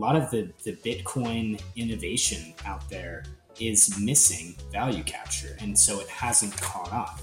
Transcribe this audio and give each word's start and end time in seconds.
lot 0.00 0.16
of 0.16 0.30
the, 0.30 0.50
the 0.64 0.72
Bitcoin 0.76 1.60
innovation 1.76 2.54
out 2.64 2.88
there 2.88 3.24
is 3.60 3.98
missing 4.00 4.56
value 4.72 5.02
capture. 5.04 5.56
And 5.60 5.78
so 5.78 6.00
it 6.00 6.08
hasn't 6.08 6.56
caught 6.60 6.92
up 6.92 7.20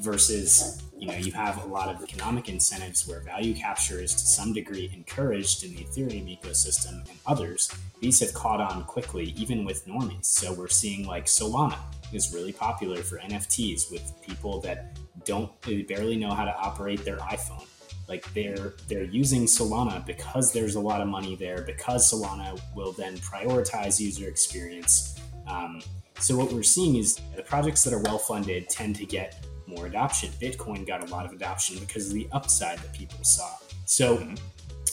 versus 0.00 0.82
you 0.96 1.08
know 1.08 1.14
you 1.14 1.32
have 1.32 1.64
a 1.64 1.66
lot 1.66 1.88
of 1.88 2.02
economic 2.02 2.48
incentives 2.48 3.08
where 3.08 3.20
value 3.20 3.54
capture 3.54 4.00
is 4.00 4.12
to 4.12 4.20
some 4.20 4.52
degree 4.52 4.90
encouraged 4.94 5.64
in 5.64 5.74
the 5.74 5.82
ethereum 5.82 6.38
ecosystem 6.40 7.08
and 7.08 7.18
others 7.26 7.68
these 8.00 8.20
have 8.20 8.32
caught 8.32 8.60
on 8.60 8.84
quickly 8.84 9.34
even 9.36 9.64
with 9.64 9.84
normies 9.86 10.24
so 10.24 10.52
we're 10.52 10.68
seeing 10.68 11.04
like 11.04 11.26
solana 11.26 11.78
is 12.12 12.32
really 12.32 12.52
popular 12.52 13.02
for 13.02 13.18
nfts 13.18 13.90
with 13.90 14.12
people 14.24 14.60
that 14.60 14.96
don't 15.24 15.50
barely 15.88 16.16
know 16.16 16.30
how 16.30 16.44
to 16.44 16.56
operate 16.56 17.04
their 17.04 17.18
iphone 17.18 17.66
like 18.08 18.32
they're 18.34 18.74
they're 18.88 19.04
using 19.04 19.44
solana 19.44 20.04
because 20.06 20.52
there's 20.52 20.74
a 20.74 20.80
lot 20.80 21.00
of 21.00 21.08
money 21.08 21.36
there 21.36 21.62
because 21.62 22.10
solana 22.10 22.58
will 22.74 22.92
then 22.92 23.16
prioritize 23.18 24.00
user 24.00 24.28
experience 24.28 25.20
um, 25.46 25.80
so 26.20 26.36
what 26.36 26.52
we're 26.52 26.62
seeing 26.62 26.96
is 26.96 27.20
the 27.36 27.42
projects 27.42 27.84
that 27.84 27.92
are 27.92 28.00
well 28.00 28.18
funded 28.18 28.68
tend 28.68 28.96
to 28.96 29.06
get 29.06 29.44
more 29.66 29.86
adoption. 29.86 30.30
Bitcoin 30.40 30.86
got 30.86 31.08
a 31.08 31.12
lot 31.12 31.26
of 31.26 31.32
adoption 31.32 31.78
because 31.78 32.08
of 32.08 32.14
the 32.14 32.28
upside 32.32 32.78
that 32.78 32.92
people 32.92 33.22
saw. 33.22 33.50
So 33.84 34.18
mm-hmm. 34.18 34.34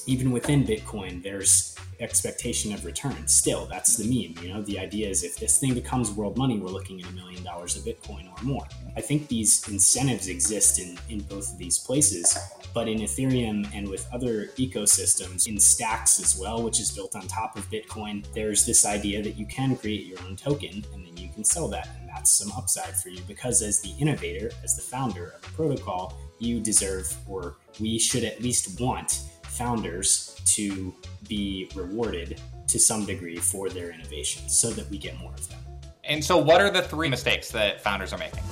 Even 0.08 0.32
within 0.32 0.64
Bitcoin, 0.64 1.24
there's 1.24 1.76
expectation 2.00 2.74
of 2.74 2.86
return. 2.86 3.28
Still, 3.28 3.66
that's 3.66 3.96
the 3.98 4.04
meme. 4.04 4.44
You 4.44 4.54
know, 4.54 4.62
the 4.62 4.80
idea 4.80 5.10
is 5.10 5.24
if 5.24 5.38
this 5.38 5.60
thing 5.60 5.74
becomes 5.74 6.12
world 6.12 6.38
money, 6.38 6.60
we're 6.60 6.70
looking 6.70 7.02
at 7.02 7.10
a 7.10 7.14
million 7.14 7.44
dollars 7.44 7.76
of 7.76 7.84
Bitcoin 7.84 8.30
or 8.30 8.44
more. 8.44 8.66
I 8.96 9.02
think 9.02 9.28
these 9.28 9.68
incentives 9.70 10.28
exist 10.28 10.80
in, 10.80 10.98
in 11.10 11.22
both 11.22 11.52
of 11.52 11.58
these 11.58 11.80
places, 11.80 12.38
but 12.74 12.88
in 12.88 13.00
Ethereum 13.00 13.70
and 13.74 13.88
with 13.88 14.08
other 14.14 14.48
ecosystems, 14.58 15.48
in 15.48 15.60
Stacks 15.60 16.20
as 16.20 16.38
well, 16.38 16.64
which 16.64 16.80
is 16.80 16.92
built 16.92 17.16
on 17.16 17.28
top 17.28 17.58
of 17.58 17.70
Bitcoin, 17.70 18.26
there's 18.34 18.66
this 18.66 18.86
idea 18.86 19.24
that 19.24 19.38
you 19.38 19.46
can 19.46 19.76
create 19.76 20.06
your 20.06 20.20
own 20.28 20.36
token 20.36 20.84
and 20.94 21.06
then 21.06 21.18
you 21.18 21.30
can 21.34 21.44
sell 21.44 21.68
that 21.70 21.88
And 22.00 22.10
that's 22.10 22.32
some 22.32 22.52
upside 22.52 22.96
for 22.96 23.10
you 23.10 23.22
because 23.28 23.62
as 23.62 23.82
the 23.82 23.94
innovator, 24.00 24.52
as 24.64 24.76
the 24.76 24.82
founder 24.82 25.36
of 25.38 25.50
a 25.50 25.54
protocol, 25.54 26.18
you 26.40 26.60
deserve 26.60 27.16
or 27.28 27.56
we 27.80 27.98
should 27.98 28.24
at 28.24 28.42
least 28.42 28.80
want 28.80 29.22
founders 29.58 30.40
to 30.46 30.94
be 31.28 31.70
rewarded 31.76 32.42
to 32.68 32.78
some 32.78 33.06
degree 33.06 33.38
for 33.38 33.70
their 33.70 33.92
innovations 33.92 34.58
so 34.58 34.70
that 34.72 34.90
we 34.90 34.98
get 34.98 35.18
more 35.18 35.34
of 35.34 35.48
them. 35.50 35.60
And 36.04 36.24
so, 36.24 36.38
what 36.38 36.62
are 36.62 36.70
the 36.70 36.82
three 36.82 37.10
mistakes 37.10 37.50
that 37.52 37.82
founders 37.82 38.14
are 38.14 38.18
making? 38.18 38.44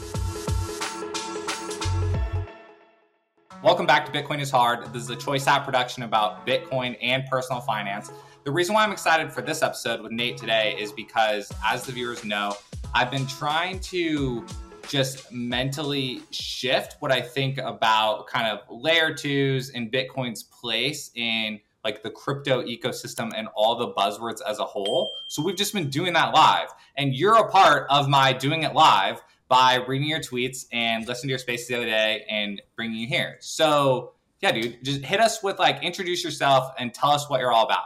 Welcome 3.61 3.85
back 3.85 4.05
to 4.05 4.11
Bitcoin 4.11 4.41
is 4.41 4.49
Hard. 4.49 4.91
This 4.93 5.03
is 5.03 5.09
a 5.09 5.15
Choice 5.15 5.47
App 5.47 5.65
production 5.65 6.03
about 6.03 6.45
Bitcoin 6.47 6.97
and 7.01 7.25
personal 7.27 7.61
finance. 7.61 8.11
The 8.43 8.51
reason 8.51 8.75
why 8.75 8.83
I'm 8.83 8.91
excited 8.91 9.31
for 9.31 9.41
this 9.41 9.61
episode 9.61 10.01
with 10.01 10.11
Nate 10.11 10.37
today 10.37 10.75
is 10.77 10.91
because, 10.91 11.51
as 11.65 11.85
the 11.85 11.91
viewers 11.91 12.25
know, 12.25 12.55
I've 12.93 13.09
been 13.09 13.25
trying 13.25 13.79
to 13.79 14.45
just 14.87 15.31
mentally 15.31 16.21
shift 16.31 16.97
what 16.99 17.11
I 17.11 17.21
think 17.21 17.57
about 17.57 18.27
kind 18.27 18.47
of 18.47 18.59
layer 18.69 19.13
twos 19.13 19.69
and 19.69 19.91
Bitcoin's 19.91 20.43
place 20.43 21.11
in 21.15 21.59
like 21.83 22.01
the 22.01 22.09
crypto 22.09 22.63
ecosystem 22.63 23.31
and 23.35 23.47
all 23.55 23.75
the 23.75 23.89
buzzwords 23.89 24.39
as 24.47 24.59
a 24.59 24.65
whole. 24.65 25.11
So 25.27 25.43
we've 25.43 25.55
just 25.55 25.73
been 25.73 25.89
doing 25.89 26.13
that 26.13 26.33
live. 26.33 26.69
And 26.95 27.13
you're 27.13 27.35
a 27.35 27.49
part 27.49 27.87
of 27.89 28.07
my 28.07 28.33
doing 28.33 28.63
it 28.63 28.73
live 28.73 29.21
by 29.49 29.83
reading 29.87 30.07
your 30.07 30.19
tweets 30.19 30.65
and 30.71 31.07
listening 31.07 31.27
to 31.27 31.31
your 31.31 31.39
space 31.39 31.67
the 31.67 31.75
other 31.75 31.85
day 31.85 32.25
and 32.29 32.61
bringing 32.75 32.97
you 32.97 33.07
here. 33.07 33.37
So 33.39 34.13
yeah, 34.41 34.51
dude, 34.51 34.83
just 34.83 35.03
hit 35.03 35.19
us 35.19 35.43
with 35.43 35.59
like 35.59 35.83
introduce 35.83 36.23
yourself 36.23 36.73
and 36.77 36.93
tell 36.93 37.11
us 37.11 37.29
what 37.29 37.39
you're 37.39 37.51
all 37.51 37.65
about. 37.65 37.85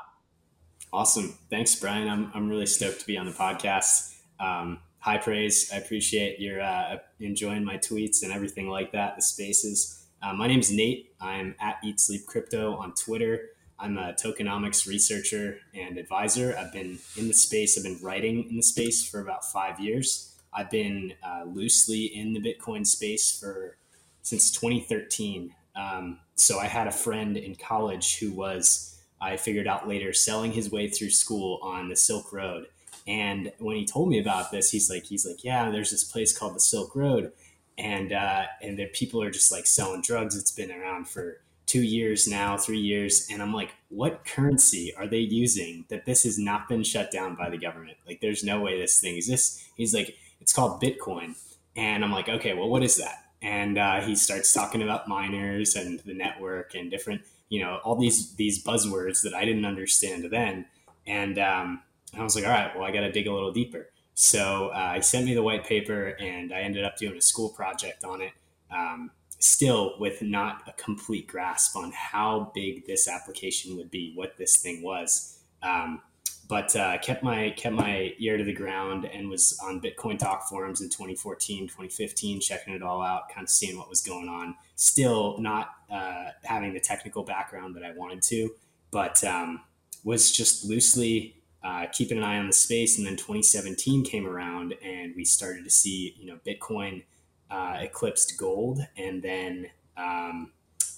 Awesome. 0.94 1.38
Thanks, 1.50 1.76
Brian. 1.76 2.08
I'm, 2.08 2.32
I'm 2.34 2.50
really 2.50 2.66
stoked 2.66 3.02
to 3.02 3.06
be 3.06 3.18
on 3.18 3.26
the 3.26 3.32
podcast. 3.32 4.16
Um, 4.40 4.80
high 5.08 5.18
praise. 5.18 5.72
I 5.74 5.78
appreciate 5.78 6.38
your 6.38 6.60
uh, 6.60 6.98
enjoying 7.22 7.64
my 7.64 7.78
tweets 7.78 8.24
and 8.24 8.34
everything 8.34 8.68
like 8.68 8.92
that, 8.92 9.16
the 9.16 9.22
spaces. 9.22 10.06
Uh, 10.22 10.34
my 10.34 10.48
name 10.48 10.60
is 10.60 10.70
Nate. 10.70 11.16
I'm 11.22 11.56
at 11.62 11.78
Eat 11.82 12.02
Sleep 12.02 12.26
Crypto 12.28 12.76
on 12.76 12.94
Twitter. 12.94 13.52
I'm 13.80 13.98
a 13.98 14.12
tokenomics 14.22 14.86
researcher 14.86 15.60
and 15.74 15.98
advisor. 15.98 16.58
I've 16.60 16.74
been 16.74 17.00
in 17.16 17.30
the 17.30 17.34
space, 17.34 17.78
I've 17.78 17.86
been 17.86 17.98
writing 18.02 18.50
in 18.50 18.58
the 18.58 18.62
space 18.62 19.08
for 19.08 19.22
about 19.22 19.46
five 19.46 19.80
years. 19.80 20.36
I've 20.54 20.70
been 20.70 21.14
uh, 21.24 21.46
loosely 21.46 22.08
in 22.08 22.34
the 22.34 22.42
Bitcoin 22.42 22.86
space 22.86 23.40
for 23.40 23.78
since 24.24 24.52
2013. 24.52 25.56
Um, 25.78 26.20
so 26.36 26.60
I 26.60 26.66
had 26.66 26.88
a 26.88 26.92
friend 26.92 27.38
in 27.38 27.56
college 27.56 28.20
who 28.20 28.34
was, 28.34 29.00
I 29.22 29.38
figured 29.38 29.70
out 29.70 29.88
later, 29.88 30.12
selling 30.12 30.52
his 30.52 30.70
way 30.70 30.90
through 30.90 31.12
school 31.12 31.60
on 31.64 31.88
the 31.88 31.96
Silk 31.96 32.34
Road 32.34 32.66
and 33.08 33.54
when 33.60 33.78
he 33.78 33.86
told 33.86 34.10
me 34.10 34.20
about 34.20 34.52
this, 34.52 34.72
he's 34.72 34.90
like, 34.90 35.06
he's 35.06 35.26
like, 35.26 35.44
yeah, 35.44 35.72
there's 35.72 35.92
this 35.92 36.04
place 36.04 36.38
called 36.38 36.56
the 36.56 36.60
Silk 36.60 36.94
Road, 36.94 37.32
and 37.78 38.12
uh, 38.12 38.44
and 38.62 38.78
the 38.78 38.88
people 38.88 39.24
are 39.24 39.32
just 39.32 39.52
like 39.52 39.66
selling 39.66 40.02
drugs. 40.02 40.36
It's 40.36 40.52
been 40.52 40.72
around 40.72 41.08
for 41.08 41.40
two 41.66 41.84
years 41.84 42.28
now, 42.28 42.58
three 42.58 42.80
years, 42.80 43.28
and 43.32 43.42
I'm 43.42 43.54
like, 43.54 43.72
what 43.90 44.26
currency 44.26 44.94
are 44.96 45.08
they 45.08 45.20
using 45.20 45.86
that 45.90 46.06
this 46.06 46.24
has 46.24 46.38
not 46.38 46.68
been 46.68 46.84
shut 46.84 47.10
down 47.10 47.36
by 47.36 47.50
the 47.50 47.58
government? 47.58 47.98
Like, 48.06 48.20
there's 48.20 48.44
no 48.44 48.60
way 48.62 48.80
this 48.80 49.00
thing 49.00 49.16
exists. 49.16 49.70
He's 49.76 49.94
like, 49.94 50.18
it's 50.42 50.54
called 50.54 50.82
Bitcoin, 50.82 51.36
and 51.78 52.04
I'm 52.04 52.12
like, 52.12 52.28
okay, 52.28 52.54
well, 52.54 52.70
what 52.70 52.84
is 52.84 52.98
that? 52.98 53.24
And 53.42 53.78
uh, 53.78 54.02
he 54.02 54.16
starts 54.16 54.52
talking 54.52 54.82
about 54.82 55.08
miners 55.08 55.76
and 55.76 56.00
the 56.02 56.14
network 56.14 56.74
and 56.76 56.92
different, 56.92 57.22
you 57.48 57.62
know, 57.62 57.80
all 57.86 57.96
these 57.96 58.36
these 58.36 58.62
buzzwords 58.62 59.22
that 59.24 59.34
I 59.34 59.46
didn't 59.46 59.66
understand 59.66 60.26
then, 60.30 60.66
and 61.06 61.40
um, 61.40 61.82
and 62.14 62.22
I 62.22 62.24
was 62.24 62.36
like, 62.36 62.46
all 62.46 62.52
right, 62.52 62.76
well, 62.76 62.86
I 62.86 62.92
got 62.92 63.02
to 63.02 63.12
dig 63.12 63.28
a 63.28 63.34
little 63.34 63.52
deeper. 63.52 63.90
So 64.14 64.70
uh, 64.70 64.96
he 64.96 65.02
sent 65.02 65.26
me 65.26 65.34
the 65.34 65.44
white 65.44 65.66
paper, 65.66 66.16
and 66.20 66.54
I 66.54 66.62
ended 66.62 66.84
up 66.84 66.98
doing 66.98 67.18
a 67.18 67.22
school 67.22 67.50
project 67.50 68.04
on 68.04 68.22
it. 68.22 68.32
Um, 68.72 69.12
still 69.40 69.94
with 70.00 70.22
not 70.22 70.64
a 70.68 70.74
complete 70.82 71.28
grasp 71.28 71.76
on 71.76 71.92
how 71.92 72.52
big 72.56 72.86
this 72.88 73.08
application 73.08 73.78
would 73.78 73.92
be, 73.92 74.14
what 74.16 74.38
this 74.38 74.58
thing 74.58 74.82
was. 74.82 75.40
Um, 75.62 76.02
but 76.48 76.76
uh, 76.76 76.98
kept 77.00 77.24
my 77.24 77.50
kept 77.58 77.76
my 77.76 78.14
ear 78.20 78.38
to 78.38 78.44
the 78.44 78.54
ground 78.54 79.06
and 79.06 79.30
was 79.30 79.60
on 79.62 79.82
Bitcoin 79.82 80.18
Talk 80.18 80.48
forums 80.48 80.82
in 80.82 80.90
2014, 80.90 81.64
2015, 81.68 82.40
checking 82.40 82.74
it 82.74 82.82
all 82.82 83.02
out, 83.02 83.30
kind 83.30 83.44
of 83.44 83.50
seeing 83.50 83.78
what 83.78 83.90
was 83.90 84.02
going 84.02 84.30
on. 84.30 84.56
Still 84.76 85.38
not 85.40 85.76
uh, 85.92 86.30
having 86.44 86.74
the 86.74 86.80
technical 86.80 87.24
background 87.24 87.76
that 87.76 87.84
I 87.84 87.92
wanted 87.92 88.22
to, 88.24 88.50
but 88.92 89.22
um, 89.26 89.62
was 90.06 90.32
just 90.32 90.64
loosely 90.66 91.36
uh, 91.68 91.86
keeping 91.92 92.18
an 92.18 92.24
eye 92.24 92.38
on 92.38 92.48
the 92.48 92.54
space. 92.54 92.98
And 92.98 93.06
then 93.06 93.18
2017 93.18 94.06
came 94.06 94.26
around, 94.26 94.74
and 94.84 95.14
we 95.16 95.26
started 95.26 95.66
to 95.66 95.70
see, 95.70 96.16
you 96.18 96.28
know, 96.28 96.40
Bitcoin 96.48 97.04
uh, 97.52 97.80
eclipsed 97.82 98.38
gold, 98.38 98.80
and 98.96 99.22
then 99.22 99.68
um, 99.98 100.52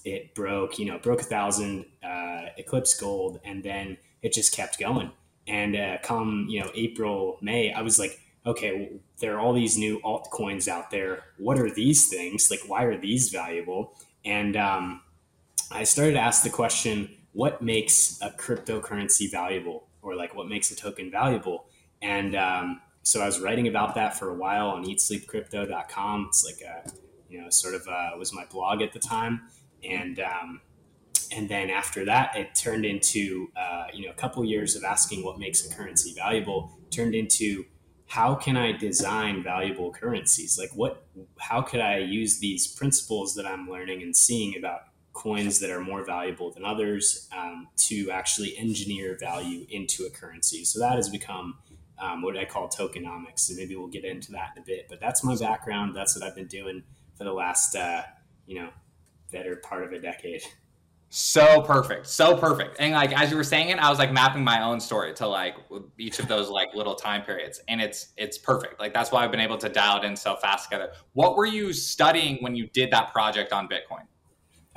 it 0.06 0.36
broke, 0.36 0.78
you 0.78 0.86
know, 0.86 1.00
broke 1.00 1.22
a 1.22 1.26
thousand, 1.26 1.86
uh, 2.04 2.50
eclipsed 2.58 3.00
gold, 3.00 3.40
and 3.44 3.64
then 3.64 3.98
it 4.22 4.32
just 4.32 4.54
kept 4.54 4.78
going. 4.78 5.12
And 5.48 5.76
uh, 5.76 5.98
come, 6.04 6.46
you 6.48 6.60
know, 6.60 6.70
April, 6.76 7.40
May, 7.42 7.74
I 7.74 7.82
was 7.82 7.98
like, 7.98 8.20
okay, 8.46 8.78
well, 8.78 9.00
there 9.18 9.36
are 9.36 9.40
all 9.40 9.54
these 9.54 9.76
new 9.76 10.00
altcoins 10.02 10.68
out 10.68 10.92
there. 10.92 11.24
What 11.38 11.58
are 11.58 11.72
these 11.72 12.10
things? 12.10 12.52
Like, 12.52 12.62
why 12.68 12.84
are 12.84 12.98
these 12.98 13.30
valuable? 13.30 13.96
And 14.24 14.56
um, 14.56 15.02
I 15.72 15.84
started 15.84 16.14
to 16.14 16.20
ask 16.20 16.44
the 16.44 16.52
question, 16.52 17.10
what 17.34 17.62
makes 17.62 18.20
a 18.22 18.30
cryptocurrency 18.30 19.32
valuable? 19.32 19.89
Or 20.02 20.16
like 20.16 20.36
what 20.36 20.48
makes 20.48 20.72
a 20.72 20.76
token 20.76 21.12
valuable. 21.12 21.66
And 22.02 22.36
um, 22.36 22.82
so 23.04 23.22
I 23.22 23.26
was 23.26 23.40
writing 23.40 23.68
about 23.68 23.96
that 23.96 24.18
for 24.18 24.30
a 24.30 24.36
while 24.36 24.70
on 24.70 24.86
eatsleepcrypto.com. 24.86 26.26
It's 26.30 26.46
like 26.46 26.62
a, 26.62 26.90
you 27.30 27.42
know, 27.42 27.50
sort 27.50 27.76
of 27.76 27.88
uh, 27.88 28.12
was 28.18 28.34
my 28.34 28.46
blog 28.46 28.82
at 28.82 28.94
the 28.94 29.00
time. 29.00 29.42
And, 29.84 30.20
um, 30.20 30.62
and 31.36 31.48
then 31.48 31.70
after 31.70 32.06
that, 32.06 32.36
it 32.36 32.56
turned 32.56 32.86
into, 32.86 33.52
uh, 33.56 33.86
you 33.94 34.06
know, 34.06 34.12
a 34.12 34.16
couple 34.16 34.44
years 34.44 34.76
of 34.76 34.84
asking 34.84 35.24
what 35.24 35.40
makes 35.40 35.66
a 35.66 35.74
currency 35.74 36.14
valuable 36.16 36.78
turned 36.90 37.16
into 37.16 37.66
how 38.08 38.34
can 38.34 38.58
I 38.58 38.72
design 38.72 39.44
valuable 39.44 39.92
currencies? 39.92 40.58
Like 40.58 40.72
what, 40.74 41.06
how 41.40 41.62
could 41.62 41.80
I 41.80 42.00
use 42.00 42.40
these 42.40 42.68
principles 42.68 43.36
that 43.36 43.46
I'm 43.46 43.70
learning 43.70 44.02
and 44.02 44.16
seeing 44.16 44.58
about 44.58 44.82
coins 45.14 45.60
that 45.60 45.70
are 45.70 45.82
more 45.82 46.06
valuable 46.06 46.52
than 46.52 46.64
others 46.64 47.28
um, 47.36 47.68
to 47.76 48.10
actually 48.12 48.58
engineer 48.58 49.18
value 49.20 49.66
into 49.70 50.04
a 50.06 50.10
currency. 50.10 50.64
So 50.64 50.80
that 50.80 50.96
has 50.96 51.10
become 51.10 51.58
um, 51.98 52.22
what 52.22 52.38
I 52.38 52.46
call 52.46 52.70
tokenomics. 52.70 53.50
And 53.50 53.58
maybe 53.58 53.76
we'll 53.76 53.88
get 53.88 54.06
into 54.06 54.32
that 54.34 54.52
in 54.56 54.64
a 54.64 54.66
bit. 54.66 54.88
But 54.90 55.00
that's 55.00 55.24
my 55.24 55.36
background. 55.36 55.96
That's 55.96 56.16
what 56.16 56.26
I've 56.26 56.36
been 56.36 56.48
doing 56.48 56.84
for 57.18 57.24
the 57.24 57.34
last, 57.34 57.76
uh, 57.76 58.04
you 58.46 58.60
know, 58.60 58.70
better 59.32 59.58
part 59.58 59.84
of 59.84 59.92
a 59.92 60.00
decade. 60.00 60.42
So 61.12 61.64
perfect, 61.64 62.06
so 62.06 62.38
perfect. 62.38 62.76
And 62.80 62.94
like 62.94 63.20
as 63.20 63.32
you 63.32 63.38
were 63.38 63.44
saying 63.44 63.70
it, 63.70 63.80
I 63.80 63.90
was 63.90 63.98
like 63.98 64.14
mapping 64.14 64.44
my 64.44 64.62
own 64.62 64.80
story 64.80 65.12
to 65.16 65.28
like 65.28 65.56
each 65.98 66.20
of 66.20 66.28
those 66.28 66.50
like 66.50 66.76
little 66.76 66.94
time 66.94 67.24
periods, 67.24 67.60
and 67.68 67.82
it's 67.82 68.10
it's 68.16 68.38
perfect. 68.38 68.80
Like 68.80 68.94
that's 68.94 69.12
why 69.12 69.24
I've 69.24 69.32
been 69.32 69.40
able 69.40 69.58
to 69.58 69.70
dial 69.70 70.04
it 70.04 70.06
in 70.06 70.16
so 70.16 70.36
fast 70.36 70.70
together. 70.70 70.92
What 71.14 71.36
were 71.36 71.48
you 71.48 71.74
studying 71.74 72.38
when 72.44 72.56
you 72.56 72.68
did 72.68 72.92
that 72.92 73.12
project 73.12 73.52
on 73.54 73.68
Bitcoin? 73.68 74.06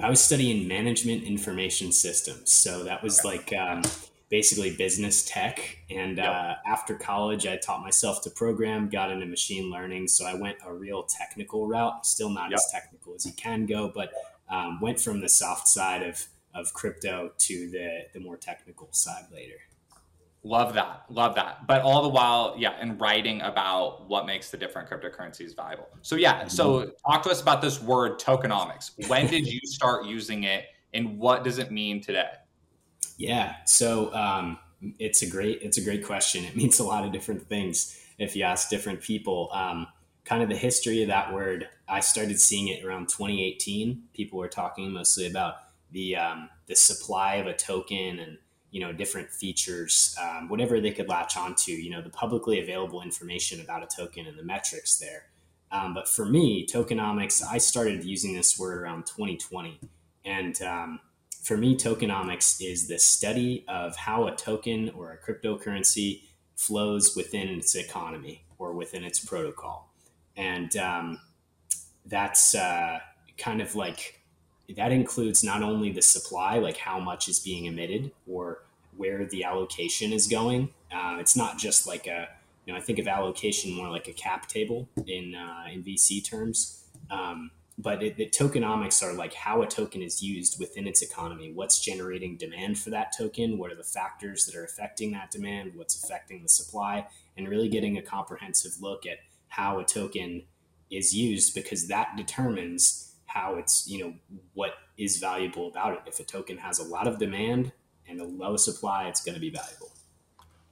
I 0.02 0.10
was 0.10 0.20
studying 0.20 0.66
management 0.66 1.22
information 1.22 1.92
systems. 1.92 2.52
So 2.52 2.82
that 2.84 3.02
was 3.02 3.24
like 3.24 3.52
um, 3.52 3.82
basically 4.30 4.74
business 4.74 5.24
tech. 5.24 5.78
And 5.90 6.16
yep. 6.16 6.26
uh, 6.26 6.54
after 6.66 6.96
college, 6.96 7.46
I 7.46 7.56
taught 7.56 7.82
myself 7.82 8.22
to 8.22 8.30
program, 8.30 8.88
got 8.88 9.12
into 9.12 9.26
machine 9.26 9.70
learning. 9.70 10.08
So 10.08 10.26
I 10.26 10.34
went 10.34 10.58
a 10.66 10.74
real 10.74 11.04
technical 11.04 11.68
route, 11.68 12.04
still 12.04 12.30
not 12.30 12.50
yep. 12.50 12.58
as 12.58 12.68
technical 12.72 13.14
as 13.14 13.24
you 13.24 13.32
can 13.34 13.64
go, 13.64 13.92
but 13.94 14.12
um, 14.50 14.80
went 14.80 15.00
from 15.00 15.20
the 15.20 15.28
soft 15.28 15.68
side 15.68 16.02
of, 16.02 16.26
of 16.52 16.72
crypto 16.74 17.30
to 17.38 17.70
the, 17.70 18.06
the 18.12 18.20
more 18.20 18.36
technical 18.36 18.88
side 18.90 19.26
later. 19.32 19.60
Love 20.44 20.74
that. 20.74 21.04
Love 21.08 21.36
that. 21.36 21.66
But 21.68 21.82
all 21.82 22.02
the 22.02 22.08
while, 22.08 22.54
yeah, 22.58 22.74
and 22.80 23.00
writing 23.00 23.40
about 23.42 24.08
what 24.08 24.26
makes 24.26 24.50
the 24.50 24.56
different 24.56 24.90
cryptocurrencies 24.90 25.54
viable. 25.54 25.88
So, 26.02 26.16
yeah, 26.16 26.48
so 26.48 26.80
mm-hmm. 26.80 26.90
talk 27.10 27.22
to 27.22 27.30
us 27.30 27.40
about 27.40 27.62
this 27.62 27.80
word 27.80 28.18
tokenomics. 28.18 28.90
When 29.08 29.28
did 29.28 29.46
you 29.46 29.60
start 29.64 30.04
using 30.04 30.42
it 30.42 30.64
and 30.94 31.18
what 31.18 31.44
does 31.44 31.58
it 31.58 31.70
mean 31.70 32.00
today? 32.00 32.30
Yeah. 33.16 33.56
So 33.66 34.12
um, 34.14 34.58
it's 34.98 35.22
a 35.22 35.30
great 35.30 35.62
it's 35.62 35.78
a 35.78 35.84
great 35.84 36.04
question. 36.04 36.44
It 36.44 36.56
means 36.56 36.78
a 36.80 36.84
lot 36.84 37.04
of 37.04 37.12
different 37.12 37.48
things 37.48 38.00
if 38.18 38.34
you 38.34 38.42
ask 38.42 38.68
different 38.68 39.00
people. 39.00 39.48
Um, 39.52 39.86
kind 40.24 40.42
of 40.42 40.48
the 40.48 40.56
history 40.56 41.02
of 41.02 41.08
that 41.08 41.32
word. 41.32 41.68
I 41.88 42.00
started 42.00 42.40
seeing 42.40 42.68
it 42.68 42.84
around 42.84 43.08
2018. 43.08 44.04
People 44.12 44.38
were 44.38 44.48
talking 44.48 44.92
mostly 44.92 45.26
about 45.26 45.54
the 45.92 46.16
um, 46.16 46.48
the 46.66 46.76
supply 46.76 47.36
of 47.36 47.46
a 47.46 47.54
token 47.54 48.18
and 48.18 48.38
you 48.72 48.80
know 48.80 48.92
different 48.92 49.30
features, 49.30 50.16
um, 50.20 50.48
whatever 50.48 50.80
they 50.80 50.90
could 50.90 51.08
latch 51.08 51.36
onto. 51.36 51.70
You 51.70 51.90
know 51.90 52.02
the 52.02 52.10
publicly 52.10 52.60
available 52.60 53.02
information 53.02 53.60
about 53.60 53.84
a 53.84 53.86
token 53.86 54.26
and 54.26 54.36
the 54.36 54.42
metrics 54.42 54.98
there. 54.98 55.26
Um, 55.70 55.94
but 55.94 56.08
for 56.08 56.26
me, 56.26 56.66
tokenomics, 56.66 57.42
I 57.48 57.58
started 57.58 58.04
using 58.04 58.34
this 58.34 58.58
word 58.58 58.82
around 58.82 59.06
2020, 59.06 59.78
and 60.24 60.60
um, 60.62 61.00
for 61.42 61.56
me, 61.56 61.76
tokenomics 61.76 62.60
is 62.60 62.88
the 62.88 62.98
study 62.98 63.64
of 63.68 63.96
how 63.96 64.26
a 64.26 64.34
token 64.34 64.90
or 64.90 65.12
a 65.12 65.18
cryptocurrency 65.18 66.22
flows 66.56 67.16
within 67.16 67.48
its 67.48 67.74
economy 67.74 68.44
or 68.58 68.72
within 68.72 69.02
its 69.02 69.18
protocol. 69.18 69.92
And 70.36 70.74
um, 70.76 71.20
that's 72.06 72.54
uh, 72.54 73.00
kind 73.36 73.60
of 73.60 73.74
like 73.74 74.21
that 74.76 74.92
includes 74.92 75.44
not 75.44 75.62
only 75.62 75.90
the 75.90 76.02
supply, 76.02 76.58
like 76.58 76.76
how 76.76 76.98
much 76.98 77.28
is 77.28 77.40
being 77.40 77.66
emitted 77.66 78.12
or 78.28 78.62
where 78.96 79.24
the 79.26 79.44
allocation 79.44 80.12
is 80.12 80.26
going. 80.26 80.70
Uh, 80.92 81.16
it's 81.18 81.36
not 81.36 81.58
just 81.58 81.86
like 81.86 82.06
a, 82.06 82.28
you 82.66 82.72
know, 82.72 82.78
I 82.78 82.82
think 82.82 82.98
of 82.98 83.08
allocation 83.08 83.74
more 83.74 83.88
like 83.88 84.08
a 84.08 84.12
cap 84.12 84.48
table 84.48 84.88
in 85.06 85.34
uh, 85.34 85.64
in 85.72 85.82
VC 85.82 86.24
terms. 86.24 86.84
Um, 87.10 87.50
but 87.78 88.02
it, 88.02 88.16
the 88.16 88.26
tokenomics 88.26 89.02
are 89.02 89.12
like 89.12 89.34
how 89.34 89.62
a 89.62 89.66
token 89.66 90.02
is 90.02 90.22
used 90.22 90.60
within 90.60 90.86
its 90.86 91.02
economy 91.02 91.52
what's 91.52 91.80
generating 91.80 92.36
demand 92.36 92.78
for 92.78 92.90
that 92.90 93.12
token 93.16 93.56
what 93.58 93.72
are 93.72 93.76
the 93.76 93.82
factors 93.82 94.44
that 94.44 94.54
are 94.54 94.64
affecting 94.64 95.12
that 95.12 95.30
demand 95.30 95.72
what's 95.74 96.02
affecting 96.02 96.42
the 96.42 96.48
supply 96.48 97.06
and 97.36 97.48
really 97.48 97.68
getting 97.68 97.96
a 97.96 98.02
comprehensive 98.02 98.72
look 98.80 99.06
at 99.06 99.18
how 99.48 99.78
a 99.78 99.84
token 99.84 100.42
is 100.90 101.14
used 101.14 101.54
because 101.54 101.88
that 101.88 102.14
determines 102.16 103.11
how 103.32 103.56
it's 103.56 103.88
you 103.88 104.04
know 104.04 104.14
what 104.54 104.74
is 104.98 105.18
valuable 105.18 105.68
about 105.68 105.94
it 105.94 106.00
if 106.06 106.20
a 106.20 106.24
token 106.24 106.56
has 106.58 106.78
a 106.78 106.84
lot 106.84 107.06
of 107.06 107.18
demand 107.18 107.72
and 108.08 108.20
a 108.20 108.24
low 108.24 108.56
supply 108.56 109.08
it's 109.08 109.22
going 109.22 109.34
to 109.34 109.40
be 109.40 109.50
valuable 109.50 109.90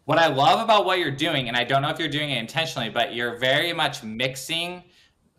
what 0.04 0.18
i 0.18 0.26
love 0.26 0.60
about 0.60 0.84
what 0.84 0.98
you're 0.98 1.10
doing 1.10 1.48
and 1.48 1.56
i 1.56 1.64
don't 1.64 1.82
know 1.82 1.88
if 1.88 1.98
you're 1.98 2.08
doing 2.08 2.30
it 2.30 2.38
intentionally 2.38 2.88
but 2.88 3.14
you're 3.14 3.36
very 3.38 3.72
much 3.72 4.02
mixing 4.02 4.82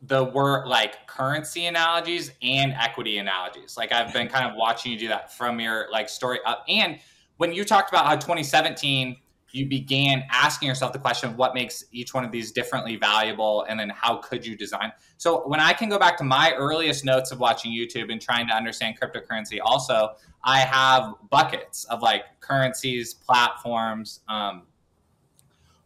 the 0.03 0.23
word 0.23 0.67
like 0.67 1.05
currency 1.07 1.67
analogies 1.67 2.31
and 2.41 2.73
equity 2.73 3.19
analogies. 3.19 3.77
Like 3.77 3.91
I've 3.91 4.11
been 4.11 4.27
kind 4.27 4.49
of 4.49 4.55
watching 4.55 4.91
you 4.91 4.97
do 4.97 5.07
that 5.09 5.31
from 5.33 5.59
your 5.59 5.87
like 5.91 6.09
story 6.09 6.39
up. 6.45 6.63
And 6.67 6.99
when 7.37 7.53
you 7.53 7.63
talked 7.63 7.89
about 7.89 8.05
how 8.05 8.15
2017 8.15 9.17
you 9.53 9.67
began 9.67 10.23
asking 10.31 10.67
yourself 10.67 10.93
the 10.93 10.99
question 10.99 11.29
of 11.29 11.37
what 11.37 11.53
makes 11.53 11.83
each 11.91 12.13
one 12.13 12.23
of 12.23 12.31
these 12.31 12.51
differently 12.51 12.95
valuable 12.95 13.65
and 13.69 13.79
then 13.79 13.89
how 13.89 14.17
could 14.17 14.45
you 14.45 14.55
design 14.55 14.91
so 15.17 15.47
when 15.47 15.59
i 15.59 15.73
can 15.73 15.89
go 15.89 15.99
back 15.99 16.17
to 16.17 16.23
my 16.23 16.53
earliest 16.53 17.05
notes 17.05 17.31
of 17.31 17.39
watching 17.39 17.71
youtube 17.71 18.11
and 18.11 18.21
trying 18.21 18.47
to 18.47 18.53
understand 18.53 18.97
cryptocurrency 18.99 19.59
also 19.63 20.15
i 20.43 20.59
have 20.59 21.13
buckets 21.29 21.85
of 21.85 22.01
like 22.01 22.23
currencies 22.39 23.13
platforms 23.13 24.21
um, 24.27 24.63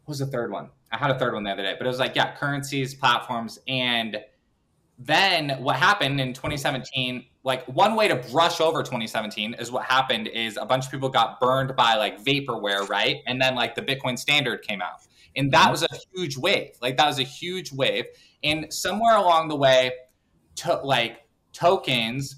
what 0.03 0.11
was 0.11 0.19
the 0.19 0.25
third 0.25 0.51
one 0.51 0.69
I 0.95 0.97
had 0.97 1.11
a 1.11 1.19
third 1.19 1.33
one 1.33 1.43
the 1.43 1.51
other 1.51 1.63
day, 1.63 1.75
but 1.77 1.85
it 1.85 1.89
was 1.89 1.99
like, 1.99 2.15
yeah, 2.15 2.35
currencies, 2.35 2.93
platforms. 2.93 3.59
And 3.67 4.17
then 4.97 5.57
what 5.61 5.75
happened 5.75 6.21
in 6.21 6.33
2017, 6.33 7.25
like 7.45 7.63
one 7.67 7.95
way 7.95 8.07
to 8.07 8.15
brush 8.15 8.59
over 8.59 8.81
2017 8.81 9.53
is 9.59 9.71
what 9.71 9.85
happened 9.85 10.27
is 10.27 10.57
a 10.57 10.65
bunch 10.65 10.85
of 10.85 10.91
people 10.91 11.09
got 11.09 11.39
burned 11.39 11.75
by 11.75 11.93
like 11.95 12.21
vaporware, 12.25 12.89
right? 12.89 13.17
And 13.27 13.39
then 13.39 13.53
like 13.53 13.75
the 13.75 13.83
Bitcoin 13.83 14.17
standard 14.17 14.63
came 14.63 14.81
out. 14.81 15.01
And 15.35 15.51
that 15.51 15.63
mm-hmm. 15.63 15.71
was 15.71 15.83
a 15.83 15.87
huge 16.11 16.37
wave. 16.37 16.71
Like 16.81 16.97
that 16.97 17.05
was 17.05 17.19
a 17.19 17.23
huge 17.23 17.71
wave. 17.71 18.05
And 18.43 18.73
somewhere 18.73 19.15
along 19.15 19.49
the 19.49 19.55
way, 19.55 19.91
to, 20.55 20.79
like 20.83 21.19
tokens 21.53 22.37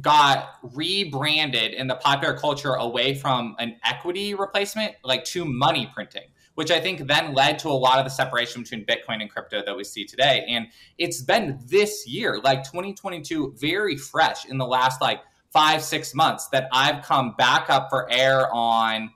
got 0.00 0.56
rebranded 0.74 1.72
in 1.72 1.86
the 1.86 1.94
popular 1.94 2.36
culture 2.36 2.74
away 2.74 3.14
from 3.14 3.56
an 3.58 3.76
equity 3.84 4.34
replacement 4.34 4.94
like 5.04 5.24
to 5.24 5.44
money 5.44 5.88
printing 5.94 6.24
which 6.54 6.70
I 6.70 6.80
think 6.80 7.06
then 7.06 7.34
led 7.34 7.58
to 7.60 7.68
a 7.68 7.70
lot 7.70 7.98
of 7.98 8.04
the 8.04 8.10
separation 8.10 8.62
between 8.62 8.84
Bitcoin 8.84 9.20
and 9.20 9.30
crypto 9.30 9.62
that 9.64 9.76
we 9.76 9.84
see 9.84 10.04
today. 10.04 10.44
And 10.48 10.68
it's 10.98 11.20
been 11.20 11.58
this 11.66 12.06
year, 12.06 12.40
like 12.42 12.62
2022, 12.64 13.54
very 13.58 13.96
fresh 13.96 14.44
in 14.46 14.58
the 14.58 14.66
last 14.66 15.00
like 15.00 15.20
five, 15.52 15.82
six 15.82 16.14
months 16.14 16.48
that 16.48 16.68
I've 16.72 17.02
come 17.04 17.34
back 17.36 17.70
up 17.70 17.88
for 17.90 18.10
air 18.10 18.52
on 18.52 19.10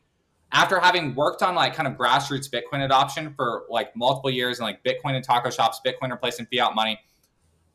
after 0.51 0.81
having 0.81 1.15
worked 1.15 1.43
on 1.43 1.55
like 1.55 1.75
kind 1.75 1.87
of 1.87 1.95
grassroots 1.95 2.49
Bitcoin 2.49 2.85
adoption 2.85 3.35
for 3.35 3.65
like 3.69 3.95
multiple 3.95 4.31
years 4.31 4.59
and 4.59 4.67
like 4.67 4.83
Bitcoin 4.83 5.15
and 5.15 5.25
taco 5.25 5.51
shops, 5.51 5.81
Bitcoin 5.85 6.11
replacing 6.11 6.47
fiat 6.47 6.75
money, 6.75 6.99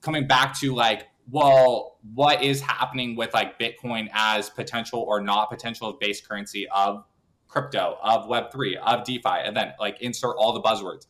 coming 0.01 0.27
back 0.27 0.57
to 0.59 0.73
like, 0.73 1.07
well, 1.29 1.99
what 2.13 2.43
is 2.43 2.59
happening 2.61 3.15
with 3.15 3.33
like 3.33 3.59
Bitcoin 3.59 4.09
as 4.13 4.49
potential 4.49 5.01
or 5.01 5.21
not 5.21 5.49
potential 5.49 5.95
base 5.99 6.19
currency 6.19 6.67
of 6.69 7.05
crypto, 7.53 7.97
of 8.01 8.27
Web3, 8.27 8.77
of 8.77 9.05
DeFi, 9.05 9.45
and 9.45 9.55
then 9.55 9.73
like 9.79 10.01
insert 10.01 10.35
all 10.37 10.51
the 10.53 10.61
buzzwords. 10.61 11.05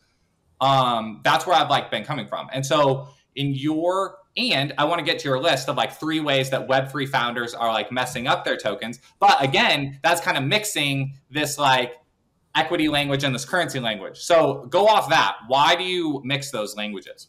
Um, 0.61 1.21
that's 1.23 1.47
where 1.47 1.55
I've 1.55 1.69
like 1.69 1.89
been 1.89 2.03
coming 2.03 2.27
from. 2.27 2.47
And 2.51 2.65
so 2.65 3.07
in 3.35 3.53
your 3.53 4.17
and 4.35 4.73
I 4.77 4.85
want 4.85 4.99
to 4.99 5.05
get 5.05 5.19
to 5.19 5.29
your 5.29 5.39
list 5.39 5.69
of 5.69 5.77
like 5.77 5.93
three 5.93 6.19
ways 6.19 6.49
that 6.49 6.67
Web3 6.67 7.07
founders 7.07 7.53
are 7.53 7.71
like 7.71 7.91
messing 7.91 8.27
up 8.27 8.43
their 8.43 8.57
tokens. 8.57 8.99
But 9.19 9.43
again, 9.43 9.99
that's 10.03 10.21
kind 10.21 10.37
of 10.37 10.43
mixing 10.43 11.19
this 11.29 11.57
like 11.57 11.93
equity 12.55 12.89
language 12.89 13.23
and 13.23 13.33
this 13.33 13.45
currency 13.45 13.79
language. 13.79 14.17
So 14.17 14.65
go 14.69 14.87
off 14.87 15.09
that. 15.09 15.37
Why 15.47 15.75
do 15.75 15.83
you 15.83 16.21
mix 16.23 16.49
those 16.51 16.75
languages? 16.75 17.27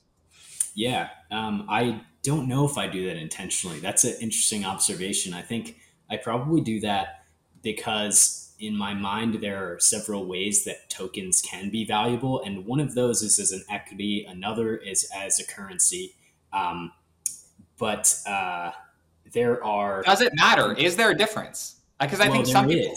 Yeah, 0.75 1.11
um, 1.31 1.67
I 1.69 2.01
don't 2.23 2.49
know 2.49 2.67
if 2.67 2.79
I 2.79 2.89
do 2.89 3.07
that 3.07 3.17
intentionally. 3.17 3.79
That's 3.81 4.05
an 4.05 4.15
interesting 4.21 4.65
observation. 4.65 5.35
I 5.35 5.43
think 5.43 5.77
I 6.11 6.17
probably 6.17 6.63
do 6.63 6.81
that 6.81 7.25
because 7.63 8.44
in 8.59 8.77
my 8.77 8.95
mind, 8.95 9.41
there 9.41 9.73
are 9.73 9.81
several 9.81 10.27
ways 10.27 10.65
that 10.65 10.89
tokens 10.89 11.43
can 11.43 11.71
be 11.71 11.85
valuable, 11.85 12.43
and 12.43 12.67
one 12.67 12.81
of 12.81 12.95
those 12.95 13.23
is 13.23 13.39
as 13.39 13.53
an 13.53 13.65
equity. 13.71 14.25
Another 14.29 14.77
is 14.77 15.09
as 15.15 15.39
a 15.39 15.47
currency. 15.47 16.15
Um, 16.53 16.93
but 17.79 18.17
uh, 18.27 18.71
there 19.33 19.63
are. 19.65 20.03
Does 20.03 20.21
it 20.21 20.33
matter? 20.37 20.73
Is 20.73 20.97
there 20.97 21.11
a 21.11 21.17
difference? 21.17 21.77
Because 22.01 22.21
I 22.21 22.29
well, 22.29 22.43
think 22.43 22.47
some 22.47 22.69
people. 22.69 22.95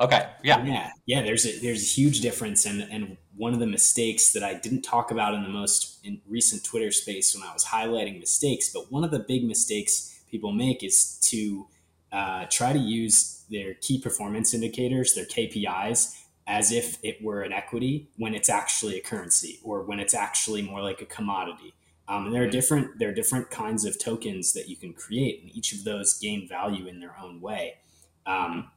Okay. 0.00 0.28
Yeah. 0.42 0.64
Yeah. 0.64 0.90
Yeah. 1.06 1.22
There's 1.22 1.46
a 1.46 1.58
there's 1.60 1.82
a 1.82 1.86
huge 1.86 2.20
difference, 2.20 2.66
and 2.66 2.82
and 2.90 3.16
one 3.36 3.52
of 3.52 3.60
the 3.60 3.66
mistakes 3.66 4.32
that 4.32 4.42
I 4.42 4.54
didn't 4.54 4.82
talk 4.82 5.10
about 5.10 5.34
in 5.34 5.42
the 5.42 5.48
most 5.48 5.98
in 6.04 6.20
recent 6.28 6.64
Twitter 6.64 6.90
space 6.90 7.34
when 7.34 7.46
I 7.46 7.52
was 7.52 7.64
highlighting 7.64 8.20
mistakes, 8.20 8.70
but 8.72 8.90
one 8.90 9.04
of 9.04 9.10
the 9.10 9.18
big 9.18 9.44
mistakes 9.44 10.20
people 10.30 10.52
make 10.52 10.82
is 10.82 11.18
to 11.30 11.66
uh, 12.12 12.46
try 12.50 12.72
to 12.72 12.78
use 12.78 13.43
their 13.54 13.74
key 13.74 13.98
performance 13.98 14.52
indicators, 14.52 15.14
their 15.14 15.24
KPIs, 15.24 16.20
as 16.46 16.72
if 16.72 16.98
it 17.02 17.22
were 17.22 17.42
an 17.42 17.52
equity 17.52 18.10
when 18.16 18.34
it's 18.34 18.50
actually 18.50 18.98
a 18.98 19.00
currency 19.00 19.60
or 19.62 19.82
when 19.82 19.98
it's 19.98 20.12
actually 20.12 20.60
more 20.60 20.82
like 20.82 21.00
a 21.00 21.06
commodity. 21.06 21.72
Um, 22.06 22.26
and 22.26 22.34
there 22.34 22.42
are 22.42 22.50
different 22.50 22.98
there 22.98 23.08
are 23.08 23.14
different 23.14 23.50
kinds 23.50 23.86
of 23.86 23.98
tokens 23.98 24.52
that 24.52 24.68
you 24.68 24.76
can 24.76 24.92
create, 24.92 25.42
and 25.42 25.56
each 25.56 25.72
of 25.72 25.84
those 25.84 26.18
gain 26.18 26.46
value 26.46 26.86
in 26.86 27.00
their 27.00 27.16
own 27.22 27.40
way. 27.40 27.78
Um, 28.26 28.70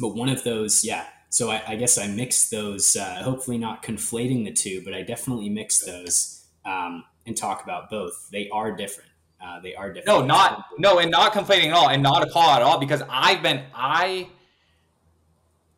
but 0.00 0.14
one 0.14 0.30
of 0.30 0.44
those, 0.44 0.84
yeah. 0.84 1.04
So 1.28 1.50
I, 1.50 1.62
I 1.68 1.76
guess 1.76 1.98
I 1.98 2.06
mix 2.06 2.48
those. 2.48 2.96
Uh, 2.96 3.22
hopefully, 3.22 3.58
not 3.58 3.82
conflating 3.82 4.44
the 4.44 4.52
two, 4.52 4.82
but 4.82 4.94
I 4.94 5.02
definitely 5.02 5.50
mix 5.50 5.80
those 5.80 6.46
um, 6.64 7.04
and 7.26 7.36
talk 7.36 7.62
about 7.62 7.90
both. 7.90 8.28
They 8.32 8.48
are 8.48 8.74
different. 8.74 9.10
Uh, 9.44 9.60
they 9.60 9.74
are 9.74 9.92
different. 9.92 10.06
No, 10.06 10.24
not 10.24 10.66
no, 10.78 10.98
and 10.98 11.10
not 11.10 11.32
complaining 11.32 11.70
at 11.70 11.74
all, 11.74 11.88
and 11.88 12.02
not 12.02 12.26
a 12.26 12.30
call 12.30 12.50
at 12.50 12.62
all 12.62 12.78
because 12.78 13.02
I've 13.08 13.42
been 13.42 13.62
I. 13.74 14.28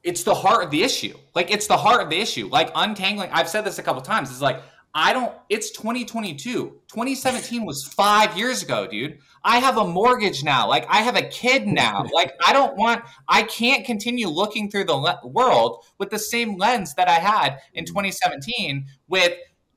It's 0.03 0.23
the 0.23 0.35
heart 0.35 0.63
of 0.63 0.71
the 0.71 0.85
issue. 0.85 1.17
Like 1.35 1.51
it's 1.51 1.67
the 1.67 1.77
heart 1.77 2.01
of 2.01 2.11
the 2.11 2.21
issue. 2.21 2.47
Like 2.47 2.71
untangling. 2.77 3.31
I've 3.33 3.49
said 3.49 3.65
this 3.65 3.81
a 3.81 3.83
couple 3.83 4.01
times. 4.03 4.31
It's 4.31 4.41
like 4.41 4.63
I 4.99 5.13
don't, 5.13 5.31
it's 5.51 5.73
2022. 5.73 6.81
2017 6.89 7.67
was 7.67 7.85
five 7.85 8.35
years 8.35 8.63
ago, 8.63 8.87
dude. 8.87 9.19
I 9.45 9.59
have 9.59 9.77
a 9.77 9.87
mortgage 9.87 10.43
now. 10.43 10.67
Like, 10.67 10.87
I 10.89 11.03
have 11.03 11.17
a 11.17 11.29
kid 11.29 11.67
now. 11.67 12.07
Like, 12.15 12.33
I 12.47 12.55
don't 12.55 12.79
want, 12.79 13.03
I 13.29 13.43
can't 13.43 13.85
continue 13.85 14.27
looking 14.27 14.71
through 14.71 14.85
the 14.85 14.95
le- 14.95 15.21
world 15.23 15.85
with 15.99 16.09
the 16.09 16.19
same 16.19 16.57
lens 16.57 16.95
that 16.95 17.09
I 17.09 17.19
had 17.19 17.59
in 17.75 17.85
2017 17.85 18.87
with 19.07 19.35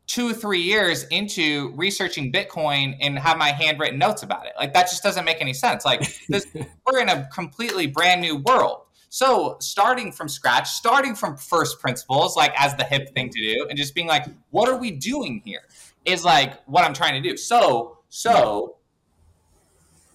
two, 0.09 0.33
three 0.33 0.61
years 0.61 1.03
into 1.05 1.71
researching 1.75 2.31
Bitcoin 2.31 2.97
and 2.99 3.17
have 3.17 3.37
my 3.37 3.49
handwritten 3.49 3.99
notes 3.99 4.23
about 4.23 4.47
it. 4.47 4.53
Like, 4.57 4.73
that 4.73 4.89
just 4.89 5.03
doesn't 5.03 5.23
make 5.23 5.39
any 5.39 5.53
sense. 5.53 5.85
Like, 5.85 6.01
this, 6.27 6.47
we're 6.85 6.99
in 6.99 7.09
a 7.09 7.29
completely 7.31 7.85
brand 7.85 8.19
new 8.19 8.37
world. 8.37 8.81
So 9.09 9.57
starting 9.59 10.11
from 10.11 10.27
scratch, 10.27 10.69
starting 10.69 11.15
from 11.15 11.37
first 11.37 11.79
principles, 11.79 12.35
like 12.35 12.53
as 12.59 12.75
the 12.75 12.83
hip 12.83 13.13
thing 13.13 13.29
to 13.29 13.39
do, 13.39 13.67
and 13.69 13.77
just 13.77 13.95
being 13.95 14.07
like, 14.07 14.25
what 14.49 14.67
are 14.67 14.77
we 14.77 14.91
doing 14.91 15.41
here? 15.45 15.61
Is 16.05 16.25
like 16.25 16.63
what 16.65 16.85
I'm 16.85 16.93
trying 16.93 17.21
to 17.21 17.29
do. 17.29 17.37
So, 17.37 17.99
so 18.09 18.77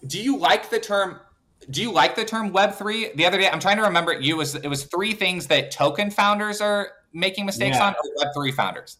do 0.06 0.20
you 0.20 0.36
like 0.36 0.70
the 0.70 0.78
term 0.78 1.20
do 1.70 1.80
you 1.80 1.90
like 1.90 2.14
the 2.14 2.24
term 2.24 2.52
web 2.52 2.74
3 2.74 3.12
the 3.14 3.24
other 3.24 3.38
day 3.38 3.48
i'm 3.48 3.58
trying 3.58 3.78
to 3.78 3.82
remember 3.82 4.12
it 4.12 4.22
you 4.22 4.36
was 4.36 4.54
it 4.54 4.68
was 4.68 4.84
three 4.84 5.12
things 5.12 5.46
that 5.46 5.70
token 5.70 6.10
founders 6.10 6.60
are 6.60 6.90
making 7.14 7.46
mistakes 7.46 7.76
yeah. 7.78 7.86
on 7.86 7.94
or 7.94 8.10
web 8.18 8.28
3 8.34 8.52
founders 8.52 8.98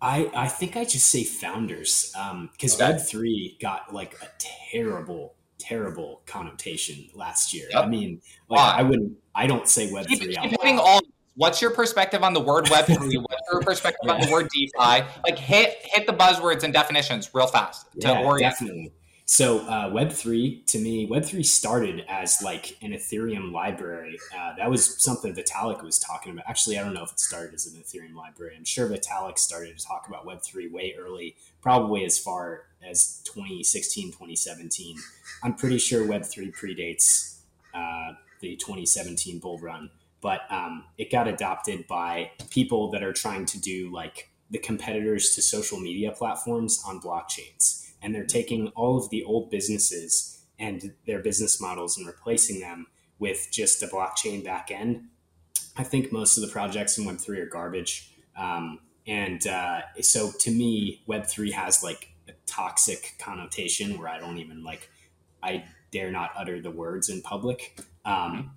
i 0.00 0.30
i 0.34 0.46
think 0.48 0.76
i 0.76 0.84
just 0.84 1.08
say 1.08 1.24
founders 1.24 2.12
um 2.18 2.48
because 2.52 2.74
okay. 2.74 2.92
web 2.92 3.00
3 3.00 3.58
got 3.60 3.92
like 3.94 4.14
a 4.22 4.28
terrible 4.38 5.34
terrible 5.58 6.20
connotation 6.26 7.08
last 7.14 7.54
year. 7.54 7.66
Yep. 7.70 7.84
i 7.84 7.86
mean 7.86 8.20
like 8.48 8.60
i 8.60 8.82
wouldn't 8.82 9.12
i 9.34 9.46
don't 9.46 9.68
say 9.68 9.90
web 9.92 10.06
3 10.06 10.18
keep, 10.18 10.40
keep 10.40 10.78
all 10.78 11.00
what's 11.36 11.62
your 11.62 11.70
perspective 11.70 12.22
on 12.22 12.32
the 12.34 12.40
word 12.40 12.68
web 12.68 12.86
3 12.86 12.96
what's 12.98 13.42
your 13.52 13.62
perspective 13.62 14.00
yeah. 14.04 14.14
on 14.14 14.20
the 14.20 14.30
word 14.30 14.48
defi? 14.54 15.06
Like 15.24 15.38
hit 15.38 15.76
hit 15.82 16.06
the 16.06 16.12
buzzwords 16.12 16.62
and 16.62 16.72
definitions 16.72 17.30
real 17.32 17.46
fast. 17.46 17.86
To 18.00 18.08
yeah, 18.08 18.22
orient 18.22 18.52
definitely 18.52 18.92
so 19.28 19.58
uh, 19.66 19.90
Web3 19.90 20.64
to 20.66 20.78
me, 20.78 21.08
Web3 21.08 21.44
started 21.44 22.04
as 22.08 22.40
like 22.44 22.76
an 22.80 22.92
Ethereum 22.92 23.50
library. 23.50 24.16
Uh, 24.32 24.54
that 24.56 24.70
was 24.70 25.02
something 25.02 25.34
Vitalik 25.34 25.82
was 25.82 25.98
talking 25.98 26.30
about. 26.30 26.44
Actually, 26.48 26.78
I 26.78 26.84
don't 26.84 26.94
know 26.94 27.02
if 27.02 27.10
it 27.10 27.18
started 27.18 27.52
as 27.52 27.66
an 27.66 27.82
Ethereum 27.82 28.14
library. 28.14 28.54
I'm 28.56 28.64
sure 28.64 28.88
Vitalik 28.88 29.36
started 29.36 29.76
to 29.76 29.84
talk 29.84 30.06
about 30.06 30.24
Web3 30.24 30.70
way 30.70 30.94
early, 30.96 31.34
probably 31.60 32.04
as 32.04 32.20
far 32.20 32.66
as 32.88 33.20
2016, 33.24 34.12
2017. 34.12 34.96
I'm 35.42 35.54
pretty 35.54 35.78
sure 35.78 36.06
Web3 36.06 36.56
predates 36.56 37.38
uh, 37.74 38.12
the 38.40 38.54
2017 38.54 39.40
bull 39.40 39.58
run, 39.58 39.90
but 40.20 40.42
um, 40.50 40.84
it 40.98 41.10
got 41.10 41.26
adopted 41.26 41.88
by 41.88 42.30
people 42.50 42.92
that 42.92 43.02
are 43.02 43.12
trying 43.12 43.44
to 43.46 43.60
do 43.60 43.92
like 43.92 44.30
the 44.50 44.58
competitors 44.58 45.34
to 45.34 45.42
social 45.42 45.80
media 45.80 46.12
platforms 46.12 46.80
on 46.86 47.00
blockchains 47.00 47.85
and 48.02 48.14
they're 48.14 48.24
taking 48.24 48.68
all 48.68 48.98
of 48.98 49.10
the 49.10 49.24
old 49.24 49.50
businesses 49.50 50.44
and 50.58 50.94
their 51.06 51.20
business 51.20 51.60
models 51.60 51.96
and 51.96 52.06
replacing 52.06 52.60
them 52.60 52.86
with 53.18 53.48
just 53.50 53.82
a 53.82 53.86
blockchain 53.86 54.44
backend. 54.44 55.04
I 55.76 55.84
think 55.84 56.12
most 56.12 56.36
of 56.36 56.42
the 56.42 56.48
projects 56.48 56.98
in 56.98 57.04
Web3 57.04 57.38
are 57.38 57.46
garbage. 57.46 58.12
Um, 58.38 58.80
and 59.06 59.46
uh, 59.46 59.82
so 60.00 60.30
to 60.40 60.50
me, 60.50 61.02
Web3 61.08 61.52
has 61.52 61.82
like 61.82 62.10
a 62.28 62.32
toxic 62.46 63.14
connotation 63.18 63.98
where 63.98 64.08
I 64.08 64.18
don't 64.18 64.38
even 64.38 64.64
like, 64.64 64.90
I 65.42 65.64
dare 65.90 66.10
not 66.10 66.30
utter 66.36 66.60
the 66.60 66.70
words 66.70 67.08
in 67.08 67.22
public. 67.22 67.78
Um, 68.04 68.52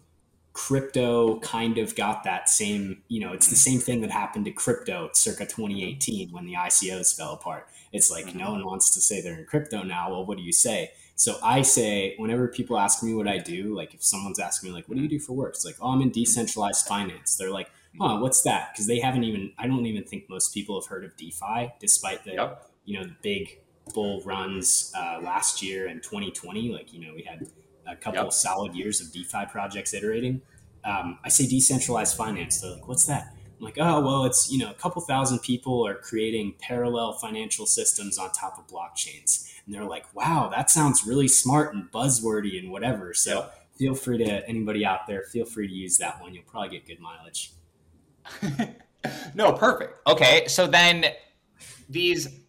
crypto 0.60 1.40
kind 1.40 1.78
of 1.78 1.96
got 1.96 2.26
that 2.26 2.50
same, 2.50 3.02
you 3.08 3.22
know, 3.22 3.32
it's 3.32 3.48
the 3.48 3.56
same 3.56 3.80
thing 3.80 4.02
that 4.02 4.12
happened 4.12 4.44
to 4.44 4.52
crypto 4.52 5.10
circa 5.14 5.46
2018 5.46 6.32
when 6.32 6.46
the 6.46 6.54
ICOs 6.54 7.16
fell 7.16 7.32
apart. 7.32 7.70
It's 7.94 8.12
like 8.12 8.26
mm-hmm. 8.26 8.40
no 8.40 8.52
one 8.52 8.66
wants 8.66 8.94
to 8.94 9.00
say 9.00 9.22
they're 9.22 9.40
in 9.40 9.46
crypto 9.46 9.84
now. 9.84 10.12
Well, 10.12 10.26
what 10.26 10.38
do 10.38 10.44
you 10.44 10.52
say? 10.52 10.92
So 11.16 11.38
I 11.42 11.62
say 11.62 12.14
whenever 12.18 12.50
people 12.50 12.78
ask 12.78 13.02
me 13.02 13.14
what 13.14 13.26
I 13.26 13.38
do, 13.38 13.74
like 13.74 13.94
if 13.94 14.04
someone's 14.04 14.38
asking 14.38 14.70
me 14.70 14.76
like, 14.76 14.90
what 14.90 14.98
do 14.98 15.02
you 15.02 15.08
do 15.08 15.18
for 15.18 15.32
work? 15.32 15.54
It's 15.54 15.64
like, 15.64 15.78
oh, 15.80 15.92
I'm 15.92 16.02
in 16.02 16.12
decentralized 16.12 16.86
finance. 16.86 17.38
They're 17.38 17.52
like, 17.52 17.72
huh, 17.98 18.18
what's 18.20 18.42
that? 18.42 18.74
Because 18.74 18.88
they 18.88 19.00
haven't 19.00 19.24
even. 19.24 19.54
I 19.58 19.66
don't 19.66 19.86
even 19.86 20.04
think 20.04 20.30
most 20.30 20.54
people 20.54 20.80
have 20.80 20.90
heard 20.90 21.06
of 21.06 21.16
DeFi, 21.16 21.72
despite 21.80 22.26
the 22.26 22.34
yep. 22.34 22.70
you 22.84 23.00
know 23.00 23.06
the 23.06 23.16
big 23.22 23.60
bull 23.94 24.22
runs 24.26 24.92
uh, 24.96 25.20
last 25.24 25.64
year 25.64 25.88
and 25.88 26.04
2020. 26.04 26.70
Like 26.74 26.94
you 26.94 27.00
know 27.00 27.14
we 27.16 27.24
had 27.24 27.48
a 27.90 27.96
couple 27.96 28.24
yep. 28.24 28.34
solid 28.34 28.76
years 28.76 29.02
of 29.02 29.12
DeFi 29.12 29.46
projects 29.52 29.94
iterating. 29.94 30.42
Um, 30.84 31.20
I 31.24 31.30
say 31.30 31.48
decentralized 31.48 32.16
finance. 32.16 32.62
They're 32.62 32.72
like, 32.72 32.88
what's 32.88 33.06
that? 33.06 33.34
I'm 33.60 33.66
like, 33.66 33.78
oh, 33.80 34.00
well, 34.02 34.24
it's, 34.24 34.50
you 34.52 34.58
know, 34.58 34.72
a 34.72 34.74
couple 34.74 35.02
thousand 35.02 35.40
people 35.40 35.86
are 35.86 35.96
creating 35.96 36.56
parallel 36.60 37.14
financial 37.14 37.66
systems 37.66 38.18
on 38.18 38.32
top 38.32 38.58
of 38.58 38.68
blockchains. 38.68 39.52
And 39.66 39.76
they're 39.76 39.84
like, 39.84 40.06
wow, 40.16 40.50
that 40.56 40.70
sounds 40.70 41.06
really 41.06 41.28
smart 41.28 41.76
and 41.76 41.92
buzzwordy 41.92 42.58
and 42.58 42.72
whatever. 42.72 43.14
So 43.14 43.40
yep. 43.40 43.68
feel 43.78 43.96
free 43.96 44.18
to, 44.20 44.48
anybody 44.48 44.86
out 44.86 45.08
there, 45.08 45.24
feel 45.24 45.46
free 45.46 45.68
to 45.68 45.74
use 45.74 45.98
that 45.98 46.22
one. 46.22 46.34
You'll 46.34 46.46
probably 46.46 46.70
get 46.70 46.88
good 46.88 47.00
mileage. 47.02 47.52
no, 49.34 49.52
perfect. 49.52 50.00
Okay. 50.08 50.48
So 50.48 50.66
then 50.66 51.06
these 51.90 52.40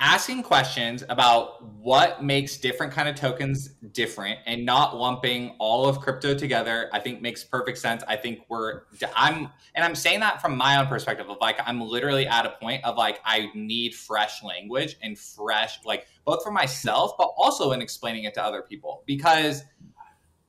asking 0.00 0.42
questions 0.42 1.04
about 1.10 1.62
what 1.76 2.24
makes 2.24 2.56
different 2.56 2.90
kind 2.90 3.06
of 3.06 3.14
tokens 3.14 3.68
different 3.92 4.38
and 4.46 4.64
not 4.64 4.96
lumping 4.96 5.54
all 5.58 5.86
of 5.86 6.00
crypto 6.00 6.34
together 6.34 6.88
i 6.94 6.98
think 6.98 7.20
makes 7.20 7.44
perfect 7.44 7.76
sense. 7.76 8.02
I 8.08 8.16
think 8.16 8.40
we're 8.48 8.82
i'm 9.14 9.50
and 9.74 9.84
i'm 9.84 9.94
saying 9.94 10.20
that 10.20 10.40
from 10.40 10.56
my 10.56 10.80
own 10.80 10.86
perspective 10.86 11.28
of 11.28 11.36
like 11.40 11.58
i'm 11.66 11.80
literally 11.80 12.26
at 12.26 12.46
a 12.46 12.50
point 12.60 12.82
of 12.84 12.96
like 12.96 13.20
i 13.24 13.50
need 13.54 13.94
fresh 13.94 14.42
language 14.42 14.96
and 15.02 15.18
fresh 15.18 15.78
like 15.84 16.06
both 16.24 16.42
for 16.42 16.50
myself 16.50 17.12
but 17.18 17.30
also 17.36 17.72
in 17.72 17.82
explaining 17.82 18.24
it 18.24 18.34
to 18.34 18.42
other 18.42 18.62
people. 18.62 19.02
Because 19.06 19.62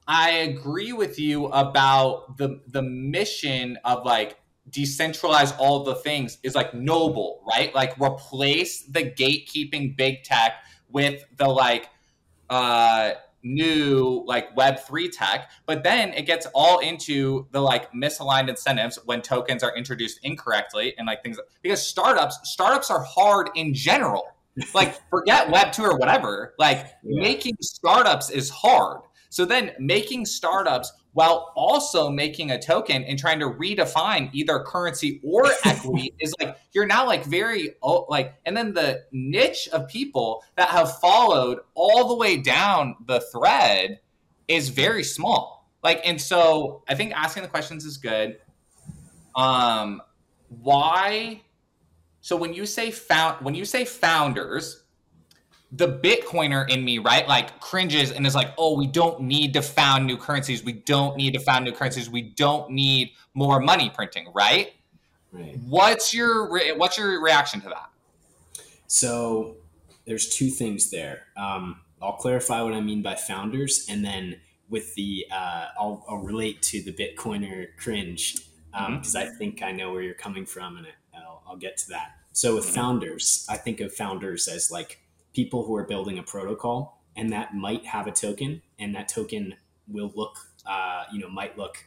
i 0.08 0.30
agree 0.32 0.94
with 0.94 1.20
you 1.20 1.48
about 1.48 2.38
the 2.38 2.62
the 2.68 2.82
mission 2.82 3.78
of 3.84 4.06
like 4.06 4.41
decentralize 4.70 5.56
all 5.58 5.84
the 5.84 5.96
things 5.96 6.38
is 6.44 6.56
like 6.56 6.74
noble, 6.74 7.44
right? 7.48 7.74
Like 7.74 8.00
replace 8.00 8.84
the 8.84 9.04
gatekeeping 9.04 9.98
big 9.98 10.24
tech 10.24 10.54
with 10.90 11.24
the 11.38 11.48
like 11.48 11.90
uh 12.50 13.12
new 13.44 14.24
like 14.28 14.56
web3 14.56 15.10
tech 15.12 15.50
but 15.66 15.84
then 15.84 16.14
it 16.14 16.28
gets 16.28 16.46
all 16.54 16.80
into 16.80 17.48
the 17.52 17.60
like 17.60 17.92
misaligned 17.92 18.50
incentives 18.50 19.00
when 19.06 19.22
tokens 19.22 19.64
are 19.64 19.76
introduced 19.76 20.20
incorrectly 20.24 20.94
and 20.98 21.08
like 21.08 21.24
things 21.24 21.40
because 21.64 21.86
startups 21.86 22.38
startups 22.44 22.92
are 22.92 23.04
hard 23.04 23.50
in 23.56 23.74
general 23.74 24.28
like 24.76 25.00
forget 25.10 25.48
web2 25.48 25.80
or 25.80 25.98
whatever 25.98 26.54
like 26.60 26.86
yeah. 27.04 27.22
making 27.22 27.56
startups 27.62 28.30
is 28.30 28.50
hard 28.50 29.02
so 29.32 29.46
then 29.46 29.72
making 29.80 30.26
startups 30.26 30.92
while 31.14 31.54
also 31.56 32.10
making 32.10 32.52
a 32.52 32.62
token 32.62 33.02
and 33.06 33.18
trying 33.18 33.40
to 33.40 33.50
redefine 33.50 34.30
either 34.34 34.60
currency 34.60 35.22
or 35.24 35.46
equity 35.66 36.14
is 36.20 36.36
like 36.42 36.58
you're 36.74 36.86
now 36.86 37.08
like 37.08 37.24
very 37.24 37.76
oh, 37.82 38.06
like 38.10 38.36
and 38.46 38.56
then 38.56 38.74
the 38.74 39.04
niche 39.14 39.70
of 39.72 39.88
people 39.88 40.44
that 40.58 40.68
have 40.68 41.00
followed 41.00 41.60
all 41.76 42.10
the 42.10 42.16
way 42.16 42.36
down 42.36 42.94
the 43.06 43.22
thread 43.32 44.02
is 44.50 44.68
very 44.68 45.04
small. 45.04 45.70
Like 45.82 46.02
and 46.06 46.20
so 46.20 46.84
i 46.90 46.94
think 46.94 47.14
asking 47.14 47.44
the 47.44 47.50
questions 47.50 47.86
is 47.86 47.98
good. 47.98 48.38
Um 49.34 50.02
why 50.50 51.42
so 52.20 52.36
when 52.36 52.54
you 52.54 52.66
say 52.66 52.92
found 52.92 53.46
when 53.46 53.56
you 53.56 53.64
say 53.64 53.86
founders 53.86 54.81
the 55.72 55.88
Bitcoiner 55.88 56.70
in 56.70 56.84
me, 56.84 56.98
right, 57.00 57.28
like 57.28 57.60
cringes 57.62 58.12
and 58.12 58.28
is 58.28 58.36
like, 58.36 58.54
oh, 58.58 58.78
we 58.78 58.88
don't 58.88 59.22
need 59.22 59.54
to 59.54 59.62
found 59.62 60.06
new 60.06 60.18
currencies. 60.18 60.64
We 60.64 60.74
don't 60.74 61.16
need 61.16 61.34
to 61.34 61.40
found 61.40 61.66
new 61.66 61.72
currencies. 61.72 62.10
We 62.10 62.22
don't 62.22 62.72
need 62.72 63.12
more 63.34 63.60
money 63.60 63.90
printing, 63.90 64.28
right? 64.34 64.74
Right. 65.32 65.58
What's 65.66 66.14
your 66.14 66.50
what's 66.78 66.98
your 66.98 67.22
reaction 67.24 67.62
to 67.62 67.70
that? 67.70 67.90
So 68.88 69.56
there's 70.06 70.28
two 70.28 70.50
things 70.50 70.92
there. 70.92 71.24
Um, 71.38 71.80
I'll 72.02 72.14
clarify 72.14 72.62
what 72.62 72.74
I 72.74 72.82
mean 72.82 73.02
by 73.02 73.16
founders, 73.16 73.86
and 73.90 74.04
then 74.04 74.42
with 74.70 74.94
the 74.96 75.26
uh, 75.32 75.68
I'll, 75.80 76.06
I'll, 76.10 76.18
relate 76.18 76.62
to 76.64 76.82
the 76.82 76.92
Bitcoiner 76.92 77.68
cringe 77.78 78.36
because 78.72 78.86
um, 78.88 79.02
mm-hmm. 79.02 79.18
I 79.18 79.38
think 79.38 79.62
I 79.62 79.72
know 79.72 79.92
where 79.94 80.02
you're 80.02 80.14
coming 80.16 80.46
from, 80.46 80.78
and 80.78 80.88
I'll, 81.16 81.44
I'll 81.48 81.58
get 81.58 81.78
to 81.78 81.90
that. 81.90 82.16
So 82.34 82.56
with 82.56 82.66
mm-hmm. 82.66 82.76
founders, 82.76 83.46
I 83.50 83.56
think 83.56 83.80
of 83.80 83.94
founders 83.94 84.48
as 84.50 84.70
like 84.72 85.01
people 85.34 85.66
who 85.66 85.76
are 85.76 85.86
building 85.86 86.20
a 86.20 86.24
protocol 86.24 87.02
and 87.16 87.32
that 87.32 87.54
might 87.54 87.86
have 87.86 88.08
a 88.08 88.12
token 88.12 88.62
and 88.80 88.96
that 88.96 89.08
token 89.08 89.56
will 89.88 90.12
look 90.16 90.38
uh, 90.66 91.04
you 91.12 91.20
know 91.20 91.30
might 91.30 91.58
look 91.58 91.78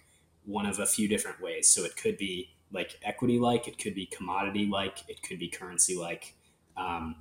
one 0.44 0.66
of 0.66 0.78
a 0.78 0.86
few 0.86 1.08
different 1.08 1.40
ways 1.40 1.68
so 1.68 1.84
it 1.84 1.96
could 1.96 2.16
be 2.18 2.50
like 2.72 2.98
equity 3.02 3.38
like 3.38 3.68
it 3.68 3.78
could 3.78 3.94
be 3.94 4.06
commodity 4.06 4.66
like 4.66 4.98
it 5.08 5.22
could 5.22 5.38
be 5.38 5.48
currency 5.48 5.96
like 5.96 6.34
um, 6.76 7.14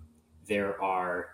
there 0.47 0.81
are 0.81 1.29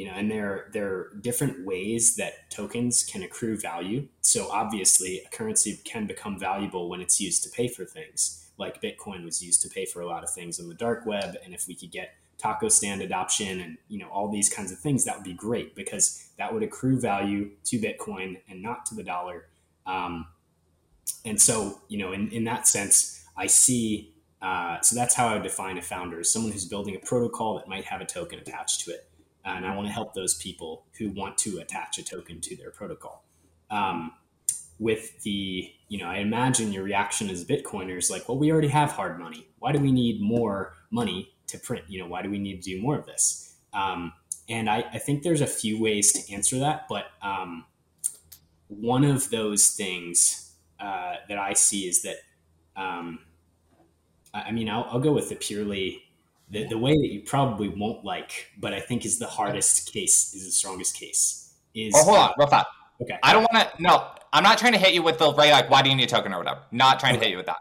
you 0.00 0.06
know, 0.06 0.12
and 0.12 0.30
there 0.30 0.70
there 0.72 0.88
are 0.88 1.12
different 1.20 1.66
ways 1.66 2.16
that 2.16 2.50
tokens 2.50 3.04
can 3.04 3.22
accrue 3.22 3.58
value. 3.58 4.08
So 4.22 4.48
obviously, 4.50 5.20
a 5.26 5.28
currency 5.28 5.78
can 5.84 6.06
become 6.06 6.38
valuable 6.38 6.88
when 6.88 7.02
it's 7.02 7.20
used 7.20 7.42
to 7.44 7.50
pay 7.50 7.68
for 7.68 7.84
things, 7.84 8.50
like 8.56 8.80
Bitcoin 8.80 9.26
was 9.26 9.42
used 9.42 9.60
to 9.60 9.68
pay 9.68 9.84
for 9.84 10.00
a 10.00 10.06
lot 10.06 10.22
of 10.22 10.30
things 10.30 10.58
on 10.58 10.68
the 10.68 10.74
dark 10.74 11.04
web. 11.04 11.36
And 11.44 11.52
if 11.52 11.66
we 11.68 11.74
could 11.74 11.90
get 11.90 12.14
taco 12.40 12.68
stand 12.68 13.02
adoption 13.02 13.60
and 13.60 13.76
you 13.88 13.98
know 13.98 14.08
all 14.08 14.28
these 14.28 14.48
kinds 14.48 14.72
of 14.72 14.78
things, 14.78 15.04
that 15.04 15.16
would 15.16 15.24
be 15.24 15.34
great 15.34 15.74
because 15.74 16.30
that 16.38 16.52
would 16.52 16.62
accrue 16.62 16.98
value 16.98 17.50
to 17.64 17.78
Bitcoin 17.78 18.40
and 18.48 18.62
not 18.62 18.86
to 18.86 18.94
the 18.94 19.02
dollar. 19.02 19.46
Um, 19.86 20.26
and 21.24 21.40
so, 21.40 21.80
you 21.88 21.98
know, 21.98 22.12
in, 22.12 22.30
in 22.30 22.44
that 22.44 22.66
sense, 22.66 23.24
I 23.36 23.46
see. 23.46 24.14
Uh, 24.40 24.80
so 24.80 24.94
that's 24.94 25.14
how 25.14 25.28
I 25.28 25.34
would 25.34 25.42
define 25.42 25.76
a 25.76 25.82
founder: 25.82 26.24
someone 26.24 26.52
who's 26.52 26.64
building 26.64 26.96
a 26.96 26.98
protocol 26.98 27.56
that 27.56 27.68
might 27.68 27.84
have 27.84 28.00
a 28.00 28.06
token 28.06 28.38
attached 28.38 28.84
to 28.84 28.92
it, 28.92 29.08
and 29.44 29.66
I 29.66 29.76
want 29.76 29.86
to 29.88 29.92
help 29.92 30.14
those 30.14 30.34
people 30.34 30.86
who 30.98 31.10
want 31.10 31.36
to 31.38 31.58
attach 31.58 31.98
a 31.98 32.04
token 32.04 32.40
to 32.40 32.56
their 32.56 32.70
protocol. 32.70 33.24
Um, 33.70 34.12
with 34.78 35.22
the, 35.22 35.70
you 35.88 35.98
know, 35.98 36.06
I 36.06 36.16
imagine 36.16 36.72
your 36.72 36.82
reaction 36.82 37.28
as 37.28 37.44
Bitcoiners, 37.44 38.10
like, 38.10 38.26
well, 38.28 38.38
we 38.38 38.50
already 38.50 38.68
have 38.68 38.92
hard 38.92 39.18
money. 39.18 39.46
Why 39.58 39.72
do 39.72 39.78
we 39.78 39.92
need 39.92 40.22
more 40.22 40.72
money 40.90 41.34
to 41.50 41.58
print? 41.58 41.84
You 41.88 42.00
know, 42.00 42.06
why 42.06 42.22
do 42.22 42.30
we 42.30 42.38
need 42.38 42.62
to 42.62 42.76
do 42.76 42.82
more 42.82 42.98
of 42.98 43.06
this? 43.06 43.54
Um, 43.72 44.12
and 44.48 44.68
I, 44.68 44.84
I, 44.92 44.98
think 44.98 45.22
there's 45.22 45.40
a 45.40 45.46
few 45.46 45.80
ways 45.80 46.12
to 46.12 46.32
answer 46.32 46.58
that, 46.58 46.86
but 46.88 47.06
um, 47.22 47.64
one 48.66 49.04
of 49.04 49.30
those 49.30 49.68
things 49.68 50.54
uh, 50.80 51.14
that 51.28 51.38
I 51.38 51.52
see 51.52 51.86
is 51.86 52.02
that, 52.02 52.16
um, 52.76 53.20
I 54.34 54.50
mean, 54.50 54.68
I'll, 54.68 54.86
I'll, 54.90 54.98
go 54.98 55.12
with 55.12 55.28
the 55.28 55.36
purely 55.36 56.02
the, 56.50 56.66
the 56.66 56.78
way 56.78 56.92
that 56.96 57.12
you 57.12 57.22
probably 57.22 57.68
won't 57.68 58.04
like, 58.04 58.48
but 58.58 58.72
I 58.72 58.80
think 58.80 59.04
is 59.04 59.18
the 59.18 59.26
hardest 59.26 59.92
case, 59.92 60.34
is 60.34 60.44
the 60.44 60.52
strongest 60.52 60.96
case. 60.96 61.54
Is 61.74 61.94
oh, 61.96 62.04
hold 62.04 62.18
on, 62.18 62.32
real 62.36 62.48
fast. 62.48 62.66
Okay. 63.00 63.18
I 63.22 63.32
don't 63.32 63.46
want 63.52 63.70
to. 63.70 63.82
No, 63.82 64.08
I'm 64.32 64.42
not 64.42 64.58
trying 64.58 64.72
to 64.72 64.78
hit 64.78 64.92
you 64.92 65.02
with 65.02 65.18
the 65.18 65.32
right. 65.34 65.52
Like, 65.52 65.70
why 65.70 65.82
do 65.82 65.88
you 65.88 65.96
need 65.96 66.04
a 66.04 66.06
token 66.08 66.34
or 66.34 66.38
whatever? 66.38 66.60
Not 66.72 66.98
trying 66.98 67.12
okay. 67.14 67.20
to 67.20 67.24
hit 67.26 67.30
you 67.30 67.36
with 67.36 67.46
that. 67.46 67.56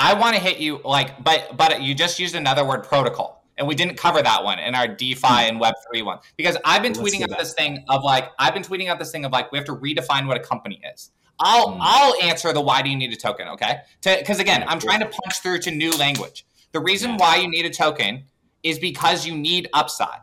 I 0.00 0.14
want 0.14 0.34
to 0.34 0.40
hit 0.40 0.58
you 0.58 0.80
like, 0.82 1.22
but 1.22 1.58
but 1.58 1.82
you 1.82 1.94
just 1.94 2.18
used 2.18 2.34
another 2.34 2.64
word, 2.64 2.84
protocol, 2.84 3.44
and 3.58 3.68
we 3.68 3.74
didn't 3.74 3.98
cover 3.98 4.22
that 4.22 4.42
one 4.42 4.58
in 4.58 4.74
our 4.74 4.88
DeFi 4.88 5.28
hmm. 5.28 5.34
and 5.34 5.60
Web 5.60 5.74
three 5.86 6.00
one 6.00 6.20
because 6.38 6.56
I've 6.64 6.82
been 6.82 6.94
tweeting 6.94 7.20
out 7.22 7.38
this 7.38 7.52
thing 7.52 7.84
of 7.90 8.02
like 8.02 8.30
I've 8.38 8.54
been 8.54 8.62
tweeting 8.62 8.88
out 8.88 8.98
this 8.98 9.12
thing 9.12 9.26
of 9.26 9.32
like 9.32 9.52
we 9.52 9.58
have 9.58 9.66
to 9.66 9.76
redefine 9.76 10.26
what 10.26 10.38
a 10.38 10.40
company 10.40 10.80
is. 10.94 11.10
I'll 11.38 11.72
mm. 11.72 11.78
I'll 11.82 12.14
answer 12.22 12.50
the 12.54 12.62
why 12.62 12.80
do 12.80 12.88
you 12.88 12.96
need 12.96 13.12
a 13.12 13.16
token, 13.16 13.46
okay? 13.48 13.80
Because 14.02 14.40
again, 14.40 14.64
I'm 14.66 14.80
trying 14.80 15.00
to 15.00 15.06
punch 15.06 15.40
through 15.42 15.58
to 15.60 15.70
new 15.70 15.90
language. 15.92 16.46
The 16.72 16.80
reason 16.80 17.18
why 17.18 17.36
you 17.36 17.50
need 17.50 17.66
a 17.66 17.70
token 17.70 18.24
is 18.62 18.78
because 18.78 19.26
you 19.26 19.36
need 19.36 19.68
upside. 19.74 20.20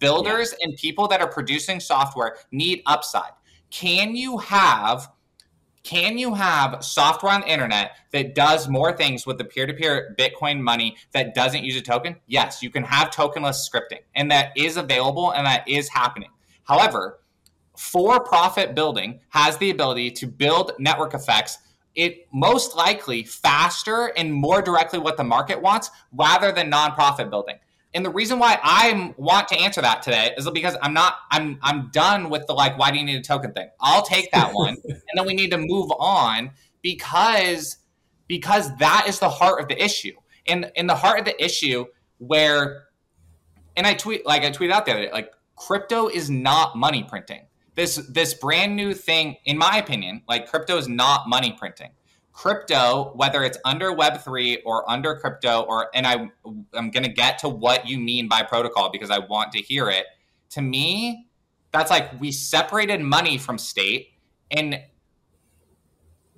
Builders 0.00 0.52
yeah. 0.58 0.66
and 0.66 0.76
people 0.76 1.08
that 1.08 1.22
are 1.22 1.28
producing 1.28 1.80
software 1.80 2.36
need 2.52 2.82
upside. 2.84 3.32
Can 3.70 4.14
you 4.14 4.36
have 4.38 5.08
can 5.84 6.18
you 6.18 6.34
have 6.34 6.82
software 6.82 7.32
on 7.32 7.42
the 7.42 7.52
internet 7.52 7.92
that 8.10 8.34
does 8.34 8.68
more 8.68 8.96
things 8.96 9.26
with 9.26 9.38
the 9.38 9.44
peer-to-peer 9.44 10.16
Bitcoin 10.18 10.58
money 10.60 10.96
that 11.12 11.34
doesn't 11.34 11.62
use 11.62 11.76
a 11.76 11.82
token? 11.82 12.16
Yes, 12.26 12.62
you 12.62 12.70
can 12.70 12.82
have 12.82 13.10
tokenless 13.10 13.68
scripting, 13.68 14.00
and 14.14 14.30
that 14.30 14.50
is 14.56 14.76
available 14.76 15.30
and 15.32 15.46
that 15.46 15.68
is 15.68 15.88
happening. 15.88 16.30
However, 16.64 17.20
for 17.76 18.20
profit 18.20 18.74
building 18.74 19.20
has 19.28 19.58
the 19.58 19.70
ability 19.70 20.10
to 20.12 20.26
build 20.26 20.72
network 20.78 21.14
effects 21.14 21.58
it 21.94 22.26
most 22.32 22.76
likely 22.76 23.22
faster 23.22 24.12
and 24.16 24.32
more 24.32 24.60
directly 24.60 24.98
what 24.98 25.16
the 25.16 25.24
market 25.24 25.60
wants 25.60 25.90
rather 26.12 26.50
than 26.50 26.70
nonprofit 26.70 27.30
building. 27.30 27.56
And 27.94 28.04
the 28.04 28.10
reason 28.10 28.40
why 28.40 28.58
I 28.62 29.14
want 29.16 29.48
to 29.48 29.56
answer 29.56 29.80
that 29.80 30.02
today 30.02 30.34
is 30.36 30.50
because 30.50 30.76
I'm 30.82 30.92
not 30.92 31.14
I'm 31.30 31.58
I'm 31.62 31.90
done 31.92 32.28
with 32.28 32.46
the 32.46 32.52
like 32.52 32.76
why 32.76 32.90
do 32.90 32.98
you 32.98 33.04
need 33.04 33.16
a 33.16 33.22
token 33.22 33.52
thing. 33.52 33.68
I'll 33.80 34.02
take 34.02 34.30
that 34.32 34.52
one 34.52 34.76
and 34.84 35.02
then 35.14 35.26
we 35.26 35.34
need 35.34 35.52
to 35.52 35.58
move 35.58 35.90
on 35.98 36.50
because 36.82 37.78
because 38.26 38.74
that 38.78 39.06
is 39.08 39.20
the 39.20 39.28
heart 39.28 39.60
of 39.60 39.68
the 39.68 39.82
issue. 39.82 40.14
And 40.46 40.70
in 40.74 40.86
the 40.86 40.96
heart 40.96 41.20
of 41.20 41.24
the 41.24 41.42
issue 41.42 41.86
where 42.18 42.84
and 43.76 43.86
I 43.86 43.94
tweet 43.94 44.26
like 44.26 44.42
I 44.42 44.50
tweeted 44.50 44.72
out 44.72 44.86
the 44.86 44.92
other 44.92 45.04
day 45.06 45.12
like 45.12 45.32
crypto 45.56 46.08
is 46.08 46.30
not 46.30 46.76
money 46.76 47.04
printing 47.04 47.46
this 47.74 47.96
this 48.08 48.34
brand 48.34 48.76
new 48.76 48.94
thing 48.94 49.36
in 49.44 49.58
my 49.58 49.78
opinion 49.78 50.22
like 50.28 50.48
crypto 50.48 50.76
is 50.76 50.88
not 50.88 51.28
money 51.28 51.54
printing 51.58 51.90
crypto 52.34 53.12
whether 53.14 53.42
it's 53.42 53.56
under 53.64 53.92
web3 53.92 54.58
or 54.66 54.88
under 54.90 55.14
crypto 55.16 55.62
or 55.62 55.88
and 55.94 56.06
i 56.06 56.28
i'm 56.74 56.90
to 56.90 57.08
get 57.08 57.38
to 57.38 57.48
what 57.48 57.88
you 57.88 57.98
mean 57.98 58.28
by 58.28 58.42
protocol 58.42 58.90
because 58.90 59.10
i 59.10 59.18
want 59.18 59.52
to 59.52 59.58
hear 59.58 59.88
it 59.88 60.04
to 60.50 60.60
me 60.60 61.26
that's 61.72 61.90
like 61.90 62.20
we 62.20 62.32
separated 62.32 63.00
money 63.00 63.38
from 63.38 63.56
state 63.56 64.08
and 64.50 64.80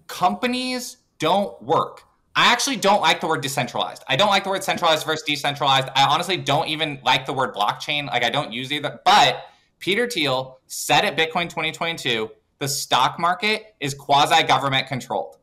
companies 0.07 0.99
don't 1.19 1.61
work 1.63 2.03
I 2.39 2.53
actually 2.53 2.77
don't 2.77 3.01
like 3.01 3.23
the 3.23 3.27
word 3.27 3.41
decentralized. 3.41 4.05
I 4.09 4.17
don't 4.17 4.29
like 4.29 4.45
the 4.45 4.51
word 4.51 4.63
centralized 4.63 5.07
versus 5.07 5.25
decentralized. 5.25 5.89
I 5.97 6.05
honestly 6.05 6.37
don't 6.37 6.69
even 6.69 7.01
like 7.03 7.25
the 7.25 7.33
word 7.33 7.55
blockchain. 7.55 8.09
Like 8.09 8.23
I 8.23 8.29
don't 8.29 8.53
use 8.53 8.71
either. 8.71 9.01
But 9.07 9.47
Peter 9.79 10.07
Thiel 10.07 10.59
said 10.67 11.07
at 11.07 11.17
Bitcoin 11.17 11.49
2022 11.49 12.31
the 12.59 12.69
stock 12.69 13.19
market 13.19 13.75
is 13.81 13.95
quasi 13.95 14.43
government 14.43 14.87
controlled. 14.87 15.37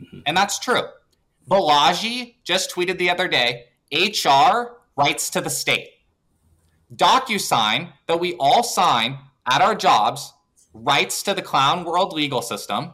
Mm-hmm. 0.00 0.20
And 0.26 0.36
that's 0.36 0.58
true. 0.58 0.82
Balaji 1.48 2.36
just 2.44 2.74
tweeted 2.74 2.98
the 2.98 3.10
other 3.10 3.28
day 3.28 3.66
HR 3.92 4.78
writes 4.96 5.30
to 5.30 5.40
the 5.40 5.50
state. 5.50 5.90
DocuSign, 6.94 7.92
that 8.06 8.20
we 8.20 8.34
all 8.38 8.62
sign 8.62 9.18
at 9.50 9.60
our 9.60 9.74
jobs, 9.74 10.32
writes 10.72 11.22
to 11.22 11.34
the 11.34 11.42
clown 11.42 11.84
world 11.84 12.12
legal 12.12 12.42
system. 12.42 12.92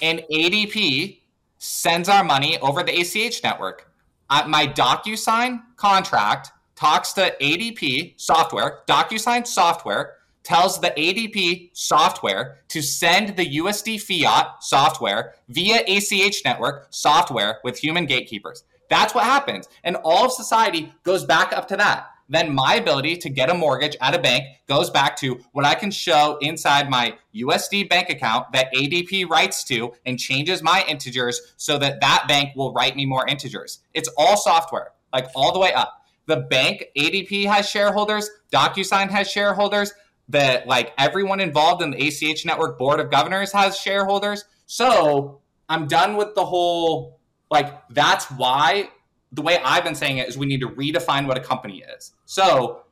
And 0.00 0.24
ADP 0.32 1.20
sends 1.58 2.08
our 2.08 2.24
money 2.24 2.58
over 2.58 2.82
the 2.82 2.92
ACH 3.00 3.42
network. 3.42 3.90
Uh, 4.30 4.44
my 4.48 4.66
DocuSign 4.66 5.60
contract 5.76 6.50
talks 6.74 7.12
to 7.12 7.34
ADP 7.40 8.20
software, 8.20 8.80
DocuSign 8.88 9.46
software, 9.46 10.14
tells 10.42 10.80
the 10.80 10.90
ADP 10.90 11.70
software 11.72 12.58
to 12.68 12.82
send 12.82 13.36
the 13.36 13.56
USD 13.58 14.00
fiat 14.00 14.62
software 14.62 15.34
via 15.48 15.82
ACH 15.86 16.42
network 16.44 16.88
software 16.90 17.58
with 17.64 17.78
human 17.78 18.06
gatekeepers. 18.06 18.64
That's 18.88 19.14
what 19.14 19.24
happens. 19.24 19.68
And 19.84 19.96
all 20.04 20.26
of 20.26 20.32
society 20.32 20.92
goes 21.02 21.24
back 21.24 21.52
up 21.52 21.68
to 21.68 21.76
that. 21.76 22.08
Then 22.28 22.54
my 22.54 22.76
ability 22.76 23.16
to 23.18 23.28
get 23.28 23.50
a 23.50 23.54
mortgage 23.54 23.96
at 24.00 24.14
a 24.14 24.18
bank 24.18 24.44
goes 24.66 24.90
back 24.90 25.16
to 25.16 25.40
what 25.52 25.66
I 25.66 25.74
can 25.74 25.90
show 25.90 26.38
inside 26.40 26.88
my 26.88 27.16
USD 27.34 27.90
bank 27.90 28.08
account 28.08 28.52
that 28.52 28.72
ADP 28.74 29.28
writes 29.28 29.64
to 29.64 29.92
and 30.06 30.18
changes 30.18 30.62
my 30.62 30.84
integers 30.88 31.54
so 31.56 31.78
that 31.78 32.00
that 32.00 32.24
bank 32.28 32.56
will 32.56 32.72
write 32.72 32.96
me 32.96 33.04
more 33.04 33.26
integers. 33.26 33.80
It's 33.92 34.08
all 34.16 34.36
software, 34.36 34.92
like 35.12 35.26
all 35.34 35.52
the 35.52 35.58
way 35.58 35.74
up. 35.74 36.02
The 36.26 36.36
bank, 36.36 36.84
ADP 36.96 37.46
has 37.46 37.68
shareholders, 37.68 38.30
DocuSign 38.52 39.10
has 39.10 39.30
shareholders, 39.30 39.92
that 40.32 40.66
like 40.66 40.92
everyone 40.98 41.40
involved 41.40 41.82
in 41.82 41.90
the 41.90 42.08
ACH 42.08 42.44
network 42.44 42.78
board 42.78 43.00
of 43.00 43.10
governors 43.10 43.52
has 43.52 43.78
shareholders. 43.78 44.44
So 44.66 45.40
I'm 45.68 45.86
done 45.86 46.16
with 46.16 46.34
the 46.34 46.44
whole 46.44 47.20
like 47.50 47.88
that's 47.90 48.30
why 48.32 48.88
the 49.30 49.42
way 49.42 49.58
I've 49.64 49.84
been 49.84 49.94
saying 49.94 50.18
it 50.18 50.28
is 50.28 50.36
we 50.36 50.46
need 50.46 50.60
to 50.60 50.68
redefine 50.68 51.26
what 51.26 51.38
a 51.38 51.40
company 51.40 51.84
is. 51.96 52.12
So 52.24 52.82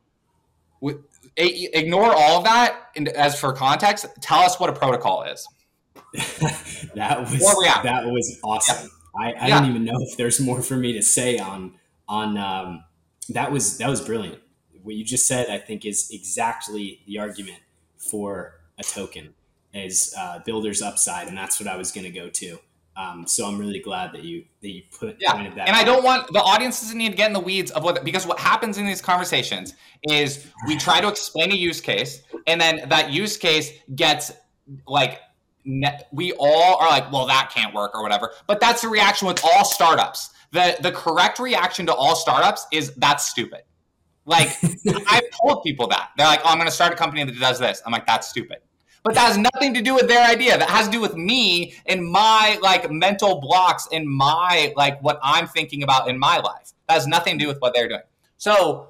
with, 0.79 0.97
ignore 1.35 2.13
all 2.13 2.37
of 2.37 2.43
that 2.45 2.89
and 2.95 3.09
as 3.09 3.39
for 3.39 3.53
context, 3.53 4.05
tell 4.21 4.39
us 4.39 4.59
what 4.59 4.69
a 4.69 4.73
protocol 4.73 5.23
is. 5.23 5.47
that 6.95 7.21
was 7.21 7.39
that 7.83 8.05
was 8.05 8.39
awesome. 8.43 8.89
Yeah. 9.19 9.27
I, 9.27 9.31
I 9.33 9.47
yeah. 9.47 9.59
don't 9.59 9.69
even 9.69 9.83
know 9.83 9.97
if 9.99 10.15
there's 10.17 10.39
more 10.39 10.61
for 10.61 10.77
me 10.77 10.93
to 10.93 11.01
say 11.01 11.37
on 11.37 11.73
on 12.07 12.37
um, 12.37 12.83
that 13.29 13.51
was 13.51 13.77
that 13.77 13.89
was 13.89 14.01
brilliant 14.01 14.39
what 14.83 14.95
you 14.95 15.03
just 15.03 15.27
said, 15.27 15.49
I 15.49 15.57
think, 15.57 15.85
is 15.85 16.09
exactly 16.11 17.01
the 17.05 17.19
argument 17.19 17.59
for 17.97 18.59
a 18.77 18.83
token 18.83 19.33
as 19.73 20.13
uh, 20.17 20.39
builder's 20.45 20.81
upside, 20.81 21.27
and 21.27 21.37
that's 21.37 21.59
what 21.59 21.67
I 21.69 21.77
was 21.77 21.91
going 21.91 22.05
to 22.05 22.11
go 22.11 22.29
to. 22.29 22.59
Um, 22.97 23.25
so 23.25 23.45
I'm 23.45 23.57
really 23.57 23.79
glad 23.79 24.11
that 24.13 24.23
you 24.23 24.43
that 24.61 24.69
you 24.69 24.83
put 24.97 25.17
yeah. 25.19 25.31
pointed 25.31 25.55
that. 25.55 25.67
And 25.67 25.75
out. 25.75 25.81
I 25.81 25.83
don't 25.85 26.03
want 26.03 26.27
the 26.33 26.41
audience 26.41 26.81
doesn't 26.81 26.97
need 26.97 27.11
to 27.11 27.15
get 27.15 27.27
in 27.27 27.33
the 27.33 27.39
weeds 27.39 27.71
of 27.71 27.83
what 27.83 28.03
because 28.03 28.27
what 28.27 28.37
happens 28.37 28.77
in 28.77 28.85
these 28.85 29.01
conversations 29.01 29.75
is 30.03 30.47
we 30.67 30.75
try 30.77 30.99
to 30.99 31.07
explain 31.07 31.51
a 31.51 31.55
use 31.55 31.79
case, 31.79 32.23
and 32.47 32.59
then 32.59 32.89
that 32.89 33.11
use 33.11 33.37
case 33.37 33.71
gets 33.95 34.33
like 34.87 35.19
we 36.11 36.33
all 36.33 36.77
are 36.77 36.89
like, 36.89 37.11
well, 37.11 37.27
that 37.27 37.51
can't 37.53 37.73
work 37.73 37.95
or 37.95 38.01
whatever. 38.01 38.31
But 38.47 38.59
that's 38.59 38.81
the 38.81 38.89
reaction 38.89 39.27
with 39.27 39.39
all 39.43 39.63
startups. 39.63 40.31
The 40.51 40.75
the 40.81 40.91
correct 40.91 41.39
reaction 41.39 41.85
to 41.85 41.93
all 41.93 42.15
startups 42.15 42.67
is 42.73 42.93
that's 42.95 43.29
stupid. 43.29 43.61
Like 44.31 44.57
I've 45.07 45.29
told 45.39 45.63
people 45.63 45.87
that. 45.87 46.11
They're 46.17 46.25
like, 46.25 46.41
oh, 46.43 46.49
I'm 46.49 46.57
going 46.57 46.67
to 46.67 46.73
start 46.73 46.93
a 46.93 46.95
company 46.95 47.23
that 47.23 47.39
does 47.39 47.59
this. 47.59 47.81
I'm 47.85 47.91
like, 47.91 48.07
that's 48.07 48.29
stupid. 48.29 48.57
But 49.03 49.15
that 49.15 49.27
has 49.27 49.37
nothing 49.37 49.73
to 49.73 49.81
do 49.81 49.95
with 49.95 50.07
their 50.07 50.25
idea. 50.25 50.57
That 50.57 50.69
has 50.69 50.85
to 50.85 50.91
do 50.91 51.01
with 51.01 51.15
me 51.15 51.75
and 51.87 52.07
my 52.07 52.57
like 52.61 52.89
mental 52.91 53.41
blocks 53.41 53.87
and 53.91 54.07
my 54.07 54.73
like 54.75 55.01
what 55.01 55.19
I'm 55.23 55.47
thinking 55.47 55.83
about 55.83 56.07
in 56.07 56.17
my 56.17 56.37
life. 56.37 56.71
That 56.87 56.93
has 56.95 57.07
nothing 57.07 57.37
to 57.37 57.45
do 57.45 57.47
with 57.47 57.59
what 57.59 57.73
they're 57.73 57.89
doing. 57.89 58.01
So 58.37 58.89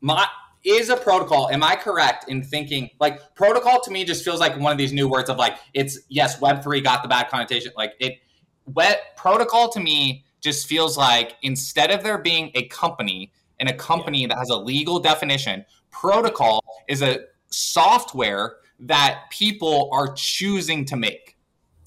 my 0.00 0.26
is 0.64 0.88
a 0.88 0.96
protocol. 0.96 1.50
Am 1.50 1.62
I 1.62 1.76
correct 1.76 2.28
in 2.28 2.42
thinking 2.42 2.88
like 3.00 3.34
protocol 3.34 3.80
to 3.82 3.90
me 3.90 4.04
just 4.04 4.24
feels 4.24 4.40
like 4.40 4.58
one 4.58 4.72
of 4.72 4.78
these 4.78 4.92
new 4.92 5.08
words 5.08 5.28
of 5.28 5.36
like 5.36 5.58
it's 5.74 6.00
yes, 6.08 6.40
Web 6.40 6.62
three 6.62 6.80
got 6.80 7.02
the 7.02 7.08
bad 7.08 7.28
connotation. 7.28 7.72
Like 7.76 7.92
it, 8.00 8.18
web 8.66 8.96
protocol 9.16 9.68
to 9.70 9.80
me 9.80 10.24
just 10.40 10.66
feels 10.66 10.96
like 10.96 11.36
instead 11.42 11.90
of 11.90 12.02
there 12.02 12.18
being 12.18 12.50
a 12.54 12.66
company 12.68 13.30
and 13.62 13.70
a 13.70 13.74
company 13.74 14.26
that 14.26 14.36
has 14.36 14.50
a 14.50 14.56
legal 14.56 14.98
definition, 14.98 15.64
protocol 15.92 16.64
is 16.88 17.00
a 17.00 17.20
software 17.48 18.56
that 18.80 19.22
people 19.30 19.88
are 19.92 20.12
choosing 20.14 20.84
to 20.84 20.96
make. 20.96 21.36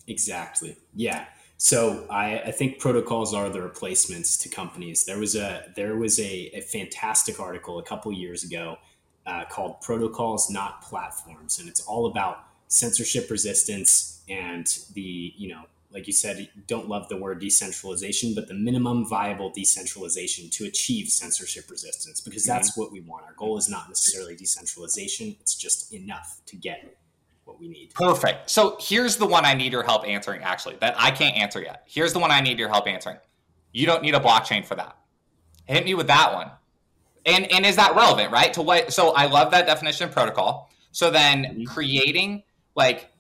Exactly. 0.08 0.78
Yeah. 0.94 1.26
So 1.58 2.08
I, 2.10 2.40
I, 2.40 2.52
think 2.52 2.80
protocols 2.80 3.34
are 3.34 3.50
the 3.50 3.62
replacements 3.62 4.38
to 4.38 4.50
companies. 4.50 5.04
There 5.04 5.18
was 5.18 5.36
a 5.36 5.74
there 5.76 5.98
was 5.98 6.18
a, 6.18 6.50
a 6.54 6.62
fantastic 6.62 7.42
article 7.42 7.80
a 7.80 7.84
couple 7.84 8.12
years 8.14 8.46
ago 8.46 8.78
uh, 9.26 9.44
called 9.50 9.82
"Protocols 9.82 10.50
Not 10.50 10.82
Platforms," 10.82 11.60
and 11.60 11.68
it's 11.68 11.82
all 11.82 12.06
about 12.06 12.46
censorship 12.68 13.30
resistance 13.30 14.22
and 14.30 14.66
the 14.94 15.34
you 15.36 15.50
know 15.50 15.64
like 15.96 16.06
you 16.06 16.14
said 16.14 16.48
don't 16.68 16.88
love 16.88 17.10
the 17.10 17.18
word 17.18 17.40
decentralization 17.40 18.36
but 18.36 18.48
the 18.48 18.54
minimum 18.54 19.08
viable 19.10 19.50
decentralization 19.50 20.50
to 20.52 20.66
achieve 20.66 21.08
censorship 21.08 21.72
resistance 21.72 22.22
because 22.22 22.44
that's 22.44 22.72
mm-hmm. 22.72 22.82
what 22.82 22.92
we 22.92 23.02
want 23.02 23.26
our 23.26 23.34
goal 23.34 23.58
is 23.58 23.68
not 23.68 23.88
necessarily 23.88 24.36
decentralization 24.36 25.36
it's 25.40 25.56
just 25.56 25.92
enough 25.92 26.42
to 26.46 26.56
get 26.56 26.96
what 27.46 27.60
we 27.60 27.68
need. 27.68 27.94
Perfect. 27.94 28.50
So 28.50 28.78
here's 28.80 29.18
the 29.18 29.26
one 29.26 29.46
I 29.46 29.54
need 29.54 29.72
your 29.72 29.84
help 29.84 30.06
answering, 30.06 30.42
actually, 30.42 30.76
that 30.82 30.96
I 30.98 31.12
can't 31.12 31.38
answer 31.38 31.62
yet. 31.62 31.84
Here's 31.88 32.12
the 32.12 32.20
one 32.20 32.32
I 32.32 32.42
need 32.42 32.60
your 32.60 32.70
help 32.70 32.88
answering. 32.88 33.18
You 33.72 33.86
don't 33.86 34.02
need 34.02 34.16
a 34.16 34.20
blockchain 34.20 34.66
for 34.66 34.76
that. 34.76 34.98
Hit 35.66 35.86
me 35.86 35.94
with 35.94 36.08
that 36.08 36.34
one. 36.34 36.52
And 37.26 37.52
and 37.52 37.66
is 37.66 37.76
that 37.78 37.96
relevant, 37.96 38.32
right? 38.32 38.54
To 38.54 38.62
what 38.62 38.94
so 38.94 39.12
I 39.12 39.26
love 39.26 39.52
that 39.52 39.66
definition 39.66 40.08
of 40.08 40.14
protocol. 40.14 40.70
So 40.92 41.10
then 41.10 41.44
mm-hmm. 41.44 41.64
creating 41.64 42.44
like 42.76 43.12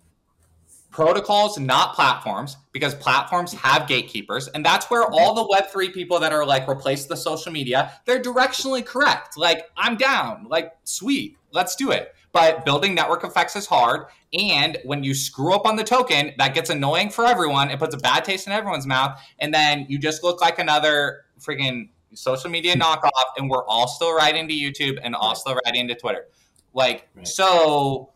protocols, 0.95 1.59
not 1.59 1.93
platforms, 1.93 2.55
because 2.71 2.95
platforms 2.95 3.51
have 3.51 3.85
gatekeepers. 3.85 4.47
And 4.47 4.65
that's 4.65 4.89
where 4.89 5.03
all 5.03 5.33
the 5.33 5.45
Web3 5.53 5.93
people 5.93 6.19
that 6.19 6.31
are 6.31 6.45
like 6.45 6.69
replace 6.69 7.05
the 7.05 7.17
social 7.17 7.51
media, 7.51 7.91
they're 8.05 8.21
directionally 8.21 8.85
correct. 8.85 9.37
Like, 9.37 9.69
I'm 9.75 9.97
down. 9.97 10.47
Like, 10.49 10.71
sweet, 10.85 11.37
let's 11.51 11.75
do 11.75 11.91
it 11.91 12.15
but 12.35 12.65
building 12.65 12.93
network 12.93 13.23
effects 13.23 13.55
is 13.55 13.65
hard. 13.65 14.07
And 14.37 14.77
when 14.83 15.05
you 15.05 15.13
screw 15.13 15.53
up 15.53 15.65
on 15.65 15.77
the 15.77 15.85
token, 15.85 16.33
that 16.37 16.53
gets 16.53 16.69
annoying 16.69 17.09
for 17.09 17.25
everyone. 17.25 17.69
It 17.69 17.79
puts 17.79 17.95
a 17.95 17.97
bad 17.97 18.25
taste 18.25 18.45
in 18.45 18.51
everyone's 18.51 18.85
mouth. 18.85 19.17
And 19.39 19.53
then 19.53 19.85
you 19.87 19.97
just 19.97 20.21
look 20.21 20.41
like 20.41 20.59
another 20.59 21.21
freaking 21.39 21.87
social 22.13 22.49
media 22.49 22.73
hmm. 22.73 22.81
knockoff. 22.81 23.23
And 23.37 23.49
we're 23.49 23.63
all 23.67 23.87
still 23.87 24.13
writing 24.13 24.49
to 24.49 24.53
YouTube 24.53 24.99
and 25.01 25.15
all 25.15 25.33
still 25.33 25.57
writing 25.65 25.87
to 25.87 25.95
Twitter. 25.95 26.25
Like, 26.73 27.07
right. 27.15 27.25
so 27.25 28.11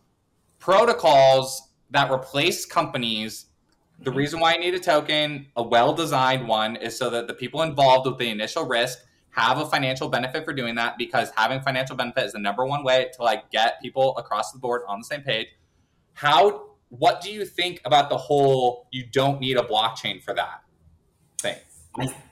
protocols 0.58 1.69
that 1.90 2.10
replace 2.10 2.64
companies 2.64 3.46
the 4.02 4.10
reason 4.10 4.40
why 4.40 4.54
I 4.54 4.56
need 4.56 4.74
a 4.74 4.80
token, 4.80 5.46
a 5.56 5.62
well 5.62 5.92
designed 5.92 6.48
one, 6.48 6.76
is 6.76 6.96
so 6.96 7.10
that 7.10 7.26
the 7.26 7.34
people 7.34 7.62
involved 7.62 8.06
with 8.06 8.18
the 8.18 8.30
initial 8.30 8.66
risk 8.66 9.00
have 9.30 9.58
a 9.58 9.66
financial 9.66 10.08
benefit 10.08 10.44
for 10.44 10.52
doing 10.52 10.74
that 10.76 10.98
because 10.98 11.30
having 11.36 11.60
financial 11.60 11.94
benefit 11.94 12.24
is 12.24 12.32
the 12.32 12.38
number 12.38 12.64
one 12.64 12.82
way 12.82 13.10
to 13.14 13.22
like 13.22 13.50
get 13.50 13.80
people 13.80 14.16
across 14.16 14.52
the 14.52 14.58
board 14.58 14.82
on 14.88 15.00
the 15.00 15.04
same 15.04 15.22
page. 15.22 15.48
How 16.14 16.70
what 16.88 17.20
do 17.20 17.30
you 17.30 17.44
think 17.44 17.80
about 17.84 18.08
the 18.10 18.16
whole 18.16 18.88
you 18.90 19.04
don't 19.06 19.38
need 19.38 19.56
a 19.56 19.62
blockchain 19.62 20.22
for 20.22 20.34
that 20.34 20.62
thing? 21.38 21.58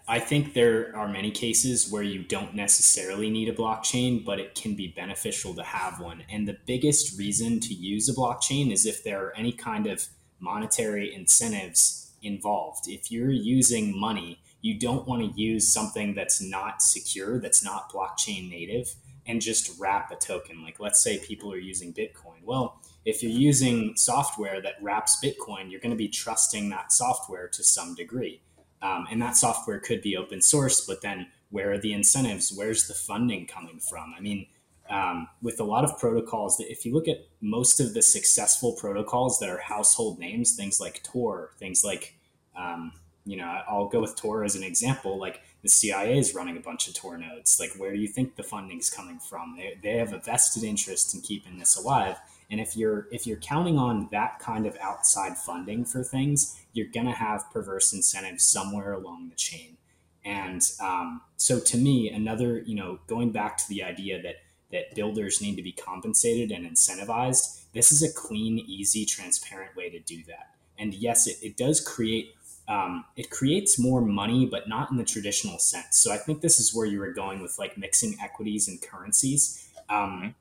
I 0.09 0.19
think 0.21 0.55
there 0.55 0.97
are 0.97 1.07
many 1.07 1.31
cases 1.31 1.93
where 1.93 2.03
you 2.03 2.23
don't 2.23 2.55
necessarily 2.55 3.29
need 3.29 3.49
a 3.49 3.53
blockchain, 3.53 4.25
but 4.25 4.41
it 4.41 4.55
can 4.55 4.75
be 4.75 4.89
beneficial 4.89 5.55
to 5.55 5.63
have 5.63 6.01
one. 6.01 6.25
And 6.31 6.49
the 6.49 6.57
biggest 6.67 7.19
reason 7.19 7.61
to 7.61 7.75
use 7.75 8.09
a 8.09 8.15
blockchain 8.15 8.73
is 8.73 8.87
if 8.87 9.05
there 9.05 9.27
are 9.27 9.37
any 9.37 9.53
kind 9.53 9.87
of 9.87 10.07
monetary 10.41 11.15
incentives 11.15 12.15
involved. 12.23 12.89
If 12.89 13.11
you're 13.11 13.31
using 13.31 13.99
money 13.99 14.41
you 14.61 14.79
don't 14.79 15.07
want 15.07 15.23
to 15.23 15.41
use 15.41 15.73
something 15.73 16.15
that's 16.15 16.43
not 16.43 16.83
secure, 16.83 17.41
that's 17.41 17.65
not 17.65 17.93
blockchain 17.93 18.51
native, 18.51 18.95
and 19.27 19.41
just 19.41 19.79
wrap 19.79 20.11
a 20.11 20.17
token. 20.17 20.63
Like, 20.65 20.81
let's 20.81 21.03
say 21.03 21.19
people 21.19 21.53
are 21.53 21.59
using 21.59 21.93
Bitcoin. 21.93 22.43
Well, 22.45 22.81
if 23.05 23.23
you're 23.23 23.33
using 23.33 23.95
software 23.97 24.61
that 24.63 24.75
wraps 24.83 25.19
Bitcoin, 25.23 25.71
you're 25.71 25.81
going 25.81 25.93
to 25.93 25.97
be 25.97 26.09
trusting 26.09 26.71
that 26.71 26.93
software 26.93 27.49
to 27.49 27.63
some 27.63 27.95
degree. 27.95 28.41
Um, 28.81 29.07
and 29.11 29.21
that 29.23 29.37
software 29.37 29.81
could 29.81 30.03
be 30.03 30.17
open 30.17 30.41
source, 30.41 30.81
but 30.81 31.03
then 31.03 31.27
where 31.51 31.73
are 31.73 31.79
the 31.79 31.93
incentives? 31.93 32.53
Where's 32.55 32.87
the 32.87 32.95
funding 32.95 33.47
coming 33.47 33.81
from? 33.81 34.15
I 34.17 34.21
mean, 34.21 34.47
um, 34.89 35.29
with 35.43 35.61
a 35.61 35.65
lot 35.65 35.85
of 35.85 35.99
protocols 35.99 36.57
that 36.59 36.71
if 36.71 36.87
you 36.87 36.95
look 36.95 37.09
at 37.09 37.27
most 37.41 37.81
of 37.81 37.93
the 37.95 38.03
successful 38.03 38.73
protocols 38.73 39.39
that 39.41 39.51
are 39.51 39.59
household 39.59 40.19
names, 40.19 40.55
things 40.55 40.81
like 40.81 41.03
Tor, 41.03 41.51
things 41.59 41.85
like 41.85 42.15
um, 42.57 42.93
you 43.29 43.37
know, 43.37 43.61
I'll 43.69 43.89
go 43.89 44.01
with 44.01 44.17
Tor 44.17 44.43
as 44.43 44.57
an 44.57 44.63
example. 44.63 45.19
Like 45.19 45.43
the 45.63 45.69
CIA 45.69 46.19
is 46.19 46.35
running 46.35 46.57
a 46.57 46.61
bunch 46.61 46.89
of 46.89 46.95
Tor 46.95 47.19
nodes. 47.19 47.61
Like, 47.61 47.73
where 47.77 47.93
do 47.93 47.99
you 47.99 48.09
think 48.09 48.37
the 48.37 48.43
funding's 48.43 48.89
coming 48.89 49.19
from? 49.19 49.55
They, 49.57 49.79
they 49.83 49.99
have 49.99 50.15
a 50.15 50.19
vested 50.19 50.65
interest 50.65 51.15
in 51.15 51.21
keeping 51.21 51.59
this 51.59 51.77
alive. 51.77 52.17
And 52.51 52.61
if 52.61 52.77
you're 52.77 53.09
if 53.11 53.27
you're 53.27 53.39
counting 53.39 53.79
on 53.79 54.09
that 54.11 54.39
kind 54.39 54.67
of 54.67 54.77
outside 54.81 55.37
funding 55.37 55.85
for 55.85 56.03
things, 56.03 56.61
you're 56.73 56.87
gonna 56.87 57.15
have 57.15 57.51
perverse 57.53 57.93
incentives 57.93 58.45
somewhere 58.45 58.93
along 58.93 59.29
the 59.29 59.37
chain. 59.37 59.77
And 60.25 60.63
um, 60.81 61.23
so, 61.37 61.61
to 61.61 61.77
me, 61.77 62.11
another 62.11 62.59
you 62.59 62.75
know, 62.75 63.01
going 63.07 63.31
back 63.31 63.59
to 63.59 63.69
the 63.69 63.83
idea 63.83 64.21
that 64.23 64.37
that 64.71 64.95
builders 64.95 65.41
need 65.41 65.57
to 65.57 65.63
be 65.63 65.73
compensated 65.73 66.51
and 66.51 66.67
incentivized, 66.67 67.63
this 67.73 67.91
is 67.91 68.03
a 68.03 68.13
clean, 68.13 68.59
easy, 68.59 69.07
transparent 69.07 69.75
way 69.77 69.89
to 69.89 69.99
do 70.01 70.23
that. 70.25 70.51
And 70.79 70.93
yes, 70.95 71.27
it, 71.27 71.37
it 71.43 71.57
does 71.57 71.81
create 71.81 72.35
um, 72.69 73.07
it 73.17 73.31
creates 73.31 73.79
more 73.79 74.03
money, 74.03 74.45
but 74.45 74.69
not 74.69 74.91
in 74.91 74.99
the 74.99 75.05
traditional 75.05 75.59
sense. 75.59 75.99
So 75.99 76.13
I 76.13 76.19
think 76.19 76.43
this 76.43 76.61
is 76.61 76.75
where 76.75 76.85
you 76.87 76.99
were 76.99 77.13
going 77.13 77.41
with 77.41 77.59
like 77.59 77.79
mixing 77.79 78.17
equities 78.23 78.69
and 78.69 78.81
currencies. 78.81 79.67
Um, 79.89 80.35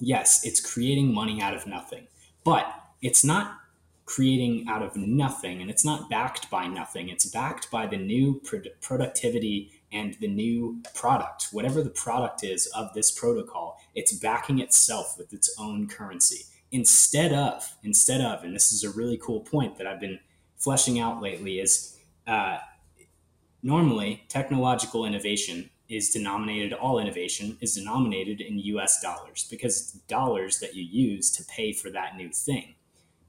yes, 0.00 0.44
it's 0.44 0.60
creating 0.60 1.12
money 1.12 1.40
out 1.40 1.54
of 1.54 1.66
nothing, 1.66 2.06
but 2.44 2.66
it's 3.02 3.24
not 3.24 3.58
creating 4.04 4.66
out 4.68 4.82
of 4.82 4.96
nothing 4.96 5.60
and 5.60 5.70
it's 5.70 5.84
not 5.84 6.08
backed 6.08 6.50
by 6.50 6.66
nothing. 6.66 7.10
It's 7.10 7.26
backed 7.26 7.70
by 7.70 7.86
the 7.86 7.98
new 7.98 8.40
pro- 8.42 8.62
productivity 8.80 9.70
and 9.92 10.14
the 10.20 10.28
new 10.28 10.80
product, 10.94 11.48
whatever 11.52 11.82
the 11.82 11.90
product 11.90 12.42
is 12.42 12.66
of 12.68 12.92
this 12.94 13.10
protocol, 13.10 13.78
it's 13.94 14.12
backing 14.12 14.60
itself 14.60 15.16
with 15.18 15.32
its 15.32 15.54
own 15.58 15.88
currency 15.88 16.44
instead 16.70 17.32
of, 17.32 17.76
instead 17.82 18.20
of, 18.20 18.44
and 18.44 18.54
this 18.54 18.72
is 18.72 18.84
a 18.84 18.90
really 18.90 19.16
cool 19.18 19.40
point 19.40 19.78
that 19.78 19.86
I've 19.86 20.00
been 20.00 20.20
fleshing 20.56 20.98
out 20.98 21.22
lately 21.22 21.60
is 21.60 21.96
uh, 22.26 22.58
normally 23.62 24.24
technological 24.28 25.04
innovation 25.04 25.70
is 25.88 26.10
denominated 26.10 26.72
all 26.72 26.98
innovation 26.98 27.56
is 27.60 27.74
denominated 27.74 28.40
in 28.40 28.58
US 28.58 29.00
dollars 29.00 29.46
because 29.50 29.76
it's 29.80 29.92
dollars 30.06 30.58
that 30.60 30.74
you 30.74 30.84
use 30.84 31.30
to 31.32 31.44
pay 31.44 31.72
for 31.72 31.90
that 31.90 32.16
new 32.16 32.30
thing. 32.30 32.74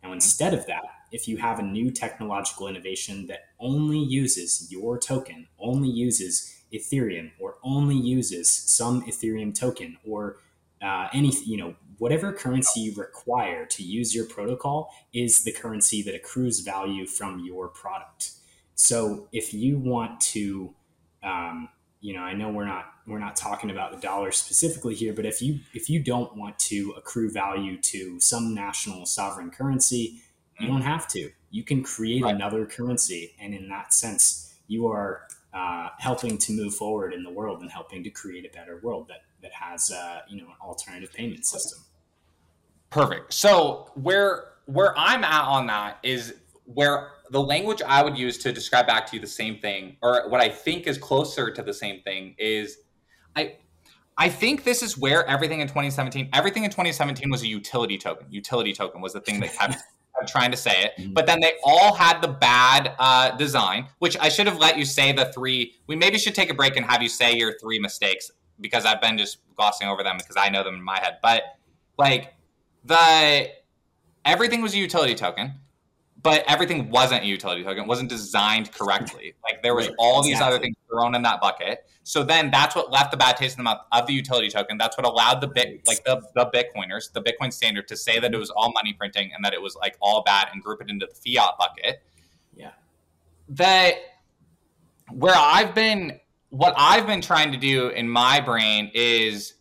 Now 0.03 0.11
instead 0.11 0.53
of 0.53 0.65
that, 0.67 0.83
if 1.11 1.27
you 1.27 1.37
have 1.37 1.59
a 1.59 1.63
new 1.63 1.91
technological 1.91 2.67
innovation 2.67 3.27
that 3.27 3.45
only 3.59 3.99
uses 3.99 4.71
your 4.71 4.99
token, 4.99 5.47
only 5.57 5.89
uses 5.89 6.55
Ethereum 6.73 7.31
or 7.39 7.55
only 7.63 7.95
uses 7.95 8.51
some 8.51 9.01
Ethereum 9.03 9.57
token 9.57 9.97
or 10.05 10.37
uh, 10.81 11.07
any 11.13 11.33
you 11.45 11.57
know 11.57 11.75
whatever 11.97 12.31
currency 12.31 12.79
you 12.81 12.93
require 12.95 13.65
to 13.65 13.83
use 13.83 14.15
your 14.15 14.25
protocol 14.25 14.93
is 15.13 15.43
the 15.43 15.51
currency 15.51 16.01
that 16.01 16.15
accrues 16.15 16.61
value 16.61 17.05
from 17.05 17.43
your 17.45 17.67
product. 17.67 18.31
So 18.75 19.27
if 19.33 19.53
you 19.53 19.77
want 19.77 20.21
to, 20.21 20.73
um, 21.21 21.67
you 22.01 22.13
know, 22.13 22.21
I 22.21 22.33
know 22.33 22.49
we're 22.49 22.65
not 22.65 22.85
we're 23.05 23.19
not 23.19 23.35
talking 23.35 23.71
about 23.71 23.91
the 23.91 23.99
dollar 23.99 24.31
specifically 24.31 24.95
here, 24.95 25.13
but 25.13 25.25
if 25.25 25.41
you 25.41 25.59
if 25.73 25.89
you 25.89 26.01
don't 26.01 26.35
want 26.35 26.57
to 26.59 26.93
accrue 26.97 27.31
value 27.31 27.77
to 27.81 28.19
some 28.19 28.53
national 28.53 29.05
sovereign 29.05 29.51
currency, 29.51 30.21
you 30.59 30.67
don't 30.67 30.81
have 30.81 31.07
to. 31.09 31.31
You 31.51 31.63
can 31.63 31.83
create 31.83 32.23
right. 32.23 32.35
another 32.35 32.65
currency, 32.65 33.33
and 33.39 33.53
in 33.53 33.69
that 33.69 33.93
sense, 33.93 34.55
you 34.67 34.87
are 34.87 35.23
uh, 35.53 35.89
helping 35.97 36.37
to 36.37 36.53
move 36.53 36.75
forward 36.75 37.13
in 37.13 37.23
the 37.23 37.31
world 37.31 37.61
and 37.61 37.71
helping 37.71 38.03
to 38.03 38.09
create 38.09 38.45
a 38.45 38.55
better 38.55 38.79
world 38.81 39.07
that 39.07 39.23
that 39.41 39.51
has 39.53 39.91
uh, 39.91 40.19
you 40.29 40.41
know 40.41 40.47
an 40.47 40.55
alternative 40.61 41.13
payment 41.13 41.45
system. 41.45 41.79
Perfect. 42.89 43.33
So 43.33 43.91
where 43.95 44.45
where 44.65 44.97
I'm 44.97 45.23
at 45.23 45.43
on 45.43 45.67
that 45.67 45.99
is 46.03 46.35
where 46.65 47.11
the 47.31 47.41
language 47.41 47.81
I 47.81 48.03
would 48.03 48.17
use 48.17 48.37
to 48.39 48.51
describe 48.51 48.87
back 48.87 49.05
to 49.07 49.15
you 49.15 49.21
the 49.21 49.27
same 49.27 49.59
thing, 49.59 49.97
or 50.01 50.29
what 50.29 50.41
I 50.41 50.49
think 50.49 50.87
is 50.87 50.97
closer 50.97 51.51
to 51.51 51.61
the 51.61 51.73
same 51.73 52.01
thing, 52.01 52.35
is 52.37 52.77
I 53.35 53.57
I 54.17 54.29
think 54.29 54.63
this 54.63 54.83
is 54.83 54.97
where 54.97 55.25
everything 55.27 55.61
in 55.61 55.67
2017, 55.67 56.29
everything 56.33 56.65
in 56.65 56.69
2017 56.69 57.29
was 57.29 57.41
a 57.41 57.47
utility 57.47 57.97
token. 57.97 58.27
Utility 58.29 58.73
token 58.73 58.99
was 58.99 59.13
the 59.13 59.21
thing 59.21 59.39
that 59.39 59.53
kept 59.57 59.83
trying 60.27 60.51
to 60.51 60.57
say 60.57 60.83
it, 60.83 60.91
mm-hmm. 60.99 61.13
but 61.13 61.25
then 61.25 61.39
they 61.39 61.53
all 61.63 61.95
had 61.95 62.21
the 62.21 62.27
bad 62.27 62.93
uh, 62.99 63.31
design, 63.37 63.87
which 63.99 64.17
I 64.19 64.27
should 64.27 64.47
have 64.47 64.57
let 64.57 64.77
you 64.77 64.83
say 64.83 65.13
the 65.13 65.31
three. 65.31 65.75
We 65.87 65.95
maybe 65.95 66.17
should 66.17 66.35
take 66.35 66.49
a 66.49 66.53
break 66.53 66.75
and 66.75 66.85
have 66.85 67.01
you 67.01 67.09
say 67.09 67.35
your 67.35 67.57
three 67.59 67.79
mistakes 67.79 68.31
because 68.59 68.85
I've 68.85 69.01
been 69.01 69.17
just 69.17 69.37
glossing 69.55 69.87
over 69.87 70.03
them 70.03 70.17
because 70.17 70.35
I 70.37 70.49
know 70.49 70.63
them 70.63 70.75
in 70.75 70.83
my 70.83 70.99
head. 70.99 71.19
But 71.21 71.43
like 71.97 72.33
the 72.83 73.49
everything 74.25 74.61
was 74.61 74.73
a 74.73 74.77
utility 74.77 75.15
token, 75.15 75.53
but 76.21 76.43
everything 76.47 76.89
wasn't 76.89 77.23
a 77.23 77.25
utility 77.25 77.63
token. 77.63 77.83
It 77.83 77.87
wasn't 77.87 78.09
designed 78.09 78.71
correctly. 78.73 79.33
Like 79.43 79.63
there 79.63 79.73
was 79.73 79.87
right. 79.87 79.95
all 79.99 80.21
these 80.21 80.33
exactly. 80.33 80.55
other 80.55 80.63
things 80.63 80.75
thrown 80.89 81.15
in 81.15 81.21
that 81.21 81.39
bucket. 81.39 81.89
So 82.03 82.23
then 82.23 82.51
that's 82.51 82.75
what 82.75 82.91
left 82.91 83.11
the 83.11 83.17
bad 83.17 83.37
taste 83.37 83.57
in 83.57 83.59
the 83.59 83.63
mouth 83.63 83.81
of 83.91 84.05
the 84.05 84.13
utility 84.13 84.49
token. 84.49 84.77
That's 84.77 84.97
what 84.97 85.05
allowed 85.05 85.39
the 85.39 85.47
bit 85.47 85.87
like 85.87 86.03
the, 86.03 86.21
the 86.35 86.47
Bitcoiners, 86.47 87.11
the 87.13 87.21
Bitcoin 87.21 87.53
standard 87.53 87.87
to 87.87 87.95
say 87.95 88.19
that 88.19 88.33
it 88.33 88.37
was 88.37 88.49
all 88.49 88.71
money 88.73 88.93
printing 88.93 89.31
and 89.33 89.45
that 89.45 89.53
it 89.53 89.61
was 89.61 89.75
like 89.75 89.95
all 90.01 90.23
bad 90.23 90.49
and 90.51 90.61
group 90.61 90.81
it 90.81 90.89
into 90.89 91.07
the 91.07 91.35
fiat 91.35 91.53
bucket. 91.57 92.01
Yeah. 92.55 92.71
That 93.49 93.95
where 95.11 95.35
I've 95.35 95.73
been 95.73 96.19
what 96.49 96.73
I've 96.75 97.05
been 97.05 97.21
trying 97.21 97.51
to 97.51 97.57
do 97.57 97.89
in 97.89 98.09
my 98.09 98.41
brain 98.41 98.91
is 98.93 99.53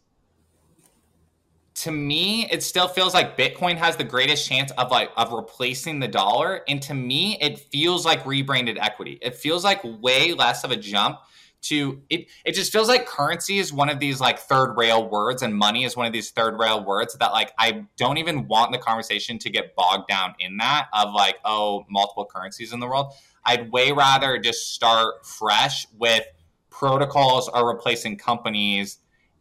to 1.82 1.92
me 1.92 2.48
it 2.50 2.62
still 2.62 2.88
feels 2.88 3.14
like 3.14 3.36
bitcoin 3.36 3.76
has 3.76 3.96
the 3.96 4.04
greatest 4.04 4.48
chance 4.48 4.72
of 4.72 4.90
like 4.90 5.10
of 5.16 5.32
replacing 5.32 6.00
the 6.00 6.08
dollar. 6.08 6.62
And 6.68 6.82
to 6.82 6.94
me 6.94 7.38
it 7.40 7.58
feels 7.58 8.04
like 8.04 8.26
rebranded 8.26 8.78
equity. 8.78 9.18
It 9.22 9.36
feels 9.36 9.64
like 9.64 9.80
way 9.84 10.34
less 10.34 10.64
of 10.64 10.70
a 10.70 10.76
jump 10.76 11.20
to 11.60 12.00
it 12.08 12.26
it 12.44 12.52
just 12.52 12.72
feels 12.72 12.88
like 12.88 13.06
currency 13.06 13.58
is 13.58 13.72
one 13.72 13.88
of 13.88 13.98
these 13.98 14.20
like 14.20 14.38
third 14.38 14.74
rail 14.76 15.08
words 15.08 15.42
and 15.42 15.54
money 15.54 15.84
is 15.84 15.96
one 15.96 16.06
of 16.06 16.12
these 16.12 16.30
third 16.30 16.58
rail 16.58 16.84
words 16.84 17.16
that 17.18 17.32
like 17.32 17.52
I 17.58 17.84
don't 17.96 18.18
even 18.18 18.46
want 18.48 18.72
the 18.72 18.78
conversation 18.78 19.38
to 19.40 19.50
get 19.50 19.74
bogged 19.74 20.08
down 20.08 20.34
in 20.38 20.56
that 20.58 20.88
of 20.92 21.12
like 21.12 21.36
oh 21.44 21.84
multiple 21.88 22.26
currencies 22.26 22.72
in 22.72 22.80
the 22.80 22.86
world. 22.86 23.12
I'd 23.44 23.70
way 23.72 23.92
rather 23.92 24.38
just 24.38 24.74
start 24.74 25.26
fresh 25.26 25.86
with 25.96 26.24
protocols 26.70 27.48
are 27.48 27.66
replacing 27.66 28.18
companies 28.18 28.98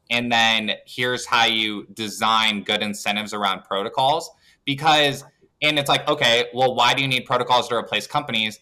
and 0.10 0.32
then 0.32 0.72
here's 0.86 1.26
how 1.26 1.46
you 1.46 1.86
design 1.93 2.63
good 2.63 2.82
incentives 2.82 3.34
around 3.34 3.63
protocols. 3.63 4.30
Because 4.65 5.24
and 5.62 5.80
it's 5.80 5.89
like 5.89 6.08
okay 6.08 6.46
well 6.54 6.76
why 6.76 6.93
do 6.93 7.02
you 7.02 7.08
need 7.08 7.26
protocols 7.26 7.67
to 7.67 7.76
replace 7.76 8.06
companies 8.06 8.60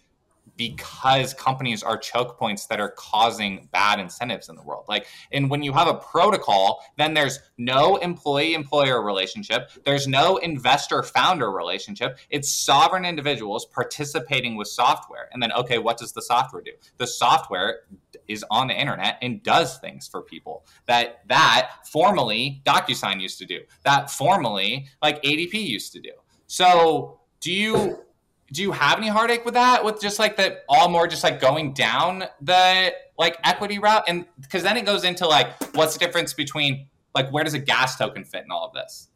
because 0.58 1.34
companies 1.34 1.84
are 1.84 1.98
choke 1.98 2.38
points 2.38 2.66
that 2.68 2.80
are 2.80 2.92
causing 2.92 3.68
bad 3.72 4.00
incentives 4.00 4.50
in 4.50 4.56
the 4.56 4.64
world. 4.64 4.86
Like, 4.88 5.08
and 5.32 5.50
when 5.50 5.64
you 5.64 5.74
have 5.74 5.88
a 5.88 5.96
protocol, 5.96 6.84
then 6.98 7.14
there's 7.14 7.40
no 7.58 7.98
employee 7.98 8.54
employer 8.54 9.04
relationship, 9.04 9.70
there's 9.84 10.08
no 10.08 10.38
investor 10.38 11.04
founder 11.04 11.52
relationship. 11.52 12.18
It's 12.30 12.50
sovereign 12.50 13.06
individuals 13.06 13.66
participating 13.66 14.56
with 14.56 14.68
software. 14.68 15.30
And 15.34 15.42
then, 15.42 15.52
okay, 15.54 15.78
what 15.78 15.98
does 15.98 16.14
the 16.14 16.22
software 16.22 16.62
do? 16.62 16.72
The 16.98 17.08
software 17.08 17.82
is 18.28 18.44
on 18.50 18.68
the 18.68 18.74
internet 18.74 19.18
and 19.22 19.44
does 19.44 19.78
things 19.78 20.08
for 20.08 20.22
people 20.22 20.66
that 20.88 21.22
that 21.28 21.72
formally 21.86 22.62
DocuSign 22.66 23.22
used 23.22 23.38
to 23.40 23.46
do, 23.46 23.62
that 23.84 24.10
formally 24.10 24.88
like 25.02 25.22
ADP 25.24 25.54
used 25.54 25.94
to 25.94 26.00
do. 26.00 26.12
So, 26.48 27.20
do 27.40 27.52
you 27.52 28.06
do 28.52 28.62
you 28.62 28.72
have 28.72 28.98
any 28.98 29.08
heartache 29.08 29.44
with 29.44 29.56
that? 29.56 29.84
With 29.84 30.00
just 30.00 30.20
like 30.20 30.38
the 30.38 30.60
all 30.70 30.90
more 30.90 31.08
just 31.08 31.24
like 31.24 31.42
going 31.42 31.74
down 31.74 32.26
the 32.42 32.94
like 33.18 33.38
equity 33.44 33.80
route? 33.80 34.04
And 34.08 34.26
because 34.40 34.64
then 34.64 34.78
it 34.78 34.86
goes 34.86 35.04
into 35.04 35.28
like 35.28 35.76
what's 35.76 35.94
the 35.94 36.00
difference 36.00 36.34
between 36.34 36.88
like 37.14 37.30
where 37.32 37.44
does 37.44 37.54
a 37.54 37.60
gas 37.60 37.98
token 37.98 38.24
fit 38.24 38.46
in 38.46 38.52
all 38.52 38.68
of 38.68 38.74
this? 38.74 39.10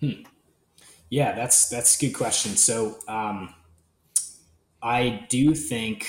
Hmm. 0.00 0.22
yeah 1.10 1.32
that's 1.32 1.68
that's 1.68 1.96
a 1.96 2.06
good 2.06 2.14
question. 2.14 2.56
So 2.56 2.96
um 3.08 3.54
i 4.82 5.24
do 5.28 5.54
think 5.54 6.08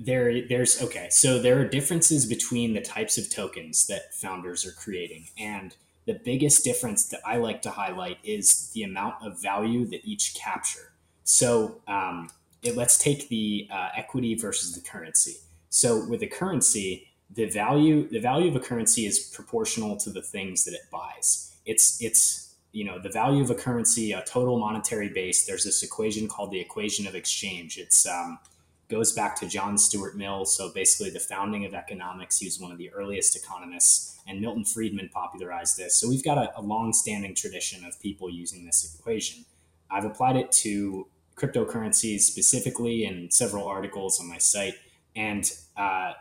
there 0.00 0.44
there's 0.48 0.82
okay 0.82 1.06
so 1.10 1.38
there 1.38 1.60
are 1.60 1.64
differences 1.64 2.26
between 2.26 2.74
the 2.74 2.80
types 2.80 3.16
of 3.18 3.30
tokens 3.30 3.86
that 3.86 4.12
founders 4.14 4.66
are 4.66 4.72
creating. 4.72 5.28
And 5.38 5.76
the 6.06 6.18
biggest 6.24 6.64
difference 6.64 7.06
that 7.10 7.20
i 7.24 7.36
like 7.36 7.62
to 7.62 7.70
highlight 7.70 8.18
is 8.24 8.70
the 8.74 8.82
amount 8.82 9.14
of 9.22 9.40
value 9.40 9.86
that 9.86 10.00
each 10.04 10.34
capture 10.34 10.89
so 11.30 11.80
um, 11.86 12.28
it, 12.60 12.76
let's 12.76 12.98
take 12.98 13.28
the 13.28 13.68
uh, 13.72 13.90
equity 13.96 14.34
versus 14.34 14.74
the 14.74 14.80
currency. 14.80 15.36
So 15.68 16.04
with 16.08 16.20
the 16.20 16.26
currency, 16.26 17.06
the 17.32 17.44
value 17.44 18.08
the 18.08 18.18
value 18.18 18.48
of 18.48 18.56
a 18.56 18.60
currency 18.60 19.06
is 19.06 19.20
proportional 19.20 19.96
to 19.98 20.10
the 20.10 20.22
things 20.22 20.64
that 20.64 20.74
it 20.74 20.90
buys. 20.90 21.54
It's 21.64 22.02
it's 22.02 22.56
you 22.72 22.84
know 22.84 22.98
the 22.98 23.10
value 23.10 23.44
of 23.44 23.50
a 23.50 23.54
currency, 23.54 24.10
a 24.10 24.22
total 24.22 24.58
monetary 24.58 25.08
base. 25.08 25.46
There's 25.46 25.62
this 25.62 25.84
equation 25.84 26.26
called 26.26 26.50
the 26.50 26.58
equation 26.60 27.06
of 27.06 27.14
exchange. 27.14 27.78
It's 27.78 28.08
um, 28.08 28.40
goes 28.88 29.12
back 29.12 29.36
to 29.36 29.46
John 29.46 29.78
Stuart 29.78 30.16
Mill. 30.16 30.44
So 30.44 30.72
basically, 30.74 31.10
the 31.10 31.20
founding 31.20 31.64
of 31.64 31.74
economics. 31.74 32.40
He 32.40 32.46
was 32.46 32.58
one 32.58 32.72
of 32.72 32.78
the 32.78 32.90
earliest 32.90 33.36
economists, 33.36 34.18
and 34.26 34.40
Milton 34.40 34.64
Friedman 34.64 35.10
popularized 35.12 35.76
this. 35.78 35.94
So 35.94 36.08
we've 36.08 36.24
got 36.24 36.38
a, 36.38 36.58
a 36.58 36.60
long-standing 36.60 37.36
tradition 37.36 37.84
of 37.84 38.00
people 38.00 38.28
using 38.28 38.66
this 38.66 38.96
equation. 38.98 39.44
I've 39.90 40.04
applied 40.04 40.36
it 40.36 40.52
to 40.52 41.06
cryptocurrencies 41.40 42.20
specifically 42.20 43.04
in 43.04 43.30
several 43.30 43.66
articles 43.66 44.20
on 44.20 44.28
my 44.28 44.38
site. 44.38 44.74
And 45.16 45.50
uh, 45.76 46.12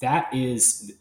that 0.00 0.32
is 0.34 0.92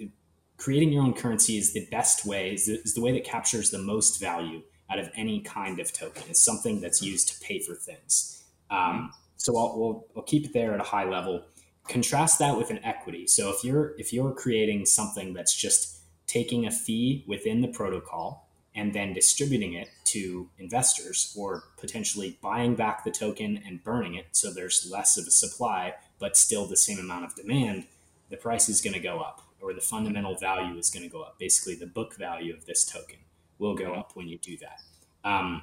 creating 0.58 0.92
your 0.92 1.04
own 1.04 1.14
currency 1.14 1.58
is 1.58 1.74
the 1.74 1.88
best 1.92 2.26
way, 2.26 2.54
is 2.54 2.66
the, 2.66 2.74
is 2.82 2.94
the 2.94 3.02
way 3.02 3.12
that 3.14 3.24
captures 3.24 3.72
the 3.72 3.80
most 3.80 4.20
value 4.20 4.62
out 4.92 5.00
of 5.00 5.10
any 5.16 5.42
kind 5.42 5.80
of 5.80 5.92
token. 5.94 6.24
It's 6.30 6.42
something 6.42 6.82
that's 6.82 7.02
used 7.02 7.30
to 7.30 7.40
pay 7.40 7.60
for 7.60 7.76
things. 7.76 8.44
Um, 8.70 9.12
so 9.38 9.58
I'll, 9.58 9.80
we'll, 9.80 10.08
I'll 10.16 10.24
keep 10.24 10.46
it 10.46 10.54
there 10.54 10.74
at 10.74 10.80
a 10.80 10.84
high 10.84 11.10
level. 11.10 11.46
Contrast 11.88 12.38
that 12.40 12.56
with 12.58 12.70
an 12.70 12.80
equity. 12.84 13.26
So 13.26 13.50
if 13.50 13.64
you're 13.64 13.96
if 13.98 14.14
you're 14.14 14.32
creating 14.34 14.86
something 14.86 15.34
that's 15.34 15.56
just 15.56 16.02
taking 16.28 16.68
a 16.68 16.72
fee 16.72 17.26
within 17.28 17.62
the 17.62 17.68
protocol 17.70 18.51
and 18.76 18.94
then 18.94 19.14
distributing 19.14 19.74
it 19.74 19.90
to 20.06 20.50
investors 20.58 21.36
or 21.38 21.64
potentially 21.78 22.38
buying 22.42 22.76
back 22.76 23.04
the 23.04 23.12
token 23.12 23.62
and 23.66 23.84
burning 23.84 24.16
it 24.16 24.28
so 24.32 24.52
there's 24.52 24.90
less 24.90 25.18
of 25.18 25.28
a 25.28 25.32
supply 25.32 25.94
but 26.20 26.38
still 26.38 26.66
the 26.66 26.78
same 26.78 27.00
amount 27.00 27.26
of 27.26 27.36
demand 27.36 27.86
the 28.30 28.38
price 28.38 28.70
is 28.70 28.82
going 28.82 28.94
to 28.94 29.00
go 29.00 29.20
up 29.20 29.42
or 29.62 29.74
the 29.74 29.82
fundamental 29.82 30.36
value 30.36 30.78
is 30.78 30.90
going 30.90 31.04
to 31.04 31.10
go 31.10 31.22
up. 31.22 31.38
Basically 31.38 31.76
the 31.76 31.86
book 31.86 32.16
value 32.16 32.54
of 32.54 32.66
this 32.66 32.84
token 32.84 33.20
will 33.60 33.76
go 33.76 33.94
up 33.94 34.12
when 34.16 34.28
you 34.28 34.40
do 34.40 34.58
that. 34.58 34.82
Um, 35.24 35.62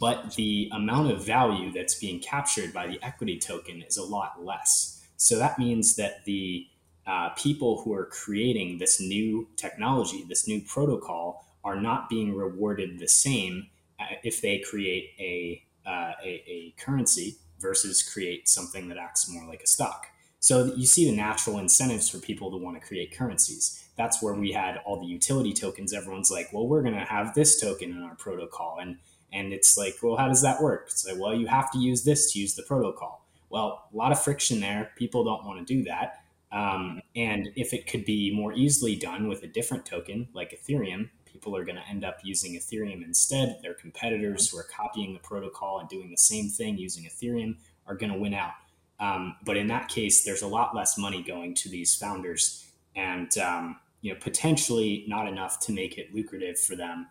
but 0.00 0.34
the 0.36 0.70
amount 0.72 1.10
of 1.10 1.24
value 1.24 1.72
that's 1.72 1.96
being 1.96 2.20
captured 2.20 2.72
by 2.72 2.86
the 2.86 3.02
equity 3.04 3.38
token 3.38 3.82
is 3.82 3.96
a 3.96 4.02
lot 4.02 4.42
less. 4.42 5.04
So 5.16 5.38
that 5.38 5.58
means 5.58 5.96
that 5.96 6.24
the 6.24 6.66
uh, 7.06 7.30
people 7.30 7.82
who 7.82 7.92
are 7.92 8.06
creating 8.06 8.78
this 8.78 9.00
new 9.00 9.48
technology 9.56 10.24
this 10.28 10.46
new 10.46 10.60
protocol 10.60 11.44
are 11.64 11.80
not 11.80 12.08
being 12.08 12.34
rewarded 12.34 12.98
the 12.98 13.08
same 13.08 13.68
uh, 13.98 14.04
if 14.22 14.40
they 14.40 14.58
create 14.58 15.10
a, 15.18 15.62
uh, 15.86 16.12
a, 16.22 16.44
a, 16.46 16.74
currency 16.78 17.36
versus 17.58 18.02
create 18.02 18.48
something 18.48 18.88
that 18.88 18.96
acts 18.96 19.30
more 19.30 19.46
like 19.46 19.62
a 19.62 19.66
stock. 19.66 20.06
So 20.38 20.72
you 20.74 20.86
see 20.86 21.04
the 21.04 21.14
natural 21.14 21.58
incentives 21.58 22.08
for 22.08 22.18
people 22.18 22.50
to 22.50 22.56
want 22.56 22.80
to 22.80 22.86
create 22.86 23.16
currencies. 23.16 23.84
That's 23.96 24.22
where 24.22 24.32
we 24.32 24.52
had 24.52 24.80
all 24.86 24.98
the 24.98 25.06
utility 25.06 25.52
tokens. 25.52 25.92
Everyone's 25.92 26.30
like, 26.30 26.50
well, 26.52 26.66
we're 26.66 26.80
going 26.80 26.94
to 26.94 27.00
have 27.00 27.34
this 27.34 27.60
token 27.60 27.90
in 27.90 28.02
our 28.02 28.14
protocol. 28.14 28.78
And, 28.80 28.96
and 29.32 29.52
it's 29.52 29.76
like, 29.76 29.96
well, 30.02 30.16
how 30.16 30.28
does 30.28 30.40
that 30.40 30.62
work? 30.62 30.86
It's 30.86 31.06
like, 31.06 31.20
well, 31.20 31.34
you 31.34 31.46
have 31.46 31.70
to 31.72 31.78
use 31.78 32.04
this 32.04 32.32
to 32.32 32.38
use 32.38 32.54
the 32.54 32.62
protocol. 32.62 33.26
Well, 33.50 33.84
a 33.92 33.96
lot 33.96 34.12
of 34.12 34.22
friction 34.22 34.60
there. 34.60 34.92
People 34.96 35.24
don't 35.24 35.44
want 35.44 35.66
to 35.66 35.74
do 35.74 35.84
that. 35.84 36.22
Um, 36.52 37.02
and 37.14 37.50
if 37.54 37.72
it 37.74 37.86
could 37.86 38.04
be 38.04 38.34
more 38.34 38.52
easily 38.52 38.96
done 38.96 39.28
with 39.28 39.42
a 39.42 39.46
different 39.46 39.84
token 39.84 40.28
like 40.32 40.58
Ethereum, 40.58 41.10
people 41.32 41.56
are 41.56 41.64
going 41.64 41.76
to 41.76 41.88
end 41.88 42.04
up 42.04 42.18
using 42.22 42.54
Ethereum 42.54 43.04
instead. 43.04 43.58
Their 43.62 43.74
competitors 43.74 44.50
who 44.50 44.58
are 44.58 44.66
copying 44.74 45.14
the 45.14 45.20
protocol 45.20 45.80
and 45.80 45.88
doing 45.88 46.10
the 46.10 46.16
same 46.16 46.48
thing 46.48 46.78
using 46.78 47.04
Ethereum 47.04 47.56
are 47.86 47.94
going 47.94 48.12
to 48.12 48.18
win 48.18 48.34
out. 48.34 48.52
Um, 49.00 49.36
but 49.44 49.56
in 49.56 49.66
that 49.68 49.88
case, 49.88 50.24
there's 50.24 50.42
a 50.42 50.46
lot 50.46 50.76
less 50.76 50.98
money 50.98 51.22
going 51.22 51.54
to 51.56 51.68
these 51.68 51.94
founders, 51.94 52.66
and 52.94 53.36
um, 53.38 53.80
you 54.02 54.12
know 54.12 54.18
potentially 54.20 55.04
not 55.08 55.26
enough 55.26 55.58
to 55.60 55.72
make 55.72 55.96
it 55.96 56.14
lucrative 56.14 56.58
for 56.58 56.76
them. 56.76 57.08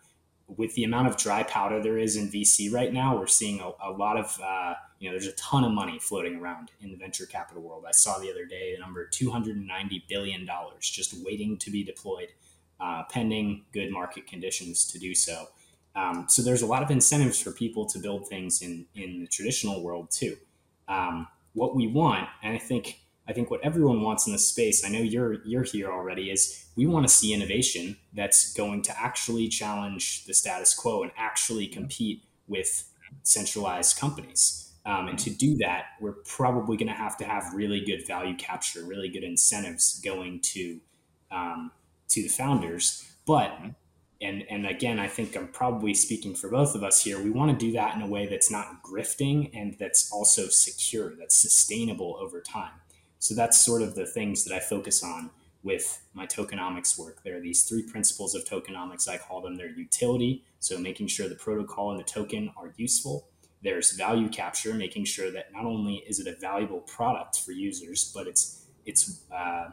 With 0.56 0.74
the 0.74 0.84
amount 0.84 1.08
of 1.08 1.16
dry 1.16 1.42
powder 1.44 1.80
there 1.82 1.98
is 1.98 2.16
in 2.16 2.28
VC 2.28 2.72
right 2.72 2.92
now, 2.92 3.16
we're 3.16 3.26
seeing 3.26 3.60
a, 3.60 3.70
a 3.82 3.90
lot 3.90 4.16
of 4.16 4.38
uh, 4.40 4.74
you 5.00 5.08
know 5.08 5.18
there's 5.18 5.26
a 5.26 5.36
ton 5.36 5.64
of 5.64 5.72
money 5.72 5.98
floating 5.98 6.36
around 6.36 6.70
in 6.80 6.92
the 6.92 6.96
venture 6.96 7.26
capital 7.26 7.62
world. 7.62 7.84
I 7.88 7.92
saw 7.92 8.18
the 8.18 8.30
other 8.30 8.44
day 8.44 8.74
the 8.74 8.80
number 8.80 9.04
290 9.04 10.04
billion 10.08 10.46
dollars 10.46 10.88
just 10.88 11.16
waiting 11.24 11.58
to 11.58 11.70
be 11.72 11.82
deployed 11.82 12.28
uh, 12.80 13.04
pending 13.10 13.64
good 13.72 13.90
market 13.90 14.26
conditions 14.26 14.86
to 14.86 14.98
do 14.98 15.14
so. 15.14 15.46
Um, 15.94 16.26
so 16.28 16.42
there's 16.42 16.62
a 16.62 16.66
lot 16.66 16.82
of 16.82 16.90
incentives 16.90 17.40
for 17.40 17.50
people 17.50 17.86
to 17.86 17.98
build 17.98 18.28
things 18.28 18.62
in 18.62 18.86
in 18.94 19.20
the 19.20 19.26
traditional 19.26 19.82
world 19.82 20.10
too. 20.10 20.36
Um, 20.88 21.26
what 21.52 21.74
we 21.74 21.86
want, 21.86 22.28
and 22.42 22.54
I 22.54 22.58
think 22.58 23.00
I 23.28 23.32
think 23.32 23.50
what 23.50 23.60
everyone 23.62 24.02
wants 24.02 24.26
in 24.26 24.32
this 24.32 24.48
space, 24.48 24.84
I 24.84 24.88
know 24.88 25.00
you're 25.00 25.44
you're 25.44 25.62
here 25.62 25.90
already, 25.90 26.30
is 26.30 26.66
we 26.76 26.86
want 26.86 27.06
to 27.06 27.12
see 27.12 27.32
innovation 27.32 27.96
that's 28.14 28.52
going 28.54 28.82
to 28.82 29.00
actually 29.00 29.48
challenge 29.48 30.24
the 30.26 30.34
status 30.34 30.74
quo 30.74 31.02
and 31.02 31.12
actually 31.16 31.66
compete 31.66 32.24
with 32.46 32.88
centralized 33.22 33.98
companies. 33.98 34.72
Um, 34.86 35.08
and 35.08 35.18
to 35.18 35.30
do 35.30 35.56
that, 35.58 35.84
we're 36.00 36.16
probably 36.24 36.76
going 36.76 36.88
to 36.88 36.94
have 36.94 37.16
to 37.18 37.24
have 37.24 37.52
really 37.54 37.80
good 37.84 38.06
value 38.06 38.36
capture, 38.36 38.82
really 38.82 39.08
good 39.08 39.24
incentives 39.24 40.00
going 40.00 40.40
to 40.40 40.80
um, 41.30 41.70
to 42.10 42.22
the 42.22 42.28
founders. 42.28 43.10
But 43.26 43.50
mm-hmm. 43.50 43.68
and 44.20 44.44
and 44.50 44.66
again, 44.66 44.98
I 44.98 45.08
think 45.08 45.36
I'm 45.36 45.48
probably 45.48 45.94
speaking 45.94 46.34
for 46.34 46.48
both 46.48 46.74
of 46.74 46.82
us 46.82 47.02
here. 47.02 47.22
We 47.22 47.30
want 47.30 47.50
to 47.58 47.66
do 47.66 47.72
that 47.72 47.94
in 47.96 48.02
a 48.02 48.06
way 48.06 48.26
that's 48.26 48.50
not 48.50 48.82
grifting 48.82 49.50
and 49.54 49.76
that's 49.78 50.12
also 50.12 50.46
secure, 50.46 51.14
that's 51.18 51.36
sustainable 51.36 52.16
over 52.20 52.40
time. 52.40 52.72
So 53.18 53.34
that's 53.34 53.62
sort 53.62 53.82
of 53.82 53.94
the 53.94 54.06
things 54.06 54.44
that 54.44 54.54
I 54.54 54.60
focus 54.60 55.02
on 55.02 55.30
with 55.62 56.00
my 56.14 56.26
tokenomics 56.26 56.98
work. 56.98 57.22
There 57.22 57.36
are 57.36 57.40
these 57.40 57.64
three 57.64 57.82
principles 57.82 58.34
of 58.34 58.44
tokenomics. 58.44 59.08
I 59.08 59.18
call 59.18 59.42
them 59.42 59.56
their 59.56 59.68
utility, 59.68 60.44
so 60.58 60.78
making 60.78 61.08
sure 61.08 61.28
the 61.28 61.34
protocol 61.34 61.90
and 61.90 62.00
the 62.00 62.04
token 62.04 62.50
are 62.56 62.72
useful. 62.76 63.28
There's 63.62 63.92
value 63.92 64.30
capture, 64.30 64.72
making 64.72 65.04
sure 65.04 65.30
that 65.32 65.52
not 65.52 65.66
only 65.66 65.96
is 66.08 66.18
it 66.18 66.26
a 66.26 66.40
valuable 66.40 66.80
product 66.80 67.40
for 67.40 67.52
users, 67.52 68.10
but 68.14 68.26
it's 68.26 68.64
it's 68.86 69.22
uh, 69.30 69.70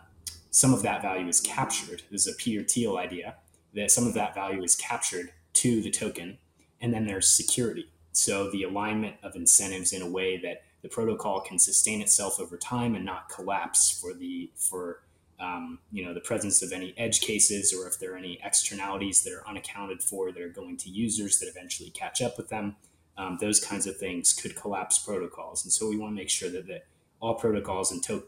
some 0.58 0.74
of 0.74 0.82
that 0.82 1.04
value 1.04 1.28
is 1.28 1.40
captured. 1.40 2.02
This 2.10 2.26
is 2.26 2.34
a 2.34 2.36
Peter 2.36 2.64
Thiel 2.64 2.98
idea 2.98 3.36
that 3.76 3.92
some 3.92 4.08
of 4.08 4.16
that 4.16 4.34
value 4.34 4.64
is 4.64 4.76
captured 4.76 5.30
to 5.54 5.84
the 5.84 5.92
token, 5.92 6.40
and 6.82 6.92
then 6.92 7.06
there's 7.06 7.30
security. 7.30 7.92
So 8.12 8.50
the 8.50 8.64
alignment 8.64 9.18
of 9.22 9.36
incentives 9.36 9.94
in 9.94 10.02
a 10.02 10.10
way 10.10 10.36
that 10.38 10.64
the 10.82 10.90
protocol 10.90 11.42
can 11.42 11.60
sustain 11.60 12.02
itself 12.02 12.40
over 12.40 12.58
time 12.58 12.96
and 12.96 13.06
not 13.06 13.30
collapse 13.30 14.00
for 14.02 14.16
the 14.16 14.50
for 14.56 15.04
um, 15.40 15.78
you 15.92 16.04
know 16.04 16.16
the 16.16 16.22
presence 16.22 16.64
of 16.64 16.72
any 16.72 16.96
edge 16.98 17.22
cases 17.22 17.72
or 17.72 17.88
if 17.88 18.00
there 18.00 18.16
are 18.16 18.18
any 18.18 18.40
externalities 18.44 19.22
that 19.24 19.34
are 19.34 19.48
unaccounted 19.48 20.02
for 20.02 20.32
that 20.32 20.42
are 20.42 20.50
going 20.50 20.76
to 20.78 20.90
users 20.90 21.38
that 21.38 21.48
eventually 21.48 21.92
catch 21.92 22.20
up 22.20 22.36
with 22.36 22.50
them 22.50 22.76
um, 23.20 23.38
those 23.40 23.60
kinds 23.60 23.86
of 23.86 23.98
things 23.98 24.34
could 24.34 24.56
collapse 24.56 24.98
protocols 24.98 25.64
and 25.64 25.72
so 25.72 25.88
we 25.88 25.98
want 25.98 26.12
to 26.12 26.16
make 26.16 26.30
sure 26.32 26.50
that, 26.50 26.66
that 26.66 26.88
all 27.20 27.36
protocols 27.36 27.92
and 27.92 28.02
to- 28.04 28.24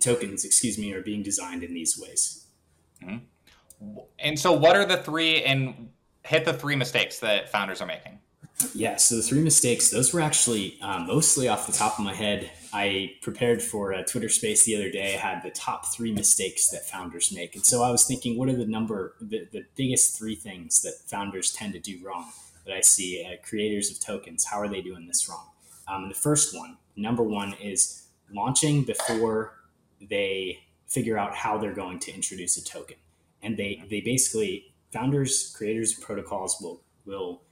tokens 0.00 0.44
excuse 0.44 0.78
me 0.78 0.92
are 0.92 1.02
being 1.02 1.22
designed 1.22 1.62
in 1.62 1.74
these 1.74 1.98
ways 1.98 2.46
mm-hmm. 3.02 3.18
and 4.18 4.38
so 4.38 4.52
what 4.52 4.76
are 4.76 4.84
the 4.84 4.96
three 4.98 5.42
and 5.42 5.90
hit 6.24 6.44
the 6.44 6.52
three 6.52 6.76
mistakes 6.76 7.18
that 7.18 7.50
founders 7.50 7.80
are 7.80 7.86
making 7.86 8.18
yeah, 8.74 8.96
so 8.96 9.16
the 9.16 9.22
three 9.22 9.40
mistakes, 9.40 9.90
those 9.90 10.12
were 10.12 10.20
actually 10.20 10.78
uh, 10.82 11.00
mostly 11.00 11.48
off 11.48 11.66
the 11.66 11.72
top 11.72 11.98
of 11.98 12.04
my 12.04 12.14
head. 12.14 12.50
I 12.72 13.14
prepared 13.22 13.62
for 13.62 13.92
a 13.92 14.04
Twitter 14.04 14.28
space 14.28 14.64
the 14.64 14.76
other 14.76 14.90
day. 14.90 15.14
I 15.14 15.18
had 15.18 15.42
the 15.42 15.50
top 15.50 15.86
three 15.86 16.12
mistakes 16.12 16.68
that 16.70 16.86
founders 16.86 17.32
make. 17.32 17.54
And 17.54 17.64
so 17.64 17.82
I 17.82 17.90
was 17.90 18.04
thinking, 18.04 18.38
what 18.38 18.48
are 18.48 18.56
the 18.56 18.66
number, 18.66 19.14
the, 19.20 19.48
the 19.50 19.64
biggest 19.76 20.18
three 20.18 20.34
things 20.34 20.82
that 20.82 20.94
founders 21.06 21.52
tend 21.52 21.72
to 21.72 21.78
do 21.78 21.98
wrong 22.04 22.30
that 22.66 22.74
I 22.74 22.82
see 22.82 23.24
uh, 23.24 23.36
creators 23.42 23.90
of 23.90 23.98
tokens? 23.98 24.44
How 24.44 24.60
are 24.60 24.68
they 24.68 24.82
doing 24.82 25.06
this 25.06 25.28
wrong? 25.28 25.46
Um, 25.88 26.08
the 26.08 26.14
first 26.14 26.54
one, 26.54 26.76
number 26.96 27.22
one, 27.22 27.54
is 27.54 28.04
launching 28.32 28.84
before 28.84 29.54
they 30.00 30.58
figure 30.86 31.18
out 31.18 31.34
how 31.34 31.58
they're 31.58 31.74
going 31.74 31.98
to 32.00 32.14
introduce 32.14 32.56
a 32.56 32.64
token. 32.64 32.96
And 33.42 33.56
they, 33.56 33.82
they 33.88 34.00
basically, 34.00 34.74
founders, 34.92 35.54
creators 35.56 35.94
protocols 35.94 36.58
will, 36.60 36.82
will 37.04 37.42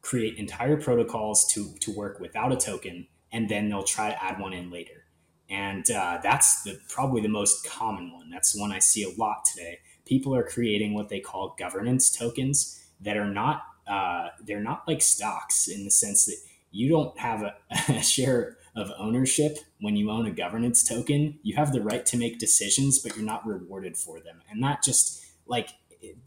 create 0.00 0.38
entire 0.38 0.76
protocols 0.76 1.46
to 1.52 1.74
to 1.80 1.90
work 1.90 2.20
without 2.20 2.52
a 2.52 2.56
token, 2.56 3.06
and 3.32 3.48
then 3.48 3.68
they'll 3.68 3.82
try 3.82 4.10
to 4.10 4.24
add 4.24 4.40
one 4.40 4.52
in 4.52 4.70
later. 4.70 5.04
And 5.50 5.90
uh, 5.90 6.18
that's 6.22 6.62
the, 6.62 6.78
probably 6.88 7.22
the 7.22 7.28
most 7.28 7.66
common 7.66 8.12
one. 8.12 8.30
That's 8.30 8.52
the 8.52 8.60
one 8.60 8.70
I 8.72 8.78
see 8.78 9.02
a 9.02 9.20
lot 9.20 9.44
today. 9.44 9.78
People 10.04 10.34
are 10.34 10.42
creating 10.42 10.94
what 10.94 11.08
they 11.08 11.20
call 11.20 11.56
governance 11.58 12.10
tokens 12.10 12.82
that 13.00 13.16
are 13.16 13.30
not 13.30 13.62
uh, 13.86 14.28
they're 14.44 14.62
not 14.62 14.86
like 14.86 15.00
stocks 15.00 15.68
in 15.68 15.84
the 15.84 15.90
sense 15.90 16.26
that 16.26 16.36
you 16.70 16.88
don't 16.88 17.18
have 17.18 17.42
a, 17.42 17.54
a 17.88 18.02
share 18.02 18.58
of 18.78 18.92
ownership 18.98 19.58
when 19.80 19.96
you 19.96 20.10
own 20.10 20.26
a 20.26 20.30
governance 20.30 20.82
token. 20.82 21.38
You 21.42 21.56
have 21.56 21.72
the 21.72 21.82
right 21.82 22.06
to 22.06 22.16
make 22.16 22.38
decisions, 22.38 23.00
but 23.00 23.16
you're 23.16 23.26
not 23.26 23.46
rewarded 23.46 23.96
for 23.96 24.20
them. 24.20 24.40
And 24.48 24.62
that 24.62 24.82
just 24.82 25.24
like 25.46 25.70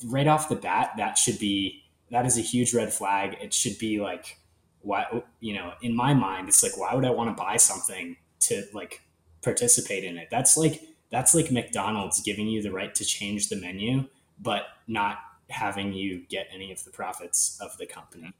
right 0.05 0.27
off 0.27 0.49
the 0.49 0.55
bat, 0.55 0.91
that 0.97 1.17
should 1.17 1.39
be 1.39 1.83
that 2.11 2.25
is 2.25 2.37
a 2.37 2.41
huge 2.41 2.73
red 2.73 2.93
flag. 2.93 3.37
It 3.41 3.53
should 3.53 3.79
be 3.79 3.99
like, 3.99 4.37
why, 4.81 5.23
you 5.39 5.53
know, 5.53 5.73
in 5.81 5.95
my 5.95 6.13
mind, 6.13 6.49
it's 6.49 6.61
like, 6.61 6.77
why 6.77 6.93
would 6.93 7.05
I 7.05 7.09
want 7.11 7.35
to 7.35 7.41
buy 7.41 7.57
something 7.57 8.17
to 8.41 8.65
like 8.73 9.01
participate 9.41 10.03
in 10.03 10.17
it? 10.17 10.27
That's 10.29 10.57
like, 10.57 10.81
that's 11.09 11.33
like 11.33 11.51
McDonald's 11.51 12.21
giving 12.21 12.47
you 12.47 12.61
the 12.61 12.71
right 12.71 12.93
to 12.95 13.05
change 13.05 13.49
the 13.49 13.55
menu, 13.55 14.07
but 14.39 14.63
not 14.87 15.19
having 15.49 15.93
you 15.93 16.23
get 16.29 16.47
any 16.53 16.71
of 16.71 16.83
the 16.83 16.91
profits 16.91 17.57
of 17.61 17.77
the 17.77 17.85
company. 17.85 18.33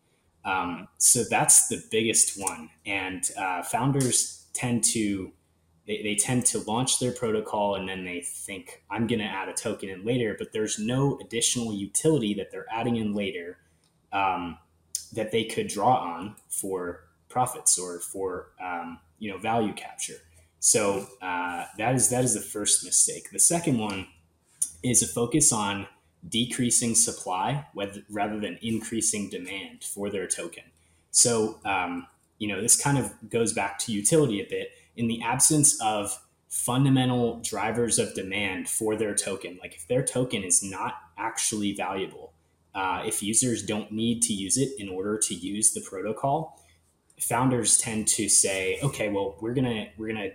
Um, 0.43 0.87
so 0.97 1.23
that's 1.29 1.67
the 1.67 1.83
biggest 1.91 2.39
one. 2.39 2.69
And 2.85 3.23
uh, 3.37 3.63
founders 3.63 4.45
tend 4.53 4.83
to 4.83 5.31
they, 5.87 6.01
they 6.03 6.15
tend 6.15 6.45
to 6.47 6.59
launch 6.59 6.99
their 6.99 7.11
protocol 7.11 7.75
and 7.75 7.87
then 7.87 8.05
they 8.05 8.21
think 8.21 8.83
i'm 8.89 9.07
going 9.07 9.19
to 9.19 9.25
add 9.25 9.49
a 9.49 9.53
token 9.53 9.89
in 9.89 10.05
later 10.05 10.35
but 10.37 10.51
there's 10.53 10.77
no 10.79 11.17
additional 11.21 11.73
utility 11.73 12.33
that 12.33 12.51
they're 12.51 12.67
adding 12.71 12.97
in 12.97 13.13
later 13.13 13.57
um, 14.13 14.57
that 15.13 15.31
they 15.31 15.43
could 15.43 15.67
draw 15.67 15.95
on 15.95 16.35
for 16.49 17.05
profits 17.29 17.79
or 17.79 17.99
for 17.99 18.51
um, 18.63 18.99
you 19.19 19.31
know 19.31 19.37
value 19.37 19.73
capture 19.73 20.17
so 20.59 21.07
uh, 21.21 21.65
that 21.77 21.95
is 21.95 22.09
that 22.09 22.23
is 22.23 22.33
the 22.33 22.41
first 22.41 22.85
mistake 22.85 23.29
the 23.31 23.39
second 23.39 23.77
one 23.77 24.07
is 24.83 25.01
a 25.01 25.07
focus 25.07 25.51
on 25.51 25.87
decreasing 26.27 26.95
supply 26.95 27.65
rather 28.09 28.39
than 28.39 28.59
increasing 28.61 29.29
demand 29.29 29.83
for 29.83 30.09
their 30.09 30.27
token. 30.27 30.63
So 31.11 31.59
um, 31.65 32.07
you 32.37 32.47
know 32.47 32.61
this 32.61 32.81
kind 32.81 32.97
of 32.97 33.13
goes 33.29 33.53
back 33.53 33.79
to 33.79 33.91
utility 33.91 34.41
a 34.41 34.45
bit. 34.49 34.71
In 34.95 35.07
the 35.07 35.21
absence 35.21 35.81
of 35.81 36.17
fundamental 36.49 37.39
drivers 37.43 37.97
of 37.97 38.13
demand 38.13 38.67
for 38.67 38.95
their 38.95 39.15
token, 39.15 39.57
like 39.61 39.73
if 39.75 39.87
their 39.87 40.03
token 40.03 40.43
is 40.43 40.61
not 40.61 40.95
actually 41.17 41.73
valuable, 41.73 42.33
uh, 42.75 43.03
if 43.05 43.23
users 43.23 43.63
don't 43.63 43.91
need 43.91 44.21
to 44.23 44.33
use 44.33 44.57
it 44.57 44.69
in 44.77 44.89
order 44.89 45.17
to 45.17 45.33
use 45.33 45.73
the 45.73 45.81
protocol, 45.81 46.61
founders 47.19 47.77
tend 47.77 48.07
to 48.07 48.27
say, 48.27 48.79
okay, 48.83 49.09
well, 49.09 49.37
we're 49.41 49.53
gonna 49.53 49.87
we're 49.97 50.07
gonna 50.07 50.29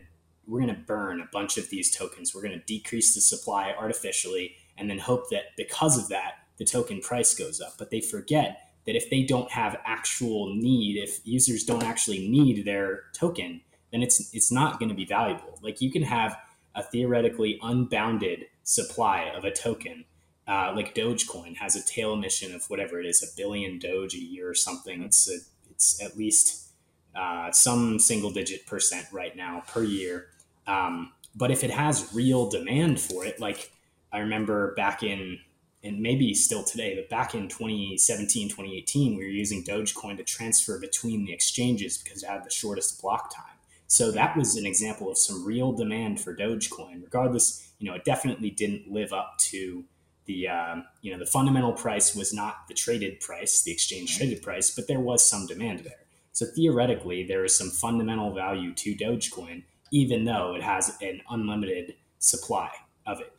we're 0.47 0.61
gonna 0.61 0.83
burn 0.87 1.21
a 1.21 1.29
bunch 1.33 1.59
of 1.59 1.71
these 1.71 1.95
tokens. 1.95 2.35
We're 2.35 2.43
gonna 2.43 2.63
decrease 2.67 3.15
the 3.15 3.21
supply 3.21 3.75
artificially, 3.79 4.57
and 4.77 4.89
then 4.89 4.99
hope 4.99 5.31
that 5.31 5.57
because 5.57 5.99
of 5.99 6.09
that, 6.09 6.35
the 6.59 6.65
token 6.65 7.01
price 7.01 7.35
goes 7.35 7.61
up. 7.61 7.75
But 7.79 7.91
they 7.91 8.01
forget 8.01 8.71
that 8.87 8.97
if 8.97 9.11
they 9.11 9.23
don't 9.23 9.51
have 9.51 9.81
actual 9.85 10.55
need, 10.55 10.97
if 10.97 11.21
users 11.27 11.65
don't 11.65 11.83
actually 11.83 12.29
need 12.29 12.65
their 12.65 13.05
token, 13.13 13.61
then 13.93 14.03
it's 14.03 14.35
it's 14.35 14.53
not 14.53 14.79
going 14.79 14.89
to 14.89 14.95
be 14.95 15.05
valuable. 15.05 15.59
Like 15.63 15.81
you 15.81 15.91
can 15.91 16.03
have 16.03 16.37
a 16.75 16.83
theoretically 16.83 17.59
unbounded 17.63 18.47
supply 18.63 19.31
of 19.35 19.45
a 19.45 19.51
token, 19.51 20.05
uh, 20.47 20.73
like 20.77 20.95
Dogecoin 20.95 21.57
has 21.57 21.75
a 21.75 21.85
tail 21.85 22.13
emission 22.13 22.55
of 22.55 22.69
whatever 22.69 23.01
it 23.01 23.07
is, 23.07 23.23
a 23.23 23.37
billion 23.37 23.79
Doge 23.79 24.15
a 24.15 24.19
year 24.19 24.49
or 24.49 24.55
something. 24.55 25.03
It's 25.03 25.29
a, 25.29 25.39
it's 25.71 26.03
at 26.03 26.17
least 26.17 26.71
uh, 27.15 27.51
some 27.51 27.99
single 27.99 28.31
digit 28.31 28.67
percent 28.67 29.07
right 29.13 29.35
now 29.37 29.63
per 29.67 29.83
year. 29.83 30.29
Um, 30.67 31.13
but 31.35 31.51
if 31.51 31.63
it 31.63 31.71
has 31.71 32.11
real 32.15 32.49
demand 32.49 33.01
for 33.01 33.25
it, 33.25 33.41
like 33.41 33.73
I 34.13 34.19
remember 34.19 34.75
back 34.75 35.03
in 35.03 35.39
and 35.85 36.01
maybe 36.01 36.35
still 36.35 36.65
today, 36.65 36.97
but 36.97 37.09
back 37.09 37.35
in 37.35 37.49
2017, 37.49 38.49
2018, 38.49 39.17
we 39.17 39.25
were 39.25 39.31
using 39.31 39.63
Dogecoin 39.63 40.17
to 40.17 40.25
transfer 40.25 40.81
between 40.81 41.25
the 41.25 41.33
exchanges 41.33 41.99
because 41.99 42.23
it 42.23 42.29
had 42.29 42.45
the 42.45 42.51
shortest 42.51 43.01
block 43.01 43.33
time. 43.35 43.45
So 43.87 44.11
that 44.11 44.37
was 44.37 44.57
an 44.57 44.67
example 44.67 45.11
of 45.11 45.19
some 45.19 45.45
real 45.45 45.73
demand 45.73 46.21
for 46.21 46.35
Dogecoin. 46.35 47.05
Regardless, 47.05 47.71
you 47.79 47.89
know, 47.89 47.95
it 47.95 48.05
definitely 48.05 48.51
didn't 48.51 48.91
live 48.91 49.13
up 49.13 49.39
to 49.39 49.85
the 50.27 50.49
um, 50.49 50.85
you 51.03 51.13
know 51.13 51.19
the 51.19 51.27
fundamental 51.27 51.73
price 51.73 52.15
was 52.15 52.35
not 52.35 52.67
the 52.69 52.75
traded 52.75 53.21
price, 53.21 53.63
the 53.63 53.71
exchange 53.71 54.17
traded 54.17 54.43
price, 54.43 54.73
but 54.73 54.89
there 54.89 55.01
was 55.01 55.25
some 55.25 55.47
demand 55.47 55.81
there. 55.81 56.05
So 56.33 56.47
theoretically, 56.47 57.25
there 57.25 57.45
is 57.45 57.57
some 57.57 57.71
fundamental 57.71 58.35
value 58.35 58.75
to 58.75 58.95
Dogecoin, 58.95 59.63
even 59.90 60.25
though 60.25 60.55
it 60.55 60.62
has 60.62 60.96
an 61.01 61.20
unlimited 61.31 61.94
supply 62.18 62.70
of 63.07 63.20
it. 63.20 63.33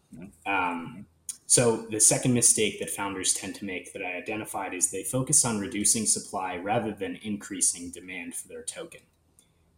Um, 0.46 1.06
so 1.46 1.78
the 1.90 2.00
second 2.00 2.34
mistake 2.34 2.80
that 2.80 2.90
founders 2.90 3.34
tend 3.34 3.56
to 3.56 3.66
make 3.66 3.94
that 3.94 4.02
I 4.02 4.18
identified 4.18 4.74
is 4.74 4.92
they 4.92 5.04
focus 5.04 5.46
on 5.46 5.60
reducing 5.60 6.06
supply 6.06 6.58
rather 6.58 6.92
than 6.92 7.20
increasing 7.24 7.90
demand 7.90 8.36
for 8.36 8.48
their 8.50 8.64
token. 8.64 9.02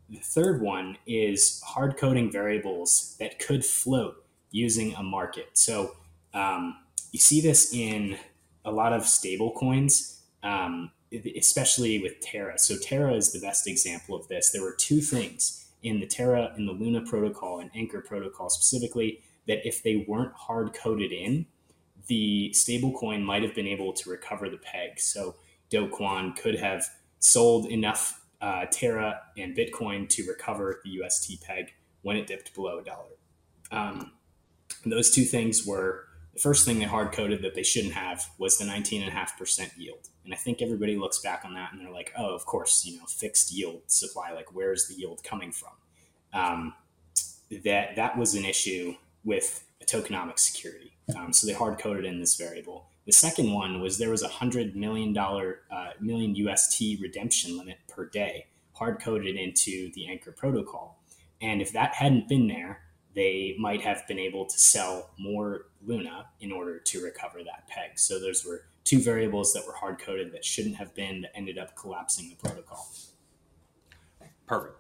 The 0.10 0.18
third 0.18 0.62
one 0.62 0.98
is 1.06 1.62
hard 1.64 1.98
coding 1.98 2.32
variables 2.32 3.16
that 3.20 3.38
could 3.38 3.64
float 3.64 4.26
using 4.50 4.96
a 4.96 5.04
market. 5.04 5.50
So 5.54 5.96
um, 6.34 6.78
you 7.12 7.20
see 7.20 7.42
this 7.42 7.72
in 7.74 8.18
a 8.66 8.72
lot 8.72 8.92
of 8.92 9.06
stable 9.06 9.52
coins, 9.52 10.22
um, 10.42 10.92
especially 11.38 12.02
with 12.02 12.20
Terra. 12.20 12.58
So 12.58 12.78
Terra 12.78 13.14
is 13.14 13.32
the 13.32 13.40
best 13.40 13.68
example 13.68 14.16
of 14.16 14.28
this. 14.28 14.52
There 14.52 14.64
were 14.64 14.76
two 14.76 15.02
things 15.02 15.59
in 15.84 16.00
the 16.00 16.08
Terra, 16.08 16.54
in 16.58 16.66
the 16.66 16.72
Luna 16.72 17.02
protocol 17.02 17.60
and 17.60 17.70
Anchor 17.76 18.02
protocol 18.02 18.50
specifically, 18.50 19.22
that 19.48 19.66
if 19.68 19.82
they 19.84 20.06
weren't 20.08 20.34
hard 20.34 20.74
coded 20.74 21.12
in, 21.12 21.46
the 22.08 22.54
stablecoin 22.56 23.24
might 23.24 23.44
have 23.44 23.56
been 23.56 23.68
able 23.68 23.94
to 23.94 24.10
recover 24.10 24.50
the 24.50 24.58
peg. 24.58 25.00
So 25.00 25.36
Do 25.70 25.88
Kwon 25.88 26.36
could 26.36 26.60
have 26.60 26.86
sold 27.20 27.68
enough 27.68 28.22
uh, 28.42 28.66
Terra 28.72 29.22
and 29.38 29.56
Bitcoin 29.56 30.08
to 30.10 30.24
recover 30.28 30.82
the 30.84 30.90
UST 31.02 31.42
peg 31.42 31.74
when 32.02 32.16
it 32.16 32.28
dipped 32.28 32.54
below 32.56 32.80
a 32.80 32.84
dollar. 32.84 33.10
Um, 33.72 34.12
those 34.86 35.12
two 35.12 35.24
things 35.24 35.66
were 35.66 36.06
the 36.40 36.44
first 36.44 36.66
thing 36.66 36.80
they 36.80 36.86
hard 36.86 37.12
coded 37.12 37.42
that 37.42 37.54
they 37.54 37.64
shouldn't 37.64 37.94
have 37.94 38.26
was 38.38 38.58
the 38.58 38.64
19.5% 38.64 39.78
yield. 39.78 40.08
And 40.24 40.34
I 40.34 40.38
think 40.38 40.62
everybody 40.62 40.96
looks 40.96 41.20
back 41.20 41.44
on 41.44 41.54
that 41.56 41.74
and 41.74 41.82
they're 41.82 41.92
like, 41.92 42.14
oh, 42.18 42.34
of 42.34 42.46
course, 42.46 42.86
you 42.86 42.98
know, 42.98 43.06
fixed 43.08 43.52
yield 43.52 43.82
supply, 43.88 44.32
like 44.32 44.56
where's 44.56 44.88
the 44.88 44.94
yield 44.94 45.22
coming 45.22 45.52
from? 45.52 45.74
Um, 46.32 46.74
that 47.66 47.98
that 47.98 48.18
was 48.18 48.36
an 48.36 48.46
issue 48.46 48.96
with 49.26 49.66
tokenomic 49.86 50.40
security. 50.40 50.94
Um, 51.18 51.34
so 51.34 51.46
they 51.46 51.52
hard 51.52 51.78
coded 51.78 52.06
in 52.06 52.22
this 52.22 52.36
variable. 52.36 52.88
The 53.06 53.12
second 53.12 53.52
one 53.52 53.82
was 53.82 53.98
there 53.98 54.12
was 54.12 54.24
a 54.24 54.30
hundred 54.30 54.78
million 54.78 55.12
dollar 55.12 55.62
uh, 55.70 55.90
million 56.00 56.36
UST 56.36 57.02
redemption 57.02 57.58
limit 57.58 57.80
per 57.90 58.06
day, 58.06 58.46
hard 58.74 59.02
coded 59.02 59.36
into 59.36 59.92
the 59.94 60.08
Anchor 60.08 60.32
protocol. 60.32 61.04
And 61.42 61.62
if 61.62 61.74
that 61.74 61.96
hadn't 61.96 62.30
been 62.30 62.48
there, 62.48 62.82
they 63.16 63.56
might 63.60 63.82
have 63.82 64.08
been 64.08 64.20
able 64.20 64.46
to 64.46 64.60
sell 64.60 65.10
more 65.18 65.68
Luna 65.86 66.28
in 66.42 66.52
order 66.52 66.80
to 66.80 67.04
recover 67.04 67.40
that 67.44 67.68
peg. 67.68 67.98
So 67.98 68.20
those 68.20 68.46
were 68.46 68.66
two 68.84 69.00
variables 69.00 69.54
that 69.54 69.66
were 69.66 69.74
hard 69.74 70.00
coded 70.00 70.32
that 70.34 70.46
shouldn't 70.46 70.76
have 70.76 70.94
been 70.96 71.22
that 71.22 71.36
ended 71.36 71.58
up 71.58 71.76
collapsing 71.76 72.30
the 72.30 72.36
protocol. 72.36 72.88
Perfect. 74.48 74.76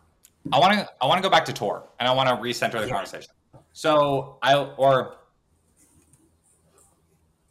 I 0.51 0.59
want 0.59 0.73
to 0.73 0.89
I 1.01 1.05
want 1.05 1.21
to 1.21 1.21
go 1.21 1.30
back 1.30 1.45
to 1.45 1.53
Tor 1.53 1.88
and 1.99 2.07
I 2.07 2.11
want 2.13 2.30
to 2.30 2.36
recenter 2.36 2.80
the 2.80 2.88
yeah. 2.88 2.93
conversation. 2.93 3.32
So 3.73 4.38
I 4.41 4.55
or 4.55 5.17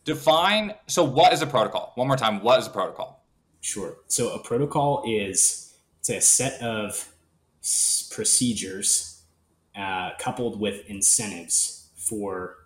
define 0.05 0.75
so 0.87 1.05
what 1.05 1.33
is 1.33 1.43
a 1.43 1.47
protocol? 1.47 1.93
One 1.95 2.09
more 2.09 2.17
time, 2.17 2.43
what 2.43 2.59
is 2.59 2.67
a 2.67 2.71
protocol? 2.71 3.25
Sure. 3.61 3.99
So 4.09 4.35
a 4.35 4.43
protocol 4.43 5.05
is 5.07 5.75
it's 6.01 6.11
a 6.11 6.21
set 6.21 6.61
of 6.63 7.13
procedures 8.11 9.18
uh, 9.79 10.11
coupled 10.19 10.61
with 10.61 10.85
incentives 10.87 11.91
for 11.95 12.57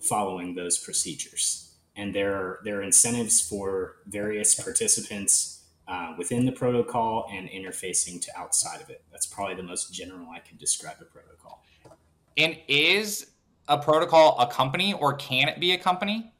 following 0.00 0.54
those 0.54 0.78
procedures. 0.78 1.72
And 1.96 2.14
there 2.14 2.34
are, 2.34 2.60
there 2.62 2.78
are 2.78 2.82
incentives 2.82 3.40
for 3.40 3.96
various 4.06 4.54
participants 4.54 5.64
uh, 5.88 6.14
within 6.18 6.44
the 6.44 6.52
protocol 6.52 7.26
and 7.32 7.48
interfacing 7.48 8.20
to 8.20 8.30
outside 8.38 8.80
of 8.82 8.90
it. 8.90 9.02
That's 9.10 9.26
probably 9.26 9.54
the 9.54 9.62
most 9.62 9.92
general 9.92 10.28
I 10.30 10.40
can 10.40 10.58
describe 10.58 10.96
a 11.00 11.04
protocol. 11.04 11.64
And 12.36 12.58
is 12.68 13.30
a 13.66 13.78
protocol 13.78 14.38
a 14.38 14.46
company 14.46 14.92
or 14.92 15.14
can 15.14 15.48
it 15.48 15.58
be 15.60 15.72
a 15.72 15.78
company? 15.78 16.32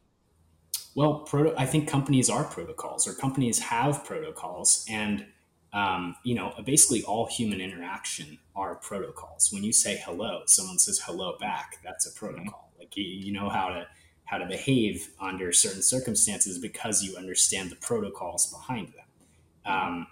Well, 0.94 1.20
proto- 1.20 1.54
I 1.56 1.64
think 1.64 1.88
companies 1.88 2.28
are 2.28 2.44
protocols 2.44 3.08
or 3.08 3.14
companies 3.14 3.58
have 3.60 4.04
protocols. 4.04 4.84
And 4.88 5.26
um, 5.72 6.16
you 6.24 6.34
know, 6.34 6.54
basically 6.64 7.02
all 7.02 7.26
human 7.26 7.60
interaction 7.60 8.38
are 8.56 8.76
protocols. 8.76 9.50
When 9.52 9.62
you 9.62 9.72
say 9.72 10.00
hello, 10.04 10.42
someone 10.46 10.78
says 10.78 11.00
hello 11.04 11.36
back. 11.38 11.78
That's 11.84 12.06
a 12.06 12.12
protocol. 12.18 12.70
Mm-hmm. 12.72 12.80
Like 12.80 12.96
you, 12.96 13.04
you 13.04 13.32
know 13.32 13.48
how 13.48 13.68
to 13.68 13.86
how 14.24 14.36
to 14.36 14.46
behave 14.46 15.08
under 15.18 15.52
certain 15.52 15.80
circumstances 15.80 16.58
because 16.58 17.02
you 17.02 17.16
understand 17.16 17.70
the 17.70 17.76
protocols 17.76 18.52
behind 18.52 18.88
them. 18.88 19.04
Um, 19.64 20.06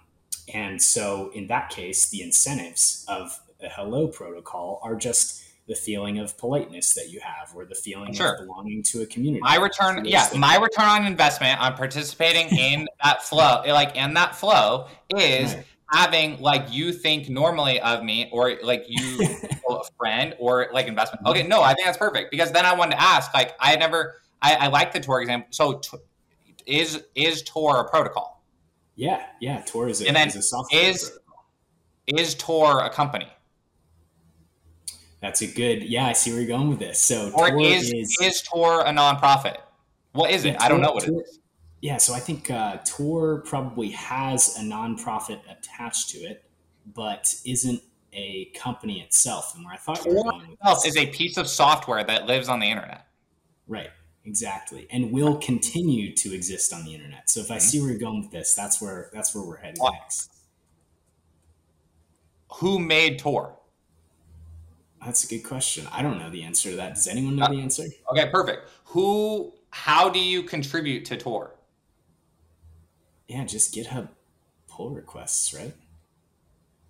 and 0.53 0.81
so, 0.81 1.29
in 1.35 1.47
that 1.47 1.69
case, 1.69 2.09
the 2.09 2.23
incentives 2.23 3.05
of 3.07 3.39
a 3.61 3.69
hello 3.69 4.07
protocol 4.07 4.79
are 4.81 4.95
just 4.95 5.43
the 5.67 5.75
feeling 5.75 6.17
of 6.17 6.37
politeness 6.37 6.93
that 6.93 7.09
you 7.09 7.19
have 7.19 7.53
or 7.53 7.65
the 7.65 7.75
feeling 7.75 8.13
sure. 8.13 8.33
of 8.33 8.39
belonging 8.39 8.81
to 8.81 9.01
a 9.01 9.05
community. 9.05 9.41
My 9.41 9.57
return, 9.57 10.05
yeah, 10.05 10.29
my 10.37 10.55
return 10.55 10.85
on 10.85 11.05
investment 11.05 11.59
on 11.59 11.75
participating 11.75 12.47
in 12.57 12.87
that 13.03 13.21
flow, 13.21 13.61
like 13.67 13.95
in 13.95 14.13
that 14.13 14.35
flow 14.35 14.87
is 15.09 15.53
right. 15.53 15.65
having 15.91 16.41
like 16.41 16.71
you 16.71 16.93
think 16.93 17.29
normally 17.29 17.81
of 17.81 18.03
me 18.03 18.29
or 18.31 18.57
like 18.63 18.85
you 18.87 19.19
a 19.69 19.83
friend 19.97 20.35
or 20.39 20.69
like 20.71 20.87
investment. 20.87 21.25
Okay, 21.27 21.45
no, 21.45 21.61
I 21.61 21.73
think 21.73 21.85
that's 21.85 21.97
perfect 21.97 22.31
because 22.31 22.51
then 22.53 22.65
I 22.65 22.73
wanted 22.73 22.91
to 22.91 23.01
ask, 23.01 23.33
like 23.33 23.53
I 23.59 23.75
never 23.75 24.21
I, 24.41 24.55
I 24.55 24.67
like 24.67 24.93
the 24.93 25.01
Tor 25.01 25.21
example. 25.21 25.49
So 25.51 25.79
t- 25.79 25.97
is 26.65 27.03
is 27.13 27.43
Tor 27.43 27.81
a 27.81 27.89
protocol? 27.89 28.41
Yeah, 28.95 29.25
yeah, 29.41 29.63
Tor 29.65 29.89
is 29.89 30.01
a, 30.01 30.07
and 30.07 30.15
then 30.15 30.29
is 30.29 30.37
a 30.37 30.41
software 30.41 30.81
is. 30.81 31.11
Is 32.07 32.35
Tor 32.35 32.85
a 32.85 32.89
company? 32.89 33.27
That's 35.21 35.41
a 35.41 35.47
good. 35.47 35.83
Yeah, 35.83 36.05
I 36.05 36.13
see 36.13 36.31
where 36.31 36.39
you're 36.39 36.47
going 36.47 36.69
with 36.69 36.79
this. 36.79 36.99
So, 36.99 37.31
or 37.33 37.49
Tor 37.49 37.61
is, 37.61 37.91
is 37.91 38.17
is 38.21 38.41
Tor 38.41 38.81
a 38.81 38.89
nonprofit? 38.89 39.57
What 40.13 40.31
is 40.31 40.45
it? 40.45 40.53
Tor, 40.53 40.63
I 40.63 40.67
don't 40.69 40.81
know 40.81 40.91
what 40.91 41.05
Tor, 41.05 41.21
it 41.21 41.23
is. 41.23 41.39
Yeah, 41.81 41.97
so 41.97 42.13
I 42.13 42.19
think 42.19 42.51
uh, 42.51 42.77
Tor 42.85 43.41
probably 43.41 43.89
has 43.91 44.57
a 44.57 44.61
nonprofit 44.61 45.39
attached 45.49 46.09
to 46.09 46.19
it, 46.19 46.43
but 46.93 47.33
isn't 47.45 47.81
a 48.13 48.45
company 48.55 49.01
itself. 49.01 49.53
And 49.55 49.65
where 49.65 49.73
I 49.73 49.77
thought 49.77 50.01
Tor 50.03 50.33
itself 50.51 50.85
is 50.85 50.97
a 50.97 51.07
piece 51.07 51.37
of 51.37 51.47
software 51.47 52.03
that 52.03 52.27
lives 52.27 52.49
on 52.49 52.59
the 52.59 52.67
internet. 52.67 53.07
Right. 53.67 53.89
Exactly, 54.27 54.87
and 54.91 55.13
will 55.13 55.37
continue 55.37 56.13
to 56.13 56.35
exist 56.35 56.73
on 56.73 56.83
the 56.83 56.93
internet. 56.93 57.29
So 57.29 57.39
if 57.39 57.49
I 57.49 57.55
mm-hmm. 57.55 57.61
see 57.61 57.79
where 57.79 57.91
you're 57.91 57.97
going 57.97 58.19
with 58.19 58.31
this, 58.31 58.53
that's 58.53 58.81
where 58.81 59.09
that's 59.13 59.33
where 59.33 59.41
we're 59.41 59.55
heading 59.55 59.81
next. 59.81 60.33
Who 62.55 62.77
made 62.77 63.19
Tor? 63.19 63.56
That's 65.03 65.23
a 65.23 65.27
good 65.27 65.43
question. 65.43 65.87
I 65.91 66.01
don't 66.01 66.19
know 66.19 66.29
the 66.29 66.43
answer 66.43 66.71
to 66.71 66.75
that. 66.77 66.95
Does 66.95 67.07
anyone 67.07 67.35
know 67.35 67.45
uh, 67.45 67.49
the 67.49 67.61
answer? 67.61 67.83
Okay, 68.11 68.29
perfect. 68.29 68.69
Who? 68.85 69.53
How 69.69 70.09
do 70.09 70.19
you 70.19 70.43
contribute 70.43 71.05
to 71.05 71.17
Tor? 71.17 71.55
Yeah, 73.27 73.43
just 73.45 73.75
GitHub 73.75 74.09
pull 74.67 74.91
requests, 74.91 75.53
right? 75.53 75.73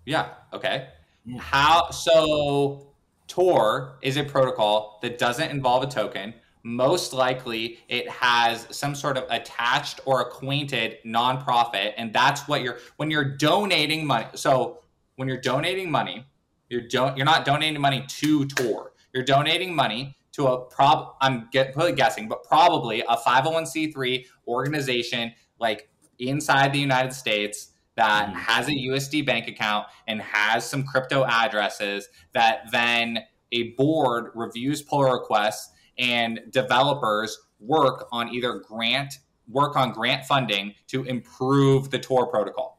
Yeah. 0.06 0.30
Okay. 0.52 0.88
Yeah. 1.24 1.38
How? 1.38 1.90
So 1.90 2.94
Tor 3.26 3.98
is 4.02 4.16
a 4.16 4.24
protocol 4.24 4.98
that 5.02 5.18
doesn't 5.18 5.50
involve 5.50 5.82
a 5.82 5.86
token. 5.86 6.34
Most 6.62 7.12
likely, 7.12 7.78
it 7.88 8.08
has 8.08 8.66
some 8.70 8.94
sort 8.94 9.16
of 9.16 9.24
attached 9.30 10.00
or 10.04 10.22
acquainted 10.22 10.98
nonprofit, 11.04 11.92
and 11.96 12.12
that's 12.12 12.48
what 12.48 12.62
you're 12.62 12.78
when 12.96 13.10
you're 13.10 13.36
donating 13.36 14.06
money. 14.06 14.26
So 14.34 14.80
when 15.16 15.28
you're 15.28 15.40
donating 15.40 15.90
money, 15.90 16.24
you're 16.68 16.86
don't 16.88 17.16
you're 17.16 17.26
not 17.26 17.44
donating 17.44 17.80
money 17.80 18.04
to 18.06 18.46
Tor. 18.46 18.92
You're 19.12 19.24
donating 19.24 19.74
money 19.74 20.16
to 20.32 20.46
a 20.46 20.64
prob 20.66 21.14
I'm 21.20 21.48
get, 21.50 21.74
guessing, 21.96 22.28
but 22.28 22.44
probably 22.44 23.00
a 23.00 23.16
501c3 23.16 24.24
organization 24.46 25.32
like 25.58 25.88
inside 26.18 26.72
the 26.72 26.78
United 26.78 27.12
States 27.12 27.72
that 27.96 28.28
mm. 28.28 28.34
has 28.34 28.68
a 28.68 28.72
USD 28.72 29.26
bank 29.26 29.48
account 29.48 29.86
and 30.06 30.20
has 30.20 30.68
some 30.68 30.84
crypto 30.84 31.24
addresses 31.24 32.08
that 32.32 32.70
then 32.70 33.18
a 33.52 33.70
board 33.72 34.30
reviews 34.34 34.82
pull 34.82 35.02
requests 35.02 35.72
and 35.98 36.40
developers 36.50 37.38
work 37.58 38.06
on 38.12 38.32
either 38.32 38.60
grant 38.60 39.14
work 39.48 39.76
on 39.76 39.92
grant 39.92 40.26
funding 40.26 40.74
to 40.86 41.04
improve 41.04 41.90
the 41.90 41.98
Tor 41.98 42.26
protocol. 42.26 42.77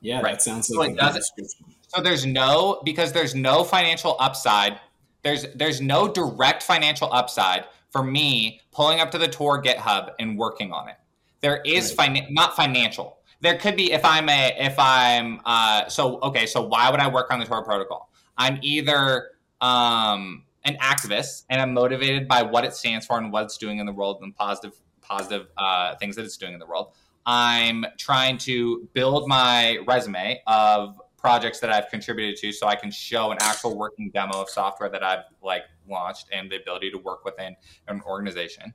Yeah, 0.00 0.20
right. 0.20 0.34
that 0.34 0.42
sounds 0.42 0.70
like 0.70 0.98
so. 1.00 1.44
So 1.88 2.02
there's 2.02 2.26
no 2.26 2.80
because 2.84 3.12
there's 3.12 3.34
no 3.34 3.64
financial 3.64 4.16
upside. 4.20 4.78
There's 5.22 5.46
there's 5.54 5.80
no 5.80 6.08
direct 6.08 6.62
financial 6.62 7.12
upside 7.12 7.64
for 7.90 8.02
me 8.02 8.60
pulling 8.70 9.00
up 9.00 9.10
to 9.12 9.18
the 9.18 9.28
Tor 9.28 9.62
GitHub 9.62 10.10
and 10.18 10.38
working 10.38 10.72
on 10.72 10.88
it. 10.88 10.96
There 11.40 11.62
is 11.64 11.94
right. 11.96 12.16
fin- 12.16 12.34
not 12.34 12.54
financial. 12.54 13.18
There 13.40 13.56
could 13.56 13.76
be 13.76 13.92
if 13.92 14.04
I'm 14.04 14.28
a 14.28 14.54
if 14.58 14.78
I'm 14.78 15.40
uh 15.44 15.88
so 15.88 16.20
okay, 16.20 16.46
so 16.46 16.62
why 16.62 16.90
would 16.90 17.00
I 17.00 17.08
work 17.08 17.30
on 17.30 17.40
the 17.40 17.46
Tor 17.46 17.64
protocol? 17.64 18.10
I'm 18.36 18.58
either 18.62 19.30
um 19.60 20.44
an 20.64 20.76
activist 20.76 21.44
and 21.48 21.60
I'm 21.60 21.72
motivated 21.72 22.28
by 22.28 22.42
what 22.42 22.64
it 22.64 22.74
stands 22.74 23.06
for 23.06 23.18
and 23.18 23.32
what 23.32 23.44
it's 23.44 23.56
doing 23.56 23.78
in 23.78 23.86
the 23.86 23.92
world 23.92 24.18
and 24.22 24.36
positive 24.36 24.74
positive 25.00 25.46
uh, 25.56 25.96
things 25.96 26.14
that 26.16 26.24
it's 26.24 26.36
doing 26.36 26.52
in 26.52 26.60
the 26.60 26.66
world. 26.66 26.92
I'm 27.30 27.84
trying 27.98 28.38
to 28.38 28.88
build 28.94 29.28
my 29.28 29.80
resume 29.86 30.40
of 30.46 30.98
projects 31.18 31.60
that 31.60 31.70
I've 31.70 31.90
contributed 31.90 32.36
to 32.36 32.52
so 32.52 32.66
I 32.66 32.74
can 32.74 32.90
show 32.90 33.32
an 33.32 33.38
actual 33.42 33.76
working 33.76 34.10
demo 34.14 34.40
of 34.40 34.48
software 34.48 34.88
that 34.88 35.04
I've 35.04 35.24
like 35.42 35.64
launched 35.86 36.28
and 36.32 36.50
the 36.50 36.56
ability 36.56 36.90
to 36.90 36.96
work 36.96 37.26
within 37.26 37.54
an 37.86 38.00
organization. 38.06 38.72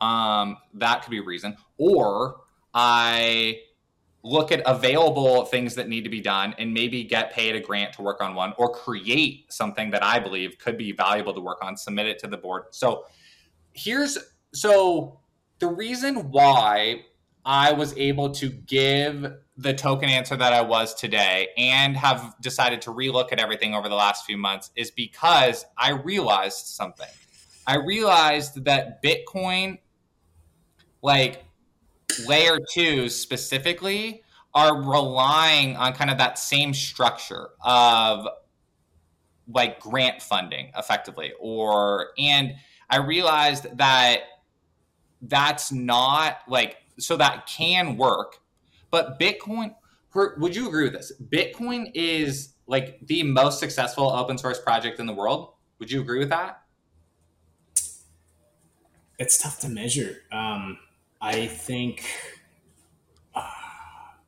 Um, 0.00 0.56
that 0.74 1.02
could 1.02 1.12
be 1.12 1.18
a 1.18 1.22
reason. 1.22 1.56
Or 1.78 2.40
I 2.74 3.60
look 4.24 4.50
at 4.50 4.62
available 4.66 5.44
things 5.44 5.76
that 5.76 5.88
need 5.88 6.02
to 6.02 6.10
be 6.10 6.20
done 6.20 6.56
and 6.58 6.74
maybe 6.74 7.04
get 7.04 7.32
paid 7.32 7.54
a 7.54 7.60
grant 7.60 7.92
to 7.92 8.02
work 8.02 8.20
on 8.20 8.34
one 8.34 8.52
or 8.58 8.68
create 8.68 9.52
something 9.52 9.92
that 9.92 10.02
I 10.02 10.18
believe 10.18 10.58
could 10.58 10.76
be 10.76 10.90
valuable 10.90 11.34
to 11.34 11.40
work 11.40 11.58
on, 11.62 11.76
submit 11.76 12.06
it 12.06 12.18
to 12.18 12.26
the 12.26 12.36
board. 12.36 12.64
So 12.70 13.04
here's 13.74 14.18
so 14.52 15.20
the 15.60 15.68
reason 15.68 16.32
why 16.32 17.04
I 17.44 17.72
was 17.72 17.96
able 17.96 18.30
to 18.32 18.48
give 18.48 19.32
the 19.56 19.74
token 19.74 20.08
answer 20.08 20.36
that 20.36 20.52
I 20.52 20.62
was 20.62 20.94
today 20.94 21.48
and 21.56 21.96
have 21.96 22.34
decided 22.40 22.82
to 22.82 22.90
relook 22.90 23.32
at 23.32 23.40
everything 23.40 23.74
over 23.74 23.88
the 23.88 23.94
last 23.94 24.24
few 24.24 24.36
months 24.36 24.70
is 24.76 24.90
because 24.90 25.64
I 25.76 25.90
realized 25.90 26.66
something. 26.66 27.08
I 27.66 27.76
realized 27.76 28.64
that 28.64 29.02
Bitcoin, 29.02 29.78
like 31.02 31.44
layer 32.26 32.58
two 32.72 33.08
specifically, 33.08 34.22
are 34.54 34.82
relying 34.82 35.76
on 35.76 35.94
kind 35.94 36.10
of 36.10 36.18
that 36.18 36.38
same 36.38 36.74
structure 36.74 37.48
of 37.64 38.26
like 39.48 39.80
grant 39.80 40.22
funding 40.22 40.70
effectively 40.76 41.32
or 41.40 42.10
and 42.18 42.54
I 42.88 42.98
realized 42.98 43.78
that 43.78 44.20
that's 45.22 45.72
not 45.72 46.38
like 46.46 46.76
so 46.98 47.16
that 47.16 47.46
can 47.46 47.96
work, 47.96 48.38
but 48.90 49.18
Bitcoin. 49.18 49.74
Would 50.14 50.54
you 50.54 50.68
agree 50.68 50.84
with 50.84 50.92
this? 50.92 51.10
Bitcoin 51.30 51.90
is 51.94 52.52
like 52.66 52.98
the 53.06 53.22
most 53.22 53.58
successful 53.58 54.10
open 54.10 54.36
source 54.36 54.60
project 54.60 55.00
in 55.00 55.06
the 55.06 55.12
world. 55.14 55.54
Would 55.78 55.90
you 55.90 56.02
agree 56.02 56.18
with 56.18 56.28
that? 56.28 56.62
It's 59.18 59.38
tough 59.38 59.58
to 59.60 59.68
measure. 59.68 60.18
Um, 60.30 60.78
I 61.20 61.46
think 61.46 62.04
uh, 63.34 63.48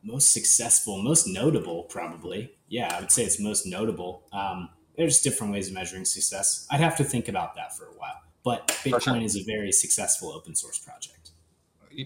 most 0.03 0.33
successful, 0.33 1.03
most 1.03 1.27
notable, 1.27 1.83
probably. 1.85 2.55
Yeah, 2.69 2.95
I 2.97 3.01
would 3.01 3.11
say 3.11 3.25
it's 3.25 3.41
most 3.41 3.67
notable. 3.67 4.23
Um, 4.33 4.71
there's 4.97 5.21
different 5.21 5.53
ways 5.53 5.69
of 5.69 5.75
measuring 5.75 6.05
success. 6.05 6.67
I'd 6.71 6.81
have 6.81 6.97
to 6.97 7.05
think 7.05 7.29
about 7.29 7.57
that 7.57 7.77
for 7.77 7.85
a 7.87 7.93
while. 7.99 8.21
But 8.45 8.69
Bitcoin 8.69 9.03
sure. 9.03 9.17
is 9.23 9.37
a 9.37 9.43
very 9.43 9.73
successful 9.73 10.33
open 10.33 10.55
source 10.55 10.79
project. 10.79 11.24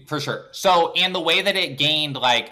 For 0.07 0.19
sure. 0.19 0.47
So, 0.51 0.93
and 0.93 1.13
the 1.13 1.21
way 1.21 1.41
that 1.41 1.55
it 1.55 1.77
gained, 1.77 2.15
like, 2.15 2.51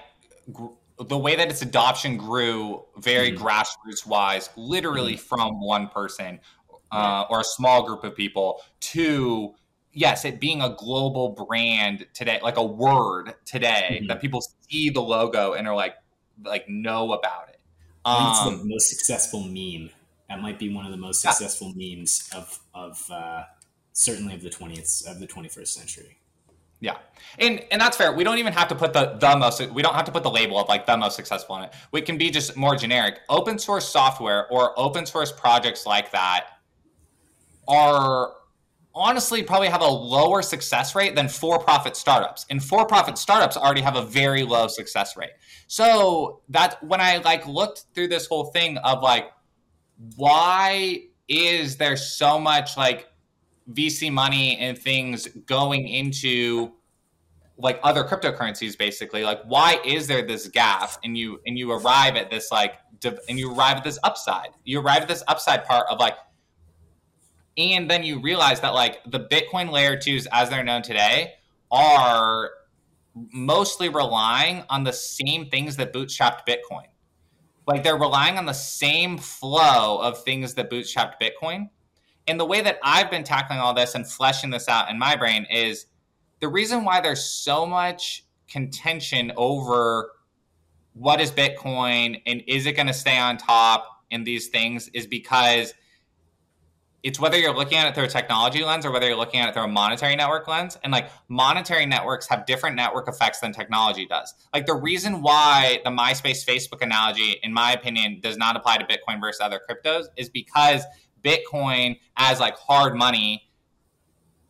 gr- 0.52 0.68
the 1.00 1.18
way 1.18 1.36
that 1.36 1.50
its 1.50 1.62
adoption 1.62 2.18
grew 2.18 2.84
very 2.98 3.32
mm-hmm. 3.32 3.46
grassroots 3.46 4.06
wise, 4.06 4.50
literally 4.56 5.14
mm-hmm. 5.14 5.22
from 5.22 5.62
one 5.62 5.90
person 5.90 6.40
uh, 6.92 7.26
or 7.30 7.42
a 7.42 7.44
small 7.44 7.86
group 7.86 8.04
of 8.04 8.16
people 8.16 8.62
to 8.80 9.54
yes, 9.98 10.26
it 10.26 10.40
being 10.40 10.62
a 10.62 10.76
global 10.78 11.30
brand 11.30 12.06
today, 12.14 12.40
like 12.44 12.58
a 12.58 12.64
word 12.64 13.34
today 13.46 13.98
mm-hmm. 13.98 14.08
that 14.08 14.22
people 14.22 14.42
see 14.70 14.90
the 14.90 15.02
logo 15.02 15.54
and 15.54 15.68
are 15.68 15.76
like, 15.76 15.96
like 16.46 16.70
know 16.70 17.14
about 17.14 17.50
it. 17.50 17.60
Um, 18.06 18.30
it's 18.30 18.44
the 18.44 18.50
um, 18.50 18.70
most 18.70 18.90
successful 18.90 19.42
meme. 19.42 19.90
That 20.30 20.40
might 20.42 20.60
be 20.60 20.74
one 20.74 20.86
of 20.86 20.92
the 20.92 20.98
most 20.98 21.22
successful 21.22 21.74
yeah. 21.76 21.98
memes 21.98 22.30
of 22.36 22.60
of 22.74 23.10
uh, 23.10 23.44
certainly 23.94 24.36
of 24.36 24.42
the 24.42 24.50
twentieth 24.50 25.04
of 25.08 25.20
the 25.20 25.28
twenty 25.28 25.50
first 25.50 25.74
century. 25.74 26.20
Yeah, 26.80 26.98
and 27.40 27.64
and 27.72 27.82
that's 27.82 27.98
fair. 27.98 28.14
We 28.14 28.24
don't 28.24 28.38
even 28.38 28.54
have 28.54 28.68
to 28.68 28.76
put 28.76 28.94
the 28.94 29.18
the 29.20 29.36
most. 29.38 29.62
We 29.72 29.82
don't 29.82 29.96
have 29.96 30.06
to 30.06 30.12
put 30.12 30.24
the 30.24 30.32
label 30.32 30.60
of 30.60 30.68
like 30.68 30.86
the 30.86 30.96
most 30.96 31.16
successful 31.16 31.58
in 31.58 31.64
it. 31.64 31.74
We 31.92 32.02
can 32.02 32.18
be 32.18 32.30
just 32.30 32.56
more 32.56 32.76
generic. 32.76 33.20
Open 33.30 33.58
source 33.58 33.88
software 33.88 34.48
or 34.52 34.78
open 34.80 35.06
source 35.06 35.32
projects 35.32 35.86
like 35.86 36.12
that 36.12 36.48
are 37.68 38.34
honestly 38.98 39.44
probably 39.44 39.70
have 39.70 39.82
a 39.82 39.88
lower 39.88 40.42
success 40.42 40.96
rate 40.96 41.16
than 41.16 41.28
for-profit 41.28 41.96
startups 41.96 42.48
and 42.50 42.64
for-profit 42.64 43.16
startups 43.18 43.56
already 43.56 43.82
have 43.82 43.96
a 43.96 44.02
very 44.02 44.44
low 44.44 44.68
success 44.68 45.16
rate 45.16 45.30
so 45.68 46.42
that 46.50 46.84
when 46.84 47.00
i 47.00 47.18
like 47.18 47.46
looked 47.46 47.86
through 47.94 48.08
this 48.08 48.26
whole 48.26 48.46
thing 48.46 48.76
of 48.80 49.04
like 49.04 49.26
why 50.16 51.00
is 51.28 51.78
there 51.78 51.96
so 51.96 52.40
much 52.40 52.76
like 52.76 53.08
vc 53.72 54.12
money 54.12 54.58
and 54.58 54.78
things 54.78 55.28
going 55.46 55.88
into 55.88 56.72
like 57.58 57.80
other 57.84 58.04
cryptocurrencies 58.04 58.78
basically. 58.78 59.24
Like 59.24 59.42
why 59.46 59.80
is 59.84 60.08
there 60.08 60.26
this 60.26 60.48
gap 60.48 60.92
and 61.04 61.18
you 61.18 61.40
and 61.46 61.58
you 61.58 61.72
arrive 61.72 62.16
at 62.16 62.30
this 62.30 62.52
like 62.52 62.76
and 63.28 63.40
you 63.40 63.54
arrive 63.54 63.78
at 63.78 63.84
this 63.84 64.00
upside? 64.04 64.50
You 64.64 64.80
arrive 64.80 65.04
at 65.04 65.08
this 65.08 65.24
upside 65.28 65.66
part 65.66 65.88
of 65.90 66.00
like 66.00 66.16
and 67.58 67.90
then 67.90 68.04
you 68.04 68.20
realize 68.20 68.60
that 68.62 68.74
like 68.74 69.00
the 69.06 69.20
bitcoin 69.20 69.72
layer 69.72 69.98
2s 69.98 70.28
as 70.32 70.50
they're 70.50 70.64
known 70.64 70.84
today 70.84 71.34
are 71.72 72.52
mostly 73.34 73.90
relying 73.90 74.64
on 74.70 74.84
the 74.84 74.94
same 74.94 75.50
things 75.50 75.76
that 75.78 75.92
bootstrapped 75.92 76.42
bitcoin. 76.48 76.86
Like 77.66 77.84
they're 77.84 77.98
relying 77.98 78.38
on 78.38 78.46
the 78.46 78.54
same 78.54 79.18
flow 79.18 79.98
of 79.98 80.24
things 80.24 80.54
that 80.54 80.70
bootstrapped 80.70 81.16
bitcoin 81.20 81.70
and 82.28 82.40
the 82.40 82.46
way 82.46 82.62
that 82.62 82.78
i've 82.84 83.10
been 83.10 83.24
tackling 83.24 83.60
all 83.60 83.74
this 83.74 83.96
and 83.96 84.08
fleshing 84.08 84.50
this 84.50 84.68
out 84.68 84.90
in 84.90 84.98
my 84.98 85.16
brain 85.16 85.46
is 85.52 85.86
the 86.40 86.48
reason 86.48 86.84
why 86.84 87.02
there's 87.02 87.24
so 87.24 87.66
much 87.66 88.26
contention 88.50 89.32
over 89.38 90.12
what 90.94 91.20
is 91.20 91.32
bitcoin 91.32 92.22
and 92.26 92.44
is 92.48 92.66
it 92.66 92.74
going 92.74 92.88
to 92.88 92.94
stay 92.94 93.18
on 93.18 93.38
top 93.38 94.04
in 94.12 94.24
these 94.24 94.48
things 94.48 94.90
is 94.90 95.06
because 95.06 95.74
it's 97.04 97.20
whether 97.20 97.38
you're 97.38 97.56
looking 97.56 97.78
at 97.78 97.88
it 97.88 97.96
through 97.96 98.06
a 98.06 98.10
technology 98.10 98.64
lens 98.64 98.86
or 98.86 98.92
whether 98.92 99.08
you're 99.08 99.16
looking 99.16 99.40
at 99.40 99.48
it 99.48 99.54
through 99.54 99.64
a 99.64 99.68
monetary 99.68 100.16
network 100.16 100.48
lens. 100.48 100.78
And 100.84 100.92
like 100.92 101.10
monetary 101.30 101.86
networks 101.86 102.28
have 102.28 102.46
different 102.46 102.76
network 102.76 103.08
effects 103.08 103.40
than 103.40 103.54
technology 103.54 104.06
does. 104.06 104.34
Like 104.54 104.66
the 104.66 104.76
reason 104.76 105.22
why 105.22 105.80
the 105.86 105.90
MySpace 105.90 106.46
Facebook 106.46 106.82
analogy, 106.82 107.40
in 107.44 107.54
my 107.54 107.72
opinion, 107.72 108.20
does 108.22 108.38
not 108.38 108.58
apply 108.58 108.78
to 108.78 108.86
Bitcoin 108.86 109.22
versus 109.22 109.40
other 109.40 109.62
cryptos 109.70 110.08
is 110.18 110.28
because 110.28 110.84
Bitcoin 111.24 112.00
as 112.16 112.40
like 112.40 112.58
hard 112.58 112.96
money 112.96 113.50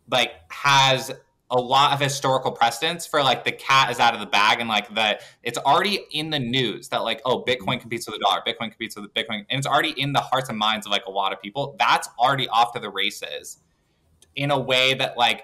like 0.10 0.32
has 0.52 1.12
a 1.50 1.58
lot 1.58 1.94
of 1.94 2.00
historical 2.00 2.52
precedence 2.52 3.08
for 3.08 3.24
like 3.24 3.46
the 3.46 3.52
cat 3.52 3.90
is 3.90 4.00
out 4.00 4.14
of 4.14 4.20
the 4.20 4.26
bag 4.26 4.60
and 4.60 4.68
like 4.68 4.94
the 4.94 5.20
it's 5.44 5.58
already 5.60 6.06
in 6.12 6.30
the 6.30 6.40
news 6.40 6.90
that 6.90 7.04
like 7.04 7.22
oh 7.24 7.42
bitcoin 7.44 7.80
competes 7.80 8.06
with 8.06 8.16
the 8.16 8.20
dollar 8.20 8.42
bitcoin 8.46 8.70
competes 8.70 8.98
with 8.98 9.06
the 9.06 9.22
bitcoin 9.22 9.46
and 9.50 9.58
it's 9.58 9.68
already 9.68 9.92
in 9.92 10.12
the 10.12 10.20
hearts 10.20 10.50
and 10.50 10.58
minds 10.58 10.86
of 10.86 10.92
like 10.92 11.06
a 11.06 11.12
lot 11.12 11.32
of 11.32 11.42
people. 11.42 11.76
That's 11.80 12.10
already 12.20 12.48
off 12.50 12.74
to 12.74 12.80
the 12.80 12.90
races 12.90 13.60
in 14.36 14.52
a 14.52 14.60
way 14.60 14.94
that 14.96 15.18
like 15.18 15.44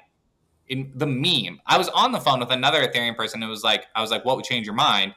in 0.67 0.91
the 0.95 1.07
meme. 1.07 1.59
I 1.65 1.78
was 1.78 1.89
on 1.89 2.11
the 2.11 2.19
phone 2.19 2.39
with 2.39 2.51
another 2.51 2.86
ethereum 2.86 3.15
person 3.15 3.41
who 3.41 3.49
was 3.49 3.63
like 3.63 3.86
i 3.95 4.01
was 4.01 4.11
like 4.11 4.26
what 4.26 4.36
would 4.36 4.45
change 4.45 4.65
your 4.65 4.76
mind? 4.76 5.13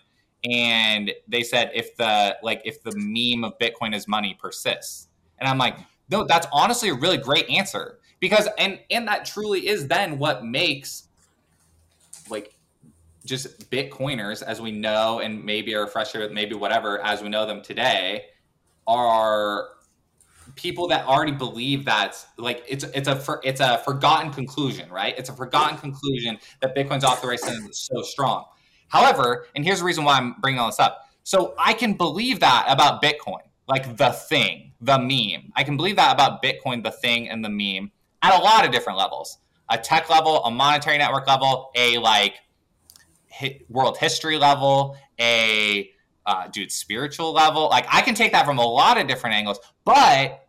And 0.49 1.13
they 1.27 1.43
said 1.43 1.71
if 1.75 1.97
the 1.97 2.37
like 2.43 2.63
if 2.65 2.83
the 2.83 2.93
meme 2.95 3.45
of 3.45 3.59
bitcoin 3.59 3.95
as 3.95 4.07
money 4.07 4.37
persists. 4.39 5.09
And 5.39 5.49
i'm 5.49 5.59
like 5.59 5.77
no 6.11 6.25
that's 6.25 6.47
honestly 6.53 6.89
a 6.89 6.95
really 6.95 7.19
great 7.19 7.49
answer. 7.49 7.99
Because 8.21 8.49
and 8.59 8.81
and 8.91 9.07
that 9.09 9.25
truly 9.25 9.69
is 9.69 9.89
then 9.89 10.19
what 10.19 10.45
makes 10.45 11.09
like 12.31 12.55
just 13.25 13.71
bitcoiners 13.71 14.43
as 14.43 14.61
we 14.61 14.71
know 14.71 15.21
and 15.21 15.45
maybe 15.45 15.75
are 15.75 15.87
frustrated 15.87 16.31
with 16.31 16.35
maybe 16.35 16.55
whatever 16.55 17.05
as 17.05 17.23
we 17.23 17.29
know 17.29 17.45
them 17.45 17.61
today 17.61 18.27
are 18.87 19.69
people 20.55 20.87
that 20.89 21.05
already 21.07 21.33
believe 21.33 21.85
that 21.85 22.17
like 22.39 22.65
it's 22.69 22.85
it's 22.85 23.09
a 23.09 23.17
for, 23.17 23.41
it's 23.45 23.61
a 23.61 23.79
forgotten 23.79 24.33
conclusion 24.33 24.89
right? 24.91 25.15
It's 25.19 25.29
a 25.29 25.35
forgotten 25.35 25.77
conclusion 25.77 26.39
that 26.63 26.75
bitcoin's 26.75 27.03
the 27.21 27.27
race 27.27 27.47
and 27.47 27.75
so 27.75 28.03
strong. 28.03 28.45
However 28.89 29.47
and 29.55 29.65
here's 29.65 29.81
the 29.81 29.85
reason 29.85 30.05
why 30.05 30.17
i'm 30.17 30.37
bringing 30.41 30.61
all 30.61 30.69
this 30.69 30.81
up. 30.81 31.11
So 31.25 31.55
i 31.59 31.75
can 31.75 31.95
believe 31.95 32.41
that 32.41 32.65
about 32.69 33.03
bitcoin 33.03 33.46
like 33.69 33.97
the 33.97 34.11
thing 34.11 34.73
the 34.81 34.99
meme 34.99 35.51
i 35.57 35.65
can 35.65 35.77
believe 35.77 35.97
that 35.97 36.13
about 36.13 36.43
bitcoin 36.43 36.83
the 36.83 36.91
thing 36.91 37.29
and 37.29 37.45
the 37.45 37.49
meme 37.49 37.91
at 38.23 38.39
a 38.39 38.43
lot 38.43 38.65
of 38.65 38.73
different 38.73 38.99
levels 38.99 39.39
a 39.71 39.79
tech 39.79 40.09
level, 40.09 40.45
a 40.45 40.51
monetary 40.51 40.99
network 40.99 41.27
level, 41.27 41.71
a 41.75 41.99
like 41.99 42.35
world 43.69 43.99
history 43.99 44.39
level, 44.39 44.97
a 45.21 45.91
uh, 46.25 46.49
dude 46.49 46.73
spiritual 46.73 47.33
level. 47.33 47.69
Like 47.69 47.87
I 47.91 48.03
can 48.03 48.15
take 48.15 48.33
that 48.33 48.47
from 48.47 48.59
a 48.59 48.67
lot 48.67 48.99
of 48.99 49.07
different 49.07 49.37
angles, 49.37 49.59
but 49.85 50.47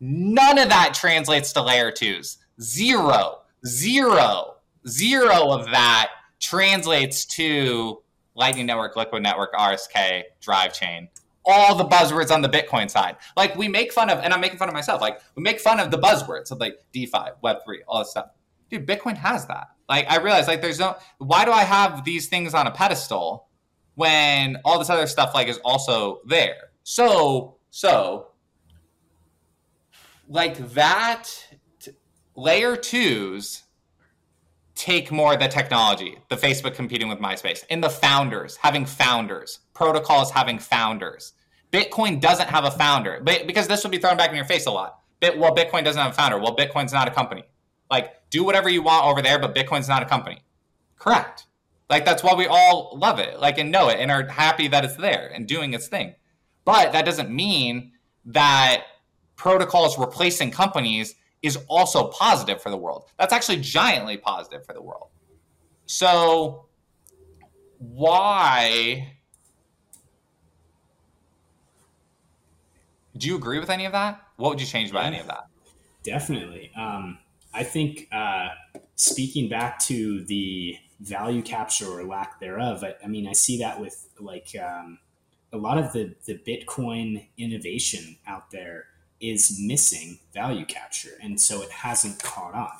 none 0.00 0.58
of 0.58 0.68
that 0.68 0.94
translates 0.94 1.52
to 1.54 1.62
layer 1.62 1.90
twos. 1.90 2.38
Zero, 2.60 3.40
zero, 3.66 4.56
zero 4.86 5.50
of 5.50 5.66
that 5.66 6.10
translates 6.40 7.24
to 7.24 8.02
Lightning 8.34 8.66
Network, 8.66 8.96
Liquid 8.96 9.22
Network, 9.22 9.52
RSK, 9.54 10.22
Drive 10.40 10.72
Chain 10.72 11.08
all 11.44 11.74
the 11.74 11.84
buzzwords 11.84 12.30
on 12.30 12.42
the 12.42 12.48
Bitcoin 12.48 12.90
side. 12.90 13.16
Like 13.36 13.56
we 13.56 13.68
make 13.68 13.92
fun 13.92 14.10
of, 14.10 14.18
and 14.18 14.32
I'm 14.32 14.40
making 14.40 14.58
fun 14.58 14.68
of 14.68 14.74
myself. 14.74 15.00
Like 15.00 15.20
we 15.34 15.42
make 15.42 15.60
fun 15.60 15.80
of 15.80 15.90
the 15.90 15.98
buzzwords 15.98 16.50
of 16.50 16.58
like 16.60 16.78
DeFi, 16.92 17.32
Web 17.42 17.58
three, 17.64 17.82
all 17.86 18.00
this 18.00 18.10
stuff. 18.10 18.26
Dude, 18.70 18.86
Bitcoin 18.86 19.16
has 19.16 19.46
that. 19.46 19.68
Like 19.88 20.10
I 20.10 20.18
realize, 20.18 20.48
like 20.48 20.62
there's 20.62 20.78
no. 20.78 20.96
Why 21.18 21.44
do 21.44 21.52
I 21.52 21.64
have 21.64 22.04
these 22.04 22.28
things 22.28 22.54
on 22.54 22.66
a 22.66 22.70
pedestal 22.70 23.48
when 23.94 24.58
all 24.64 24.78
this 24.78 24.88
other 24.90 25.06
stuff 25.06 25.34
like 25.34 25.48
is 25.48 25.58
also 25.58 26.20
there? 26.26 26.70
So 26.84 27.58
so 27.70 28.28
like 30.28 30.56
that 30.74 31.30
layer 32.34 32.76
twos 32.76 33.61
take 34.82 35.12
more 35.12 35.34
of 35.34 35.38
the 35.38 35.46
technology, 35.46 36.18
the 36.28 36.34
Facebook 36.34 36.74
competing 36.74 37.08
with 37.08 37.20
MySpace, 37.20 37.64
and 37.70 37.84
the 37.84 37.88
founders 37.88 38.56
having 38.56 38.84
founders, 38.84 39.60
protocols 39.74 40.32
having 40.32 40.58
founders. 40.58 41.34
Bitcoin 41.70 42.20
doesn't 42.20 42.48
have 42.48 42.64
a 42.64 42.70
founder, 42.70 43.20
but 43.22 43.46
because 43.46 43.68
this 43.68 43.84
will 43.84 43.92
be 43.92 43.98
thrown 43.98 44.16
back 44.16 44.30
in 44.30 44.36
your 44.36 44.44
face 44.44 44.66
a 44.66 44.70
lot. 44.72 44.98
Bit, 45.20 45.38
well, 45.38 45.54
Bitcoin 45.54 45.84
doesn't 45.84 46.02
have 46.02 46.10
a 46.10 46.14
founder. 46.14 46.36
Well, 46.36 46.56
Bitcoin's 46.56 46.92
not 46.92 47.06
a 47.06 47.12
company. 47.12 47.44
Like, 47.92 48.28
do 48.30 48.42
whatever 48.42 48.68
you 48.68 48.82
want 48.82 49.06
over 49.06 49.22
there, 49.22 49.38
but 49.38 49.54
Bitcoin's 49.54 49.88
not 49.88 50.02
a 50.02 50.06
company. 50.06 50.42
Correct. 50.98 51.46
Like 51.88 52.04
that's 52.04 52.24
why 52.24 52.34
we 52.34 52.46
all 52.46 52.96
love 52.98 53.20
it, 53.20 53.38
like 53.38 53.58
and 53.58 53.70
know 53.70 53.88
it, 53.88 54.00
and 54.00 54.10
are 54.10 54.26
happy 54.26 54.66
that 54.66 54.84
it's 54.84 54.96
there 54.96 55.30
and 55.32 55.46
doing 55.46 55.74
its 55.74 55.86
thing. 55.86 56.14
But 56.64 56.92
that 56.92 57.04
doesn't 57.04 57.30
mean 57.30 57.92
that 58.24 58.84
protocols 59.36 59.96
replacing 59.98 60.50
companies 60.50 61.14
is 61.42 61.58
also 61.68 62.08
positive 62.08 62.62
for 62.62 62.70
the 62.70 62.76
world. 62.76 63.04
That's 63.18 63.32
actually 63.32 63.60
giantly 63.60 64.16
positive 64.16 64.64
for 64.64 64.72
the 64.72 64.82
world. 64.82 65.08
So, 65.86 66.66
why 67.78 69.14
do 73.16 73.28
you 73.28 73.36
agree 73.36 73.58
with 73.58 73.70
any 73.70 73.84
of 73.84 73.92
that? 73.92 74.22
What 74.36 74.50
would 74.50 74.60
you 74.60 74.66
change 74.66 74.92
by 74.92 75.04
any 75.04 75.18
of 75.18 75.26
that? 75.26 75.46
Definitely. 76.04 76.70
Um, 76.76 77.18
I 77.52 77.64
think 77.64 78.08
uh, 78.12 78.48
speaking 78.94 79.48
back 79.48 79.78
to 79.80 80.24
the 80.24 80.76
value 81.00 81.42
capture 81.42 81.86
or 81.86 82.04
lack 82.04 82.40
thereof, 82.40 82.84
I, 82.84 82.94
I 83.04 83.08
mean, 83.08 83.26
I 83.26 83.32
see 83.32 83.58
that 83.58 83.80
with 83.80 84.08
like 84.18 84.54
um, 84.60 84.98
a 85.52 85.58
lot 85.58 85.78
of 85.78 85.92
the 85.92 86.14
the 86.24 86.38
Bitcoin 86.38 87.26
innovation 87.36 88.16
out 88.26 88.50
there 88.50 88.86
is 89.22 89.58
missing 89.58 90.18
value 90.34 90.66
capture, 90.66 91.16
and 91.22 91.40
so 91.40 91.62
it 91.62 91.70
hasn't 91.70 92.22
caught 92.22 92.54
on. 92.54 92.72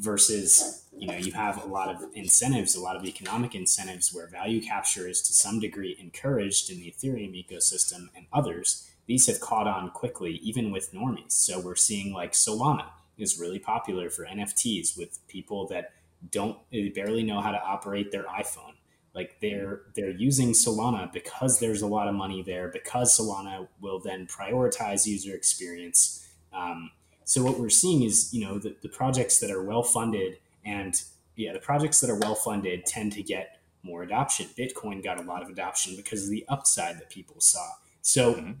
Versus, 0.00 0.84
you 0.96 1.08
know, 1.08 1.16
you 1.16 1.32
have 1.32 1.64
a 1.64 1.66
lot 1.66 1.88
of 1.88 2.04
incentives, 2.14 2.76
a 2.76 2.80
lot 2.80 2.94
of 2.94 3.04
economic 3.04 3.56
incentives 3.56 4.14
where 4.14 4.28
value 4.28 4.60
capture 4.60 5.08
is 5.08 5.20
to 5.22 5.32
some 5.32 5.58
degree 5.58 5.96
encouraged 5.98 6.70
in 6.70 6.78
the 6.78 6.92
Ethereum 6.92 7.34
ecosystem, 7.34 8.08
and 8.14 8.26
others 8.32 8.88
these 9.06 9.26
have 9.26 9.40
caught 9.40 9.66
on 9.66 9.90
quickly, 9.90 10.34
even 10.42 10.70
with 10.70 10.92
normies. 10.92 11.32
So 11.32 11.58
we're 11.58 11.74
seeing 11.74 12.12
like 12.12 12.32
Solana 12.32 12.84
is 13.16 13.40
really 13.40 13.58
popular 13.58 14.08
for 14.08 14.24
NFTs 14.24 14.96
with 14.96 15.18
people 15.26 15.66
that 15.68 15.94
don't 16.30 16.58
barely 16.94 17.24
know 17.24 17.40
how 17.40 17.50
to 17.50 17.60
operate 17.60 18.12
their 18.12 18.24
iPhone 18.24 18.74
like 19.18 19.40
they're 19.40 19.80
they're 19.96 20.10
using 20.10 20.52
solana 20.52 21.12
because 21.12 21.58
there's 21.58 21.82
a 21.82 21.86
lot 21.88 22.06
of 22.06 22.14
money 22.14 22.40
there 22.40 22.68
because 22.68 23.18
solana 23.18 23.66
will 23.80 23.98
then 23.98 24.28
prioritize 24.28 25.08
user 25.08 25.34
experience. 25.34 26.24
Um, 26.52 26.92
so 27.24 27.42
what 27.42 27.58
we're 27.58 27.68
seeing 27.68 28.04
is 28.04 28.32
you 28.32 28.46
know 28.46 28.60
the, 28.60 28.76
the 28.80 28.88
projects 28.88 29.40
that 29.40 29.50
are 29.50 29.62
well 29.62 29.82
funded 29.82 30.38
and 30.64 31.02
yeah 31.34 31.52
the 31.52 31.58
projects 31.58 31.98
that 32.00 32.10
are 32.10 32.18
well 32.18 32.36
funded 32.36 32.86
tend 32.86 33.12
to 33.14 33.22
get 33.24 33.58
more 33.82 34.04
adoption. 34.04 34.46
Bitcoin 34.56 35.02
got 35.02 35.18
a 35.20 35.24
lot 35.24 35.42
of 35.42 35.48
adoption 35.48 35.96
because 35.96 36.22
of 36.24 36.30
the 36.30 36.44
upside 36.48 36.98
that 36.98 37.10
people 37.10 37.40
saw. 37.40 37.68
So 38.02 38.34
mm-hmm. 38.34 38.52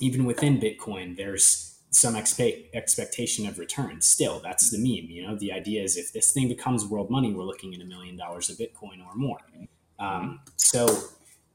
even 0.00 0.24
within 0.24 0.58
bitcoin 0.58 1.16
there's 1.16 1.68
some 1.90 2.14
expe- 2.14 2.64
expectation 2.74 3.46
of 3.46 3.58
return 3.58 4.00
still. 4.00 4.40
That's 4.40 4.70
the 4.70 4.78
meme 4.78 5.10
you 5.10 5.24
know? 5.24 5.36
The 5.36 5.52
idea 5.52 5.80
is 5.84 5.96
if 5.96 6.12
this 6.12 6.32
thing 6.32 6.48
becomes 6.48 6.84
world 6.86 7.08
money 7.08 7.32
we're 7.32 7.44
looking 7.44 7.72
at 7.72 7.80
a 7.80 7.84
million 7.84 8.16
dollars 8.16 8.50
of 8.50 8.56
bitcoin 8.56 8.98
or 9.06 9.14
more 9.14 9.38
um, 10.02 10.40
so 10.56 10.86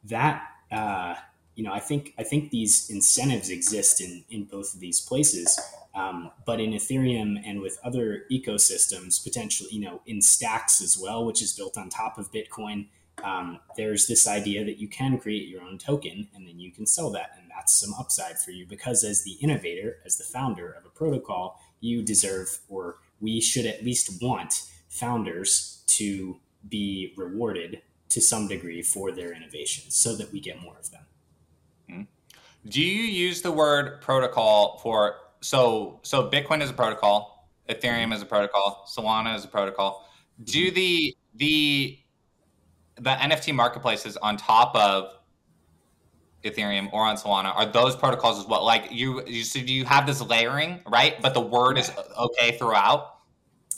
that 0.06 0.48
uh, 0.72 1.16
you 1.56 1.64
know, 1.64 1.74
I 1.74 1.80
think 1.80 2.14
I 2.18 2.24
think 2.24 2.52
these 2.52 2.90
incentives 2.90 3.50
exist 3.50 4.00
in 4.00 4.24
in 4.30 4.46
both 4.46 4.74
of 4.74 4.80
these 4.80 5.02
places. 5.02 5.60
Um, 5.96 6.32
but 6.46 6.60
in 6.60 6.72
Ethereum 6.72 7.42
and 7.44 7.60
with 7.60 7.80
other 7.84 8.26
ecosystems, 8.32 9.24
potentially, 9.24 9.70
you 9.72 9.82
know, 9.82 10.02
in 10.06 10.22
Stacks 10.22 10.80
as 10.80 10.96
well, 10.96 11.26
which 11.26 11.42
is 11.42 11.54
built 11.54 11.76
on 11.76 11.90
top 11.90 12.20
of 12.20 12.32
Bitcoin, 12.32 12.86
um, 13.24 13.60
there's 13.76 14.06
this 14.06 14.28
idea 14.28 14.64
that 14.64 14.78
you 14.78 14.88
can 14.88 15.18
create 15.18 15.48
your 15.48 15.64
own 15.64 15.80
token 15.80 16.28
and 16.36 16.48
then 16.48 16.60
you 16.60 16.72
can 16.72 16.86
sell 16.86 17.10
that, 17.10 17.32
and 17.42 17.50
that's 17.50 17.74
some 17.74 17.96
upside 18.00 18.38
for 18.38 18.52
you 18.52 18.68
because 18.68 19.04
as 19.04 19.24
the 19.24 19.34
innovator, 19.42 19.98
as 20.06 20.18
the 20.18 20.24
founder 20.24 20.72
of 20.72 20.86
a 20.86 20.90
protocol, 20.90 21.60
you 21.80 22.04
deserve, 22.04 22.60
or 22.70 22.98
we 23.20 23.42
should 23.42 23.66
at 23.66 23.84
least 23.84 24.22
want 24.22 24.62
founders 24.90 25.82
to 25.88 26.38
be 26.70 27.14
rewarded 27.18 27.82
to 28.10 28.22
some 28.22 28.48
degree 28.48 28.82
for 28.82 29.12
their 29.12 29.34
innovations 29.34 29.96
so 29.96 30.16
that 30.16 30.32
we 30.32 30.40
get 30.40 30.62
more 30.62 30.78
of 30.78 30.92
them. 30.92 31.06
Hmm. 31.90 32.02
Do 32.70 32.82
you 32.82 33.04
use 33.04 33.42
the 33.42 33.52
word 33.52 34.02
protocol 34.02 34.80
for 34.84 35.16
so 35.42 36.00
so 36.04 36.30
Bitcoin 36.30 36.62
is 36.62 36.70
a 36.70 36.74
protocol, 36.74 37.50
Ethereum 37.70 38.14
is 38.14 38.22
a 38.22 38.26
protocol, 38.26 38.88
Solana 38.88 39.36
is 39.36 39.46
a 39.46 39.48
protocol. 39.48 40.10
Do 40.44 40.72
the 40.72 41.16
the 41.36 42.00
the 42.96 43.12
NFT 43.12 43.54
marketplaces 43.54 44.18
on 44.18 44.38
top 44.38 44.76
of 44.76 45.14
Ethereum 46.44 46.92
or 46.94 47.04
on 47.06 47.18
Solana 47.18 47.56
are 47.56 47.66
those 47.66 47.96
protocols 47.96 48.40
as 48.40 48.46
well? 48.46 48.66
Like 48.66 48.88
you 48.92 49.26
you 49.28 49.44
so 49.44 49.62
do 49.62 49.74
you 49.74 49.86
have 49.86 50.06
this 50.06 50.22
layering, 50.22 50.82
right? 50.88 51.22
But 51.22 51.34
the 51.34 51.42
word 51.42 51.78
is 51.78 51.92
okay 52.18 52.58
throughout. 52.58 53.17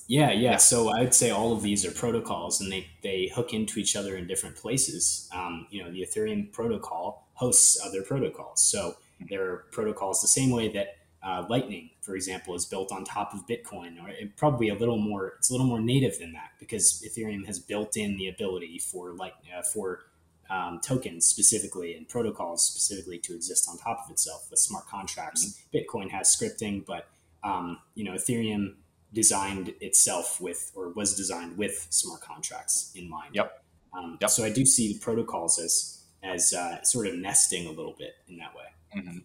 Yeah, 0.10 0.32
yeah. 0.32 0.58
So 0.58 0.90
I'd 0.90 1.14
say 1.14 1.30
all 1.30 1.54
of 1.54 1.62
these 1.62 1.86
are 1.86 1.92
protocols, 1.92 2.60
and 2.60 2.72
they 2.72 2.88
they 3.04 3.32
hook 3.34 3.54
into 3.54 3.80
each 3.80 3.96
other 3.96 4.18
in 4.18 4.26
different 4.26 4.56
places. 4.56 5.30
Um, 5.32 5.68
you 5.70 5.84
know, 5.84 5.92
the 5.92 6.02
Ethereum 6.02 6.52
protocol 6.52 7.28
hosts 7.36 7.80
other 7.86 8.02
protocols, 8.02 8.60
so 8.64 8.96
there 9.30 9.48
are 9.48 9.58
protocols 9.72 10.20
the 10.20 10.28
same 10.28 10.50
way 10.50 10.68
that 10.70 10.98
uh, 11.22 11.46
Lightning, 11.48 11.92
for 12.02 12.16
example, 12.16 12.56
is 12.56 12.66
built 12.66 12.92
on 12.92 13.04
top 13.04 13.36
of 13.36 13.46
Bitcoin, 13.46 14.04
or 14.04 14.10
it, 14.10 14.36
probably 14.36 14.70
a 14.70 14.74
little 14.74 14.98
more. 14.98 15.36
It's 15.38 15.52
a 15.52 15.54
little 15.54 15.68
more 15.68 15.80
native 15.80 16.18
than 16.18 16.34
that 16.34 16.54
because 16.60 17.06
Ethereum 17.08 17.46
has 17.46 17.60
built 17.60 17.96
in 17.96 18.18
the 18.18 18.30
ability 18.30 18.80
for 18.80 19.14
like 19.14 19.36
uh, 19.56 19.62
for 19.62 20.06
um, 20.50 20.80
tokens 20.84 21.28
specifically 21.28 21.94
and 21.94 22.10
protocols 22.10 22.64
specifically 22.64 23.20
to 23.20 23.36
exist 23.36 23.70
on 23.70 23.78
top 23.78 24.06
of 24.06 24.12
itself 24.12 24.48
with 24.50 24.60
smart 24.60 24.88
contracts. 24.88 25.46
Mm-hmm. 25.46 25.78
Bitcoin 25.78 26.10
has 26.10 26.36
scripting, 26.36 26.84
but 26.84 27.08
um, 27.44 27.78
you 27.94 28.04
know, 28.04 28.14
Ethereum 28.14 28.74
designed 29.14 29.74
itself 29.82 30.40
with 30.40 30.72
or 30.76 30.90
was 30.90 31.16
designed 31.16 31.58
with 31.58 31.88
smart 31.90 32.22
contracts 32.22 32.92
in 32.96 33.10
mind. 33.10 33.34
Yep. 33.34 33.64
Um, 33.94 34.18
yep. 34.22 34.30
So 34.30 34.44
I 34.44 34.52
do 34.52 34.66
see 34.66 34.94
the 34.94 35.00
protocols 35.00 35.60
as 35.60 36.04
as 36.22 36.54
uh, 36.54 36.84
sort 36.84 37.08
of 37.08 37.16
nesting 37.16 37.68
a 37.68 37.72
little 37.72 37.96
bit 37.98 38.14
in 38.28 38.38
that 38.38 38.54
way. 38.54 39.02
Mm-hmm. 39.02 39.18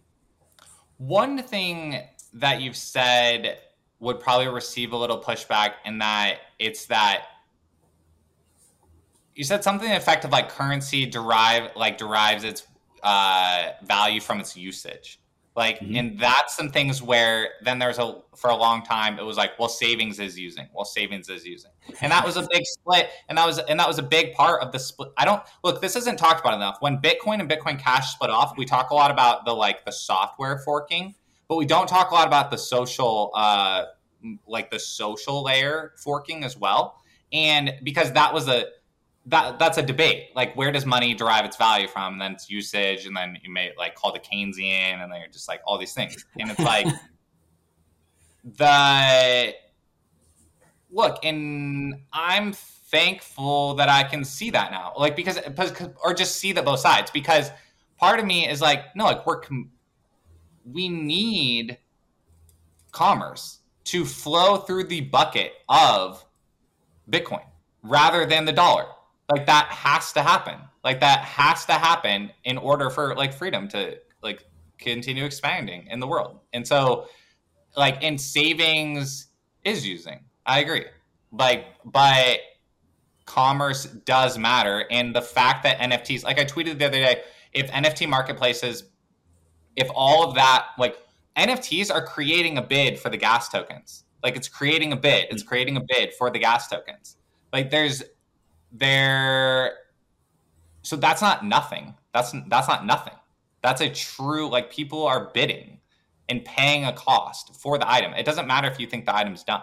One 0.99 1.43
thing 1.43 2.01
that 2.35 2.61
you've 2.61 2.77
said 2.77 3.59
would 4.01 4.21
probably 4.21 4.49
receive 4.49 4.93
a 4.93 4.97
little 4.97 5.21
pushback 5.21 5.75
in 5.85 5.99
that 5.99 6.39
it's 6.59 6.87
that 6.87 7.25
you 9.35 9.45
said 9.45 9.65
something 9.65 9.91
effective 9.91 10.31
like 10.31 10.49
currency 10.49 11.07
derive 11.07 11.71
like 11.75 11.99
derives 11.99 12.45
its 12.45 12.67
uh, 13.03 13.71
value 13.83 14.21
from 14.21 14.41
its 14.41 14.57
usage 14.57 15.21
like, 15.57 15.79
mm-hmm. 15.79 15.95
and 15.95 16.19
that's 16.19 16.57
some 16.57 16.69
things 16.69 17.01
where 17.01 17.51
then 17.63 17.79
there's 17.79 17.99
a 17.99 18.21
for 18.35 18.51
a 18.51 18.57
long 18.57 18.83
time 18.83 19.21
it 19.21 19.25
was 19.25 19.37
like, 19.37 19.57
well, 19.59 19.69
savings 19.69 20.19
is 20.19 20.37
using, 20.37 20.67
well, 20.75 20.85
savings 20.85 21.29
is 21.29 21.47
using, 21.47 21.71
and 22.01 22.11
that 22.11 22.25
was 22.25 22.37
a 22.37 22.47
big 22.51 22.65
split, 22.65 23.11
and 23.29 23.39
that 23.39 23.47
was 23.47 23.59
and 23.61 23.79
that 23.79 23.87
was 23.87 23.99
a 23.99 24.03
big 24.03 24.35
part 24.35 24.63
of 24.63 24.73
the 24.73 24.79
split. 24.81 25.11
I 25.17 25.25
don't 25.25 25.43
look, 25.63 25.81
this 25.81 25.95
isn't 25.95 26.17
talked 26.17 26.41
about 26.41 26.55
enough. 26.55 26.79
When 26.81 26.99
Bitcoin 26.99 27.39
and 27.39 27.49
Bitcoin 27.49 27.79
Cash 27.79 28.13
split 28.13 28.31
off, 28.31 28.59
we 28.59 28.65
talk 28.65 28.91
a 28.91 28.95
lot 28.95 29.13
about 29.13 29.45
the 29.45 29.53
like 29.53 29.85
the 29.85 29.93
software 29.93 30.59
forking, 30.59 31.15
but 31.49 31.57
we 31.57 31.67
don't 31.67 31.89
talk 31.89 32.11
a 32.11 32.15
lot 32.15 32.27
about 32.27 32.51
the 32.51 32.59
social, 32.59 33.31
uh, 33.35 33.85
like 34.49 34.73
the 34.73 34.81
social 34.81 35.45
layer 35.45 35.93
forking 35.99 36.43
as 36.43 36.57
well, 36.59 37.01
and 37.33 37.75
because 37.85 38.13
that 38.13 38.35
was 38.35 38.49
a 38.49 38.67
that 39.27 39.59
that's 39.59 39.79
a 39.79 39.83
debate. 39.83 40.31
Like, 40.35 40.55
where 40.55 40.71
does 40.71 40.85
money 40.85 41.15
derive 41.15 41.45
its 41.45 41.57
value 41.57 41.89
from? 41.89 42.15
And 42.15 42.23
then 42.23 42.33
it's 42.33 42.51
usage, 42.51 43.07
and 43.07 43.17
then 43.17 43.39
you 43.43 43.51
may 43.51 43.73
like 43.79 43.95
call 43.95 44.13
the 44.13 44.19
Keynesian, 44.19 45.03
and 45.03 45.11
then 45.11 45.21
you're 45.21 45.29
just 45.29 45.49
like 45.49 45.61
all 45.67 45.79
these 45.79 45.95
things. 45.95 46.25
And 46.39 46.51
it's 46.51 46.61
like 46.61 46.87
the 48.45 49.55
look, 50.91 51.25
and 51.25 51.95
I'm 52.13 52.53
thankful 52.53 53.75
that 53.75 53.89
I 53.89 54.05
can 54.05 54.25
see 54.25 54.51
that 54.51 54.71
now, 54.71 54.93
like 54.99 55.17
because 55.17 55.39
or 56.03 56.13
just 56.13 56.37
see 56.37 56.53
that 56.53 56.65
both 56.65 56.81
sides. 56.81 57.11
Because 57.11 57.51
part 57.99 58.21
of 58.21 58.27
me 58.27 58.49
is 58.49 58.61
like, 58.61 58.95
no, 58.95 59.05
like 59.05 59.27
we're 59.27 59.41
com- 59.41 59.71
we 60.71 60.89
need 60.89 61.79
commerce 62.93 63.61
to 63.85 64.05
flow 64.05 64.59
through 64.59 64.85
the 64.85 65.01
bucket 65.01 65.53
of 65.69 66.25
Bitcoin 67.11 67.45
rather 67.83 68.25
than 68.27 68.45
the 68.45 68.53
dollar 68.53 68.87
like 69.31 69.47
that 69.47 69.67
has 69.69 70.13
to 70.13 70.23
happen. 70.23 70.57
Like 70.83 71.01
that 71.01 71.21
has 71.21 71.65
to 71.67 71.73
happen 71.73 72.31
in 72.45 72.59
order 72.59 72.91
for 72.91 73.15
like 73.15 73.33
freedom 73.33 73.69
to 73.69 73.99
like 74.23 74.45
continue 74.79 75.25
expanding 75.25 75.87
in 75.91 76.01
the 76.01 76.07
world. 76.07 76.41
And 76.53 76.67
so 76.67 77.07
like 77.77 78.03
in 78.03 78.19
savings 78.19 79.29
is 79.65 79.87
using. 79.87 80.21
I 80.47 80.61
agree. 80.61 80.85
Like 81.33 81.67
but 81.85 82.41
commerce 83.25 83.85
does 83.85 84.37
matter. 84.37 84.85
And 84.91 85.15
the 85.15 85.23
fact 85.23 85.63
that 85.63 85.79
nfts 85.79 86.25
like 86.25 86.39
i 86.39 86.45
tweeted 86.45 86.79
the 86.79 86.87
other 86.87 86.99
day 86.99 87.23
if 87.53 87.71
nft 87.71 88.09
marketplaces 88.09 88.85
if 89.77 89.89
all 89.95 90.29
of 90.29 90.35
that 90.35 90.69
like 90.79 90.99
nfts 91.37 91.91
are 91.91 92.05
creating 92.05 92.59
a 92.59 92.63
bid 92.63 92.99
for 92.99 93.09
the 93.09 93.17
gas 93.17 93.49
tokens. 93.49 94.05
Like 94.23 94.37
it's 94.37 94.49
creating 94.49 94.93
a 94.93 94.97
bid. 94.97 95.27
It's 95.31 95.43
mm. 95.43 95.47
creating 95.47 95.77
a 95.77 95.81
bid 95.81 96.15
for 96.15 96.31
the 96.31 96.39
gas 96.39 96.69
tokens. 96.69 97.17
Like 97.53 97.71
there's 97.71 98.03
there 98.75 99.73
so 100.83 100.97
that's 100.97 101.23
not 101.23 101.45
nothing. 101.45 101.95
That's 102.13 102.33
that's 102.49 102.69
not 102.69 102.85
nothing. 102.85 103.15
That's 103.63 103.81
a 103.81 103.89
true 103.89 104.49
like 104.49 104.71
people 104.71 105.07
are 105.07 105.31
bidding 105.33 105.81
and 106.29 106.45
paying 106.45 106.85
a 106.85 106.93
cost 106.93 107.57
for 107.57 107.79
the 107.79 107.91
item. 107.91 108.13
It 108.15 108.27
doesn't 108.27 108.47
matter 108.47 108.69
if 108.69 108.79
you 108.79 108.87
think 108.87 109.07
the 109.07 109.17
item's 109.17 109.43
done 109.43 109.63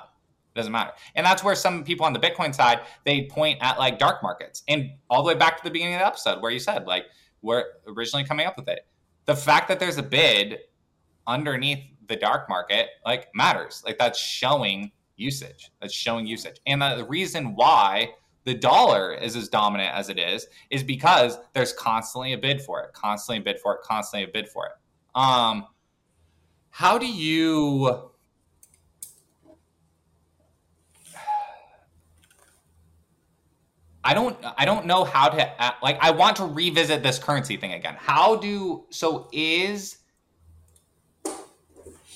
it 0.53 0.59
doesn't 0.59 0.71
matter. 0.71 0.91
And 1.15 1.25
that's 1.25 1.43
where 1.43 1.55
some 1.55 1.83
people 1.83 2.05
on 2.05 2.13
the 2.13 2.19
bitcoin 2.19 2.53
side 2.53 2.81
they 3.05 3.25
point 3.27 3.59
at 3.61 3.77
like 3.77 3.99
dark 3.99 4.21
markets. 4.23 4.63
And 4.67 4.91
all 5.09 5.23
the 5.23 5.27
way 5.27 5.35
back 5.35 5.57
to 5.57 5.63
the 5.63 5.69
beginning 5.69 5.95
of 5.95 5.99
the 5.99 6.07
episode 6.07 6.41
where 6.41 6.51
you 6.51 6.59
said 6.59 6.87
like 6.87 7.05
we're 7.41 7.65
originally 7.87 8.25
coming 8.25 8.47
up 8.47 8.57
with 8.57 8.67
it. 8.67 8.87
The 9.25 9.35
fact 9.35 9.67
that 9.67 9.79
there's 9.79 9.97
a 9.97 10.03
bid 10.03 10.59
underneath 11.27 11.83
the 12.07 12.15
dark 12.15 12.49
market 12.49 12.89
like 13.05 13.27
matters. 13.35 13.83
Like 13.85 13.97
that's 13.97 14.19
showing 14.19 14.91
usage. 15.15 15.71
That's 15.79 15.93
showing 15.93 16.25
usage. 16.25 16.59
And 16.65 16.81
the 16.81 17.05
reason 17.07 17.55
why 17.55 18.09
the 18.43 18.53
dollar 18.53 19.13
is 19.13 19.35
as 19.35 19.49
dominant 19.49 19.93
as 19.93 20.09
it 20.09 20.17
is 20.17 20.47
is 20.69 20.83
because 20.83 21.37
there's 21.53 21.73
constantly 21.73 22.33
a 22.33 22.37
bid 22.37 22.61
for 22.61 22.81
it, 22.81 22.93
constantly 22.93 23.41
a 23.41 23.43
bid 23.43 23.59
for 23.59 23.75
it, 23.75 23.81
constantly 23.81 24.27
a 24.27 24.31
bid 24.31 24.49
for 24.49 24.65
it. 24.65 24.71
Um, 25.13 25.67
how 26.69 26.97
do 26.97 27.05
you 27.05 28.11
I 34.03 34.13
don't 34.13 34.35
I 34.57 34.65
don't 34.65 34.85
know 34.85 35.03
how 35.03 35.29
to 35.29 35.63
uh, 35.63 35.71
like 35.83 35.97
I 36.01 36.11
want 36.11 36.37
to 36.37 36.45
revisit 36.45 37.03
this 37.03 37.19
currency 37.19 37.57
thing 37.57 37.73
again. 37.73 37.95
How 37.99 38.35
do 38.35 38.85
so 38.89 39.29
is 39.31 39.97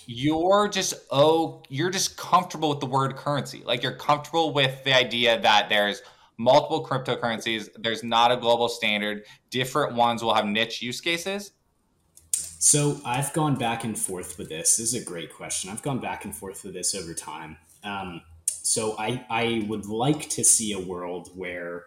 you're 0.08 0.68
just 0.68 0.96
oh 1.12 1.62
you're 1.70 1.92
just 1.92 2.18
comfortable 2.18 2.70
with 2.70 2.80
the 2.80 2.88
word 2.88 3.16
currency. 3.16 3.62
Like 3.64 3.84
you're 3.84 3.96
comfortable 3.96 4.52
with 4.52 4.84
the 4.84 4.94
idea 4.94 5.40
that 5.42 5.70
there's 5.70 6.02
multiple 6.38 6.86
cryptocurrencies, 6.86 7.70
there's 7.78 8.04
not 8.04 8.32
a 8.32 8.38
global 8.38 8.70
standard, 8.70 9.26
different 9.50 9.96
ones 9.96 10.24
will 10.24 10.34
have 10.34 10.46
niche 10.46 10.82
use 10.82 11.02
cases. 11.02 11.52
So 12.32 13.00
I've 13.06 13.32
gone 13.34 13.56
back 13.56 13.84
and 13.84 13.98
forth 13.98 14.38
with 14.38 14.50
this. 14.50 14.78
This 14.78 14.94
is 14.94 15.02
a 15.02 15.06
great 15.06 15.34
question. 15.34 15.70
I've 15.70 15.84
gone 15.84 16.00
back 16.00 16.26
and 16.26 16.36
forth 16.36 16.64
with 16.64 16.74
this 16.74 16.96
over 16.96 17.14
time. 17.14 17.58
Um, 17.84 18.22
so 18.48 18.96
I, 18.98 19.26
I 19.30 19.66
would 19.68 19.86
like 19.86 20.30
to 20.32 20.44
see 20.44 20.74
a 20.74 20.80
world 20.80 21.30
where 21.36 21.86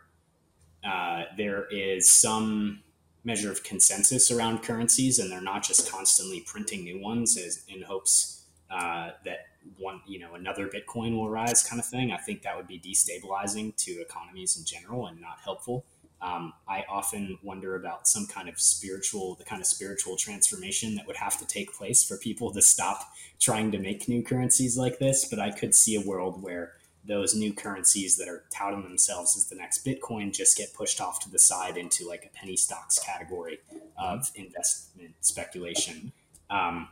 uh, 0.85 1.25
there 1.37 1.67
is 1.71 2.09
some 2.09 2.83
measure 3.25 3.51
of 3.51 3.65
consensus 3.65 4.31
around 4.31 4.63
currencies 4.63 5.19
and 5.19 5.31
they're 5.31 5.41
not 5.41 5.65
just 5.65 5.91
constantly 5.91 6.45
printing 6.47 6.85
new 6.85 7.01
ones 7.01 7.37
as, 7.37 7.65
in 7.69 7.83
hopes 7.83 8.38
uh, 8.71 9.11
that 9.25 9.47
one 9.79 10.01
you 10.07 10.19
know 10.19 10.35
another 10.35 10.69
bitcoin 10.69 11.16
will 11.16 11.29
rise 11.29 11.62
kind 11.62 11.81
of 11.81 11.87
thing 11.87 12.11
i 12.11 12.16
think 12.16 12.43
that 12.43 12.57
would 12.57 12.66
be 12.66 12.79
destabilizing 12.79 13.75
to 13.77 14.01
economies 14.01 14.57
in 14.57 14.64
general 14.64 15.07
and 15.07 15.21
not 15.21 15.39
helpful 15.45 15.85
um, 16.21 16.53
I 16.66 16.85
often 16.89 17.39
wonder 17.43 17.77
about 17.77 18.09
some 18.09 18.27
kind 18.27 18.49
of 18.49 18.59
spiritual, 18.59 19.37
the 19.37 19.45
kind 19.45 19.61
of 19.61 19.66
spiritual 19.66 20.16
transformation 20.16 20.97
that 20.97 21.07
would 21.07 21.16
have 21.16 21.39
to 21.39 21.47
take 21.47 21.73
place 21.73 22.03
for 22.03 22.16
people 22.16 22.51
to 22.53 22.62
stop 22.62 23.12
trying 23.39 23.71
to 23.73 23.79
make 23.79 24.09
new 24.09 24.23
currencies 24.23 24.77
like 24.77 24.99
this. 24.99 25.25
But 25.25 25.39
I 25.39 25.53
could 25.53 25.75
see 25.75 25.95
a 25.95 26.01
world 26.01 26.43
where 26.43 26.73
those 27.05 27.35
new 27.35 27.53
currencies 27.53 28.16
that 28.16 28.29
are 28.29 28.43
touting 28.51 28.83
themselves 28.83 29.37
as 29.37 29.47
the 29.47 29.55
next 29.55 29.85
Bitcoin 29.85 30.35
just 30.35 30.59
get 30.59 30.75
pushed 30.75 31.01
off 31.01 31.21
to 31.21 31.31
the 31.31 31.39
side 31.39 31.77
into 31.77 32.07
like 32.07 32.25
a 32.25 32.37
penny 32.37 32.57
stocks 32.57 32.99
category 32.99 33.61
of 33.97 34.31
investment 34.35 35.14
speculation. 35.21 36.12
Um, 36.51 36.89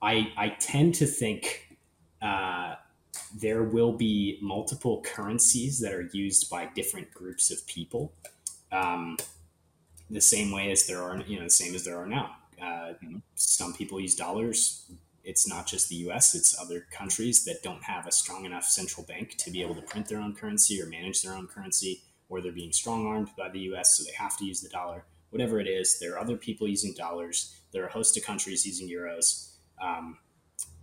I, 0.00 0.32
I 0.36 0.50
tend 0.60 0.94
to 0.96 1.06
think 1.06 1.76
uh, 2.22 2.76
there 3.40 3.62
will 3.62 3.92
be 3.92 4.38
multiple 4.40 5.02
currencies 5.02 5.80
that 5.80 5.92
are 5.92 6.08
used 6.12 6.48
by 6.48 6.66
different 6.66 7.12
groups 7.12 7.50
of 7.50 7.66
people 7.66 8.12
um, 8.72 9.16
the 10.10 10.20
same 10.20 10.50
way 10.50 10.70
as 10.70 10.86
there 10.86 11.02
are, 11.02 11.18
you 11.26 11.38
know, 11.38 11.44
the 11.44 11.50
same 11.50 11.74
as 11.74 11.84
there 11.84 11.98
are 11.98 12.06
now. 12.06 12.36
Uh, 12.60 12.92
some 13.34 13.72
people 13.74 14.00
use 14.00 14.16
dollars. 14.16 14.90
It's 15.24 15.46
not 15.46 15.66
just 15.66 15.88
the 15.88 15.96
U.S. 15.96 16.34
It's 16.34 16.58
other 16.58 16.86
countries 16.90 17.44
that 17.44 17.62
don't 17.62 17.84
have 17.84 18.06
a 18.06 18.12
strong 18.12 18.44
enough 18.44 18.64
central 18.64 19.04
bank 19.04 19.36
to 19.38 19.50
be 19.50 19.62
able 19.62 19.74
to 19.74 19.82
print 19.82 20.08
their 20.08 20.20
own 20.20 20.34
currency 20.34 20.80
or 20.82 20.86
manage 20.86 21.22
their 21.22 21.34
own 21.34 21.46
currency, 21.46 22.02
or 22.28 22.40
they're 22.40 22.52
being 22.52 22.72
strong 22.72 23.06
armed 23.06 23.30
by 23.36 23.48
the 23.50 23.60
U.S. 23.60 23.96
so 23.96 24.04
they 24.04 24.16
have 24.16 24.36
to 24.38 24.44
use 24.44 24.60
the 24.60 24.68
dollar. 24.68 25.04
Whatever 25.30 25.60
it 25.60 25.68
is, 25.68 25.98
there 25.98 26.14
are 26.14 26.18
other 26.18 26.36
people 26.36 26.66
using 26.66 26.94
dollars. 26.94 27.54
There 27.72 27.82
are 27.84 27.88
a 27.88 27.92
host 27.92 28.16
of 28.16 28.24
countries 28.24 28.64
using 28.64 28.88
euros, 28.88 29.47
um, 29.82 30.18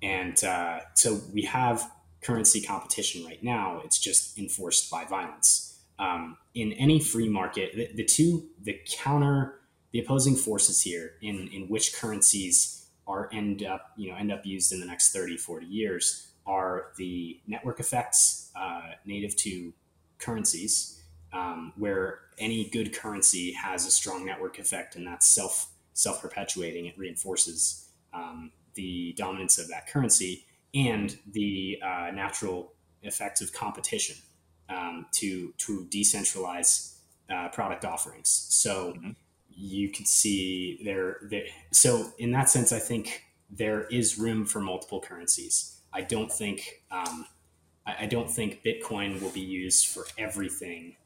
and 0.01 0.43
uh, 0.43 0.79
so 0.93 1.21
we 1.33 1.43
have 1.43 1.91
currency 2.21 2.61
competition 2.61 3.25
right 3.25 3.43
now. 3.43 3.81
It's 3.83 3.99
just 3.99 4.37
enforced 4.37 4.89
by 4.89 5.05
violence 5.05 5.65
um, 5.99 6.37
in 6.53 6.73
any 6.73 6.99
free 6.99 7.29
market, 7.29 7.75
the, 7.75 7.89
the, 7.93 8.03
two, 8.03 8.47
the 8.61 8.79
counter, 8.89 9.59
the 9.91 9.99
opposing 9.99 10.35
forces 10.35 10.81
here 10.81 11.13
in, 11.21 11.49
in 11.53 11.67
which 11.67 11.95
currencies 11.95 12.87
are 13.07 13.29
end 13.31 13.63
up, 13.63 13.91
you 13.95 14.09
know, 14.09 14.17
end 14.17 14.31
up 14.31 14.45
used 14.45 14.73
in 14.73 14.79
the 14.79 14.85
next 14.85 15.13
30, 15.13 15.37
40 15.37 15.65
years 15.65 16.27
are 16.45 16.87
the 16.97 17.39
network 17.47 17.79
effects 17.79 18.51
uh, 18.59 18.91
native 19.05 19.35
to 19.35 19.73
currencies, 20.19 21.01
um, 21.33 21.73
where 21.77 22.19
any 22.37 22.69
good 22.69 22.93
currency 22.93 23.51
has 23.53 23.85
a 23.85 23.91
strong 23.91 24.25
network 24.25 24.59
effect 24.59 24.95
and 24.95 25.07
that's 25.07 25.27
self 25.27 25.71
self 25.93 26.21
perpetuating. 26.21 26.85
It 26.85 26.97
reinforces 26.97 27.89
um, 28.13 28.51
the 28.75 29.13
dominance 29.17 29.57
of 29.57 29.67
that 29.69 29.87
currency 29.87 30.45
and 30.73 31.17
the 31.31 31.79
uh, 31.83 32.11
natural 32.13 32.73
effects 33.03 33.41
of 33.41 33.53
competition 33.53 34.15
um, 34.69 35.05
to 35.13 35.53
to 35.57 35.87
decentralize 35.89 36.95
uh, 37.29 37.49
product 37.49 37.85
offerings. 37.85 38.47
So 38.49 38.93
mm-hmm. 38.93 39.11
you 39.49 39.89
can 39.89 40.05
see 40.05 40.79
there, 40.83 41.17
there. 41.29 41.45
So 41.71 42.11
in 42.17 42.31
that 42.31 42.49
sense, 42.49 42.71
I 42.71 42.79
think 42.79 43.23
there 43.49 43.85
is 43.87 44.17
room 44.17 44.45
for 44.45 44.59
multiple 44.59 44.99
currencies. 44.99 45.79
I 45.93 46.01
don't 46.01 46.31
think 46.31 46.83
um, 46.91 47.25
I, 47.85 47.95
I, 48.01 48.05
don't 48.05 48.29
think 48.29 48.63
Bitcoin 48.63 49.21
will 49.21 49.29
be 49.29 49.39
used 49.41 49.87
for 49.87 50.05
everything. 50.17 50.97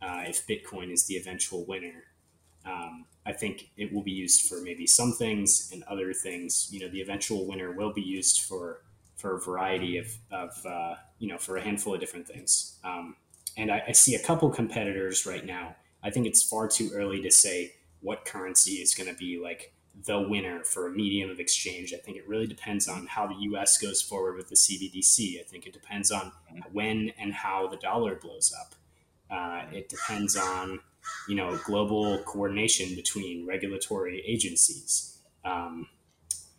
Uh, 0.00 0.22
if 0.26 0.46
Bitcoin 0.46 0.92
is 0.92 1.06
the 1.06 1.16
eventual 1.16 1.66
winner, 1.66 2.04
um, 2.68 3.06
I 3.26 3.32
think 3.32 3.70
it 3.76 3.92
will 3.92 4.02
be 4.02 4.10
used 4.10 4.48
for 4.48 4.60
maybe 4.60 4.86
some 4.86 5.12
things 5.12 5.70
and 5.72 5.82
other 5.84 6.12
things. 6.12 6.68
You 6.70 6.80
know, 6.80 6.88
the 6.88 7.00
eventual 7.00 7.46
winner 7.46 7.72
will 7.72 7.92
be 7.92 8.02
used 8.02 8.42
for 8.42 8.82
for 9.16 9.36
a 9.36 9.40
variety 9.40 9.98
of, 9.98 10.06
of 10.30 10.50
uh, 10.64 10.94
you 11.18 11.28
know, 11.28 11.36
for 11.36 11.56
a 11.56 11.60
handful 11.60 11.92
of 11.92 12.00
different 12.00 12.26
things. 12.26 12.78
Um, 12.84 13.16
and 13.56 13.70
I, 13.70 13.82
I, 13.88 13.92
see 13.92 14.14
a 14.14 14.22
couple 14.22 14.48
competitors 14.48 15.26
right 15.26 15.44
now. 15.44 15.74
I 16.04 16.10
think 16.10 16.26
it's 16.28 16.40
far 16.40 16.68
too 16.68 16.90
early 16.94 17.20
to 17.22 17.30
say 17.32 17.74
what 18.00 18.24
currency 18.24 18.74
is 18.74 18.94
going 18.94 19.10
to 19.10 19.16
be 19.16 19.40
like 19.42 19.72
the 20.06 20.20
winner 20.20 20.62
for 20.62 20.86
a 20.86 20.90
medium 20.92 21.30
of 21.30 21.40
exchange. 21.40 21.92
I 21.92 21.96
think 21.96 22.16
it 22.16 22.28
really 22.28 22.46
depends 22.46 22.86
on 22.86 23.06
how 23.06 23.26
the 23.26 23.34
US 23.34 23.76
goes 23.78 24.00
forward 24.00 24.36
with 24.36 24.48
the 24.48 24.54
CBDC. 24.54 25.40
I 25.40 25.42
think 25.42 25.66
it 25.66 25.72
depends 25.72 26.12
on 26.12 26.32
when 26.72 27.10
and 27.18 27.32
how 27.32 27.66
the 27.66 27.76
dollar 27.76 28.14
blows 28.14 28.54
up. 28.58 28.74
Uh, 29.30 29.64
it 29.72 29.88
depends 29.88 30.36
on 30.36 30.78
you 31.28 31.34
know 31.34 31.58
global 31.64 32.18
coordination 32.24 32.94
between 32.94 33.46
regulatory 33.46 34.22
agencies. 34.26 35.18
Um, 35.44 35.88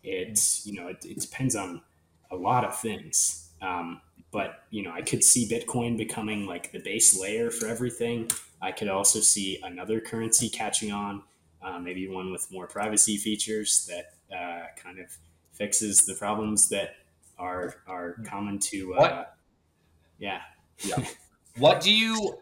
it 0.02 0.40
you 0.64 0.74
know 0.74 0.88
it, 0.88 1.04
it 1.04 1.20
depends 1.20 1.56
on 1.56 1.82
a 2.30 2.36
lot 2.36 2.64
of 2.64 2.78
things. 2.78 3.50
Um, 3.60 4.00
but 4.32 4.64
you 4.70 4.82
know, 4.82 4.92
I 4.92 5.02
could 5.02 5.24
see 5.24 5.48
Bitcoin 5.48 5.96
becoming 5.96 6.46
like 6.46 6.72
the 6.72 6.78
base 6.78 7.18
layer 7.20 7.50
for 7.50 7.66
everything. 7.66 8.30
I 8.62 8.72
could 8.72 8.88
also 8.88 9.20
see 9.20 9.58
another 9.62 10.00
currency 10.00 10.48
catching 10.48 10.92
on, 10.92 11.22
uh, 11.62 11.78
maybe 11.78 12.08
one 12.08 12.30
with 12.30 12.50
more 12.52 12.66
privacy 12.66 13.16
features 13.16 13.88
that 13.88 14.36
uh, 14.36 14.66
kind 14.76 14.98
of 14.98 15.06
fixes 15.52 16.06
the 16.06 16.14
problems 16.14 16.68
that 16.68 16.94
are 17.38 17.76
are 17.86 18.16
common 18.24 18.58
to. 18.58 18.94
Uh, 18.94 19.24
yeah. 20.18 20.40
Yeah. 20.78 21.04
what 21.58 21.80
do 21.80 21.92
you? 21.92 22.38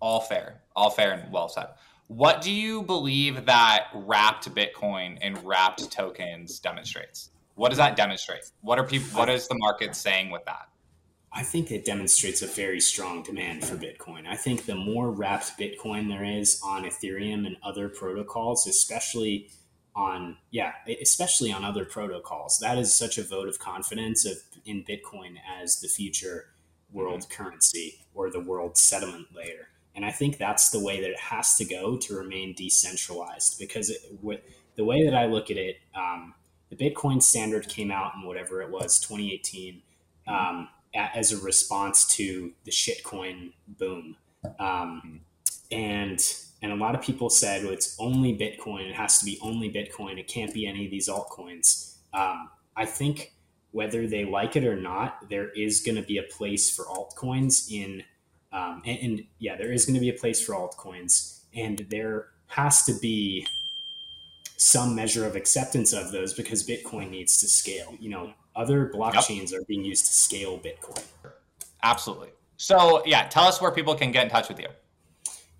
All 0.00 0.20
fair, 0.20 0.62
all 0.76 0.90
fair, 0.90 1.12
and 1.12 1.32
well 1.32 1.48
said. 1.48 1.68
What 2.08 2.40
do 2.40 2.50
you 2.50 2.82
believe 2.82 3.46
that 3.46 3.86
wrapped 3.94 4.52
Bitcoin 4.54 5.18
and 5.20 5.42
wrapped 5.44 5.90
tokens 5.92 6.58
demonstrates? 6.58 7.30
What 7.54 7.68
does 7.68 7.78
that 7.78 7.94
demonstrate? 7.96 8.50
What 8.62 8.78
are 8.78 8.84
people? 8.84 9.18
What 9.18 9.28
is 9.28 9.46
the 9.46 9.56
market 9.58 9.94
saying 9.94 10.30
with 10.30 10.44
that? 10.46 10.68
I 11.32 11.44
think 11.44 11.70
it 11.70 11.84
demonstrates 11.84 12.42
a 12.42 12.48
very 12.48 12.80
strong 12.80 13.22
demand 13.22 13.64
for 13.64 13.76
Bitcoin. 13.76 14.26
I 14.26 14.34
think 14.34 14.64
the 14.64 14.74
more 14.74 15.10
wrapped 15.12 15.56
Bitcoin 15.56 16.08
there 16.08 16.24
is 16.24 16.60
on 16.64 16.82
Ethereum 16.82 17.46
and 17.46 17.56
other 17.62 17.88
protocols, 17.88 18.66
especially 18.66 19.50
on 19.94 20.36
yeah, 20.50 20.72
especially 21.00 21.52
on 21.52 21.64
other 21.64 21.84
protocols, 21.84 22.58
that 22.60 22.78
is 22.78 22.94
such 22.94 23.18
a 23.18 23.22
vote 23.22 23.48
of 23.48 23.58
confidence 23.58 24.24
of 24.24 24.38
in 24.64 24.84
Bitcoin 24.84 25.36
as 25.60 25.80
the 25.80 25.88
future 25.88 26.46
world 26.92 27.20
mm-hmm. 27.20 27.42
currency 27.42 28.00
or 28.14 28.30
the 28.30 28.40
world 28.40 28.76
settlement 28.76 29.28
layer. 29.34 29.68
And 29.94 30.04
I 30.04 30.10
think 30.12 30.38
that's 30.38 30.70
the 30.70 30.80
way 30.80 31.00
that 31.00 31.10
it 31.10 31.18
has 31.18 31.56
to 31.56 31.64
go 31.64 31.96
to 31.96 32.16
remain 32.16 32.54
decentralized 32.54 33.58
because 33.58 33.90
it, 33.90 34.00
the 34.76 34.84
way 34.84 35.04
that 35.04 35.14
I 35.14 35.26
look 35.26 35.50
at 35.50 35.56
it, 35.56 35.76
um, 35.94 36.34
the 36.70 36.76
Bitcoin 36.76 37.22
standard 37.22 37.68
came 37.68 37.90
out 37.90 38.12
in 38.14 38.26
whatever 38.26 38.62
it 38.62 38.70
was, 38.70 39.00
2018, 39.00 39.82
um, 40.28 40.68
as 40.94 41.32
a 41.32 41.38
response 41.38 42.06
to 42.16 42.52
the 42.64 42.70
shitcoin 42.70 43.52
boom. 43.66 44.16
Um, 44.58 45.20
and 45.70 46.20
and 46.62 46.72
a 46.72 46.76
lot 46.76 46.94
of 46.94 47.00
people 47.00 47.30
said, 47.30 47.64
well, 47.64 47.72
it's 47.72 47.96
only 47.98 48.36
Bitcoin. 48.36 48.88
It 48.88 48.94
has 48.94 49.18
to 49.18 49.24
be 49.24 49.38
only 49.40 49.70
Bitcoin. 49.70 50.18
It 50.18 50.28
can't 50.28 50.52
be 50.52 50.66
any 50.66 50.84
of 50.84 50.90
these 50.90 51.08
altcoins. 51.08 51.96
Um, 52.12 52.50
I 52.76 52.84
think 52.84 53.32
whether 53.70 54.06
they 54.06 54.24
like 54.24 54.56
it 54.56 54.64
or 54.64 54.76
not, 54.76 55.30
there 55.30 55.50
is 55.50 55.80
going 55.80 55.96
to 55.96 56.02
be 56.02 56.18
a 56.18 56.22
place 56.22 56.74
for 56.74 56.84
altcoins 56.84 57.70
in, 57.70 58.02
um, 58.52 58.82
and, 58.84 58.98
and 59.00 59.24
yeah, 59.38 59.56
there 59.56 59.72
is 59.72 59.84
going 59.86 59.94
to 59.94 60.00
be 60.00 60.10
a 60.10 60.14
place 60.14 60.44
for 60.44 60.54
altcoins, 60.54 61.40
and 61.54 61.86
there 61.90 62.28
has 62.48 62.84
to 62.84 62.92
be 63.00 63.46
some 64.56 64.94
measure 64.94 65.24
of 65.24 65.36
acceptance 65.36 65.92
of 65.92 66.12
those 66.12 66.34
because 66.34 66.66
Bitcoin 66.66 67.10
needs 67.10 67.38
to 67.40 67.48
scale. 67.48 67.94
You 67.98 68.10
know, 68.10 68.34
other 68.54 68.90
blockchains 68.94 69.52
yep. 69.52 69.60
are 69.60 69.64
being 69.64 69.84
used 69.84 70.06
to 70.06 70.12
scale 70.12 70.58
Bitcoin. 70.58 71.02
Absolutely. 71.82 72.28
So, 72.56 73.02
yeah, 73.06 73.26
tell 73.28 73.44
us 73.44 73.60
where 73.60 73.70
people 73.70 73.94
can 73.94 74.12
get 74.12 74.24
in 74.24 74.30
touch 74.30 74.48
with 74.48 74.58
you. 74.58 74.68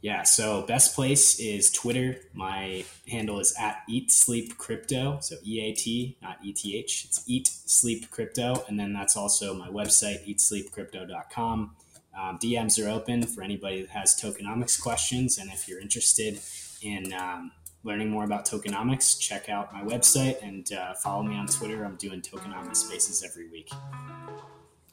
Yeah, 0.03 0.23
so 0.23 0.63
best 0.63 0.95
place 0.95 1.39
is 1.41 1.71
Twitter. 1.71 2.17
My 2.33 2.85
handle 3.09 3.39
is 3.39 3.55
at 3.59 3.83
Eat 3.87 4.11
Sleep 4.11 4.57
Crypto. 4.57 5.19
So 5.21 5.37
E 5.45 5.61
A 5.61 5.73
T, 5.75 6.17
not 6.23 6.39
E 6.43 6.53
T 6.53 6.77
H. 6.77 7.05
It's 7.07 7.23
Eat 7.27 7.49
Sleep 7.49 8.11
Crypto. 8.11 8.65
And 8.69 8.81
then 8.81 8.95
that's 8.95 9.15
also 9.15 9.55
my 9.55 9.69
website, 9.69 10.27
eatsleepcrypto.com. 10.27 11.77
Um, 12.19 12.39
DMs 12.39 12.85
are 12.85 12.89
open 12.89 13.23
for 13.25 13.43
anybody 13.43 13.83
that 13.83 13.91
has 13.91 14.21
tokenomics 14.21 14.81
questions. 14.81 15.39
And 15.39 15.51
if 15.51 15.69
you're 15.69 15.81
interested 15.81 16.41
in 16.83 17.13
um, 17.13 17.53
learning 17.85 18.11
more 18.11 18.25
about 18.25 18.47
tokenomics, 18.47 19.19
check 19.19 19.49
out 19.49 19.73
my 19.73 19.83
website 19.83 20.43
and 20.43 20.71
uh, 20.73 20.95
follow 20.95 21.23
me 21.23 21.37
on 21.37 21.47
Twitter. 21.47 21.85
I'm 21.85 21.97
doing 21.97 22.21
tokenomics 22.21 22.77
spaces 22.77 23.23
every 23.23 23.49
week. 23.49 23.71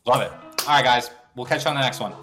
Love 0.05 0.22
it. 0.22 0.32
All 0.32 0.68
right, 0.68 0.84
guys. 0.84 1.09
We'll 1.36 1.45
catch 1.45 1.65
you 1.65 1.70
on 1.70 1.76
the 1.76 1.82
next 1.82 1.99
one. 1.99 2.13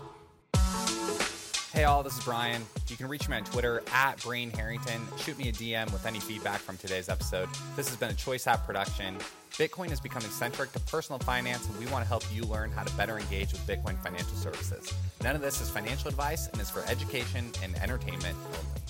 Hey, 1.74 1.82
all, 1.82 2.04
this 2.04 2.16
is 2.16 2.22
Brian. 2.22 2.62
You 2.86 2.96
can 2.96 3.08
reach 3.08 3.28
me 3.28 3.36
on 3.36 3.42
Twitter 3.42 3.82
at 3.92 4.22
Brain 4.22 4.48
Harrington. 4.52 5.02
Shoot 5.18 5.36
me 5.36 5.48
a 5.48 5.52
DM 5.52 5.92
with 5.92 6.06
any 6.06 6.20
feedback 6.20 6.60
from 6.60 6.76
today's 6.76 7.08
episode. 7.08 7.48
This 7.74 7.88
has 7.88 7.96
been 7.96 8.10
a 8.10 8.14
Choice 8.14 8.46
App 8.46 8.64
production. 8.64 9.16
Bitcoin 9.54 9.90
is 9.90 9.98
becoming 9.98 10.30
centric 10.30 10.70
to 10.74 10.78
personal 10.78 11.18
finance, 11.18 11.68
and 11.68 11.76
we 11.80 11.86
want 11.86 12.04
to 12.04 12.08
help 12.08 12.22
you 12.32 12.44
learn 12.44 12.70
how 12.70 12.84
to 12.84 12.96
better 12.96 13.18
engage 13.18 13.50
with 13.50 13.66
Bitcoin 13.66 14.00
financial 14.04 14.36
services. 14.36 14.94
None 15.24 15.34
of 15.34 15.42
this 15.42 15.60
is 15.60 15.68
financial 15.68 16.08
advice 16.08 16.46
and 16.46 16.60
is 16.60 16.70
for 16.70 16.84
education 16.84 17.50
and 17.60 17.74
entertainment 17.82 18.36
only. 18.46 18.83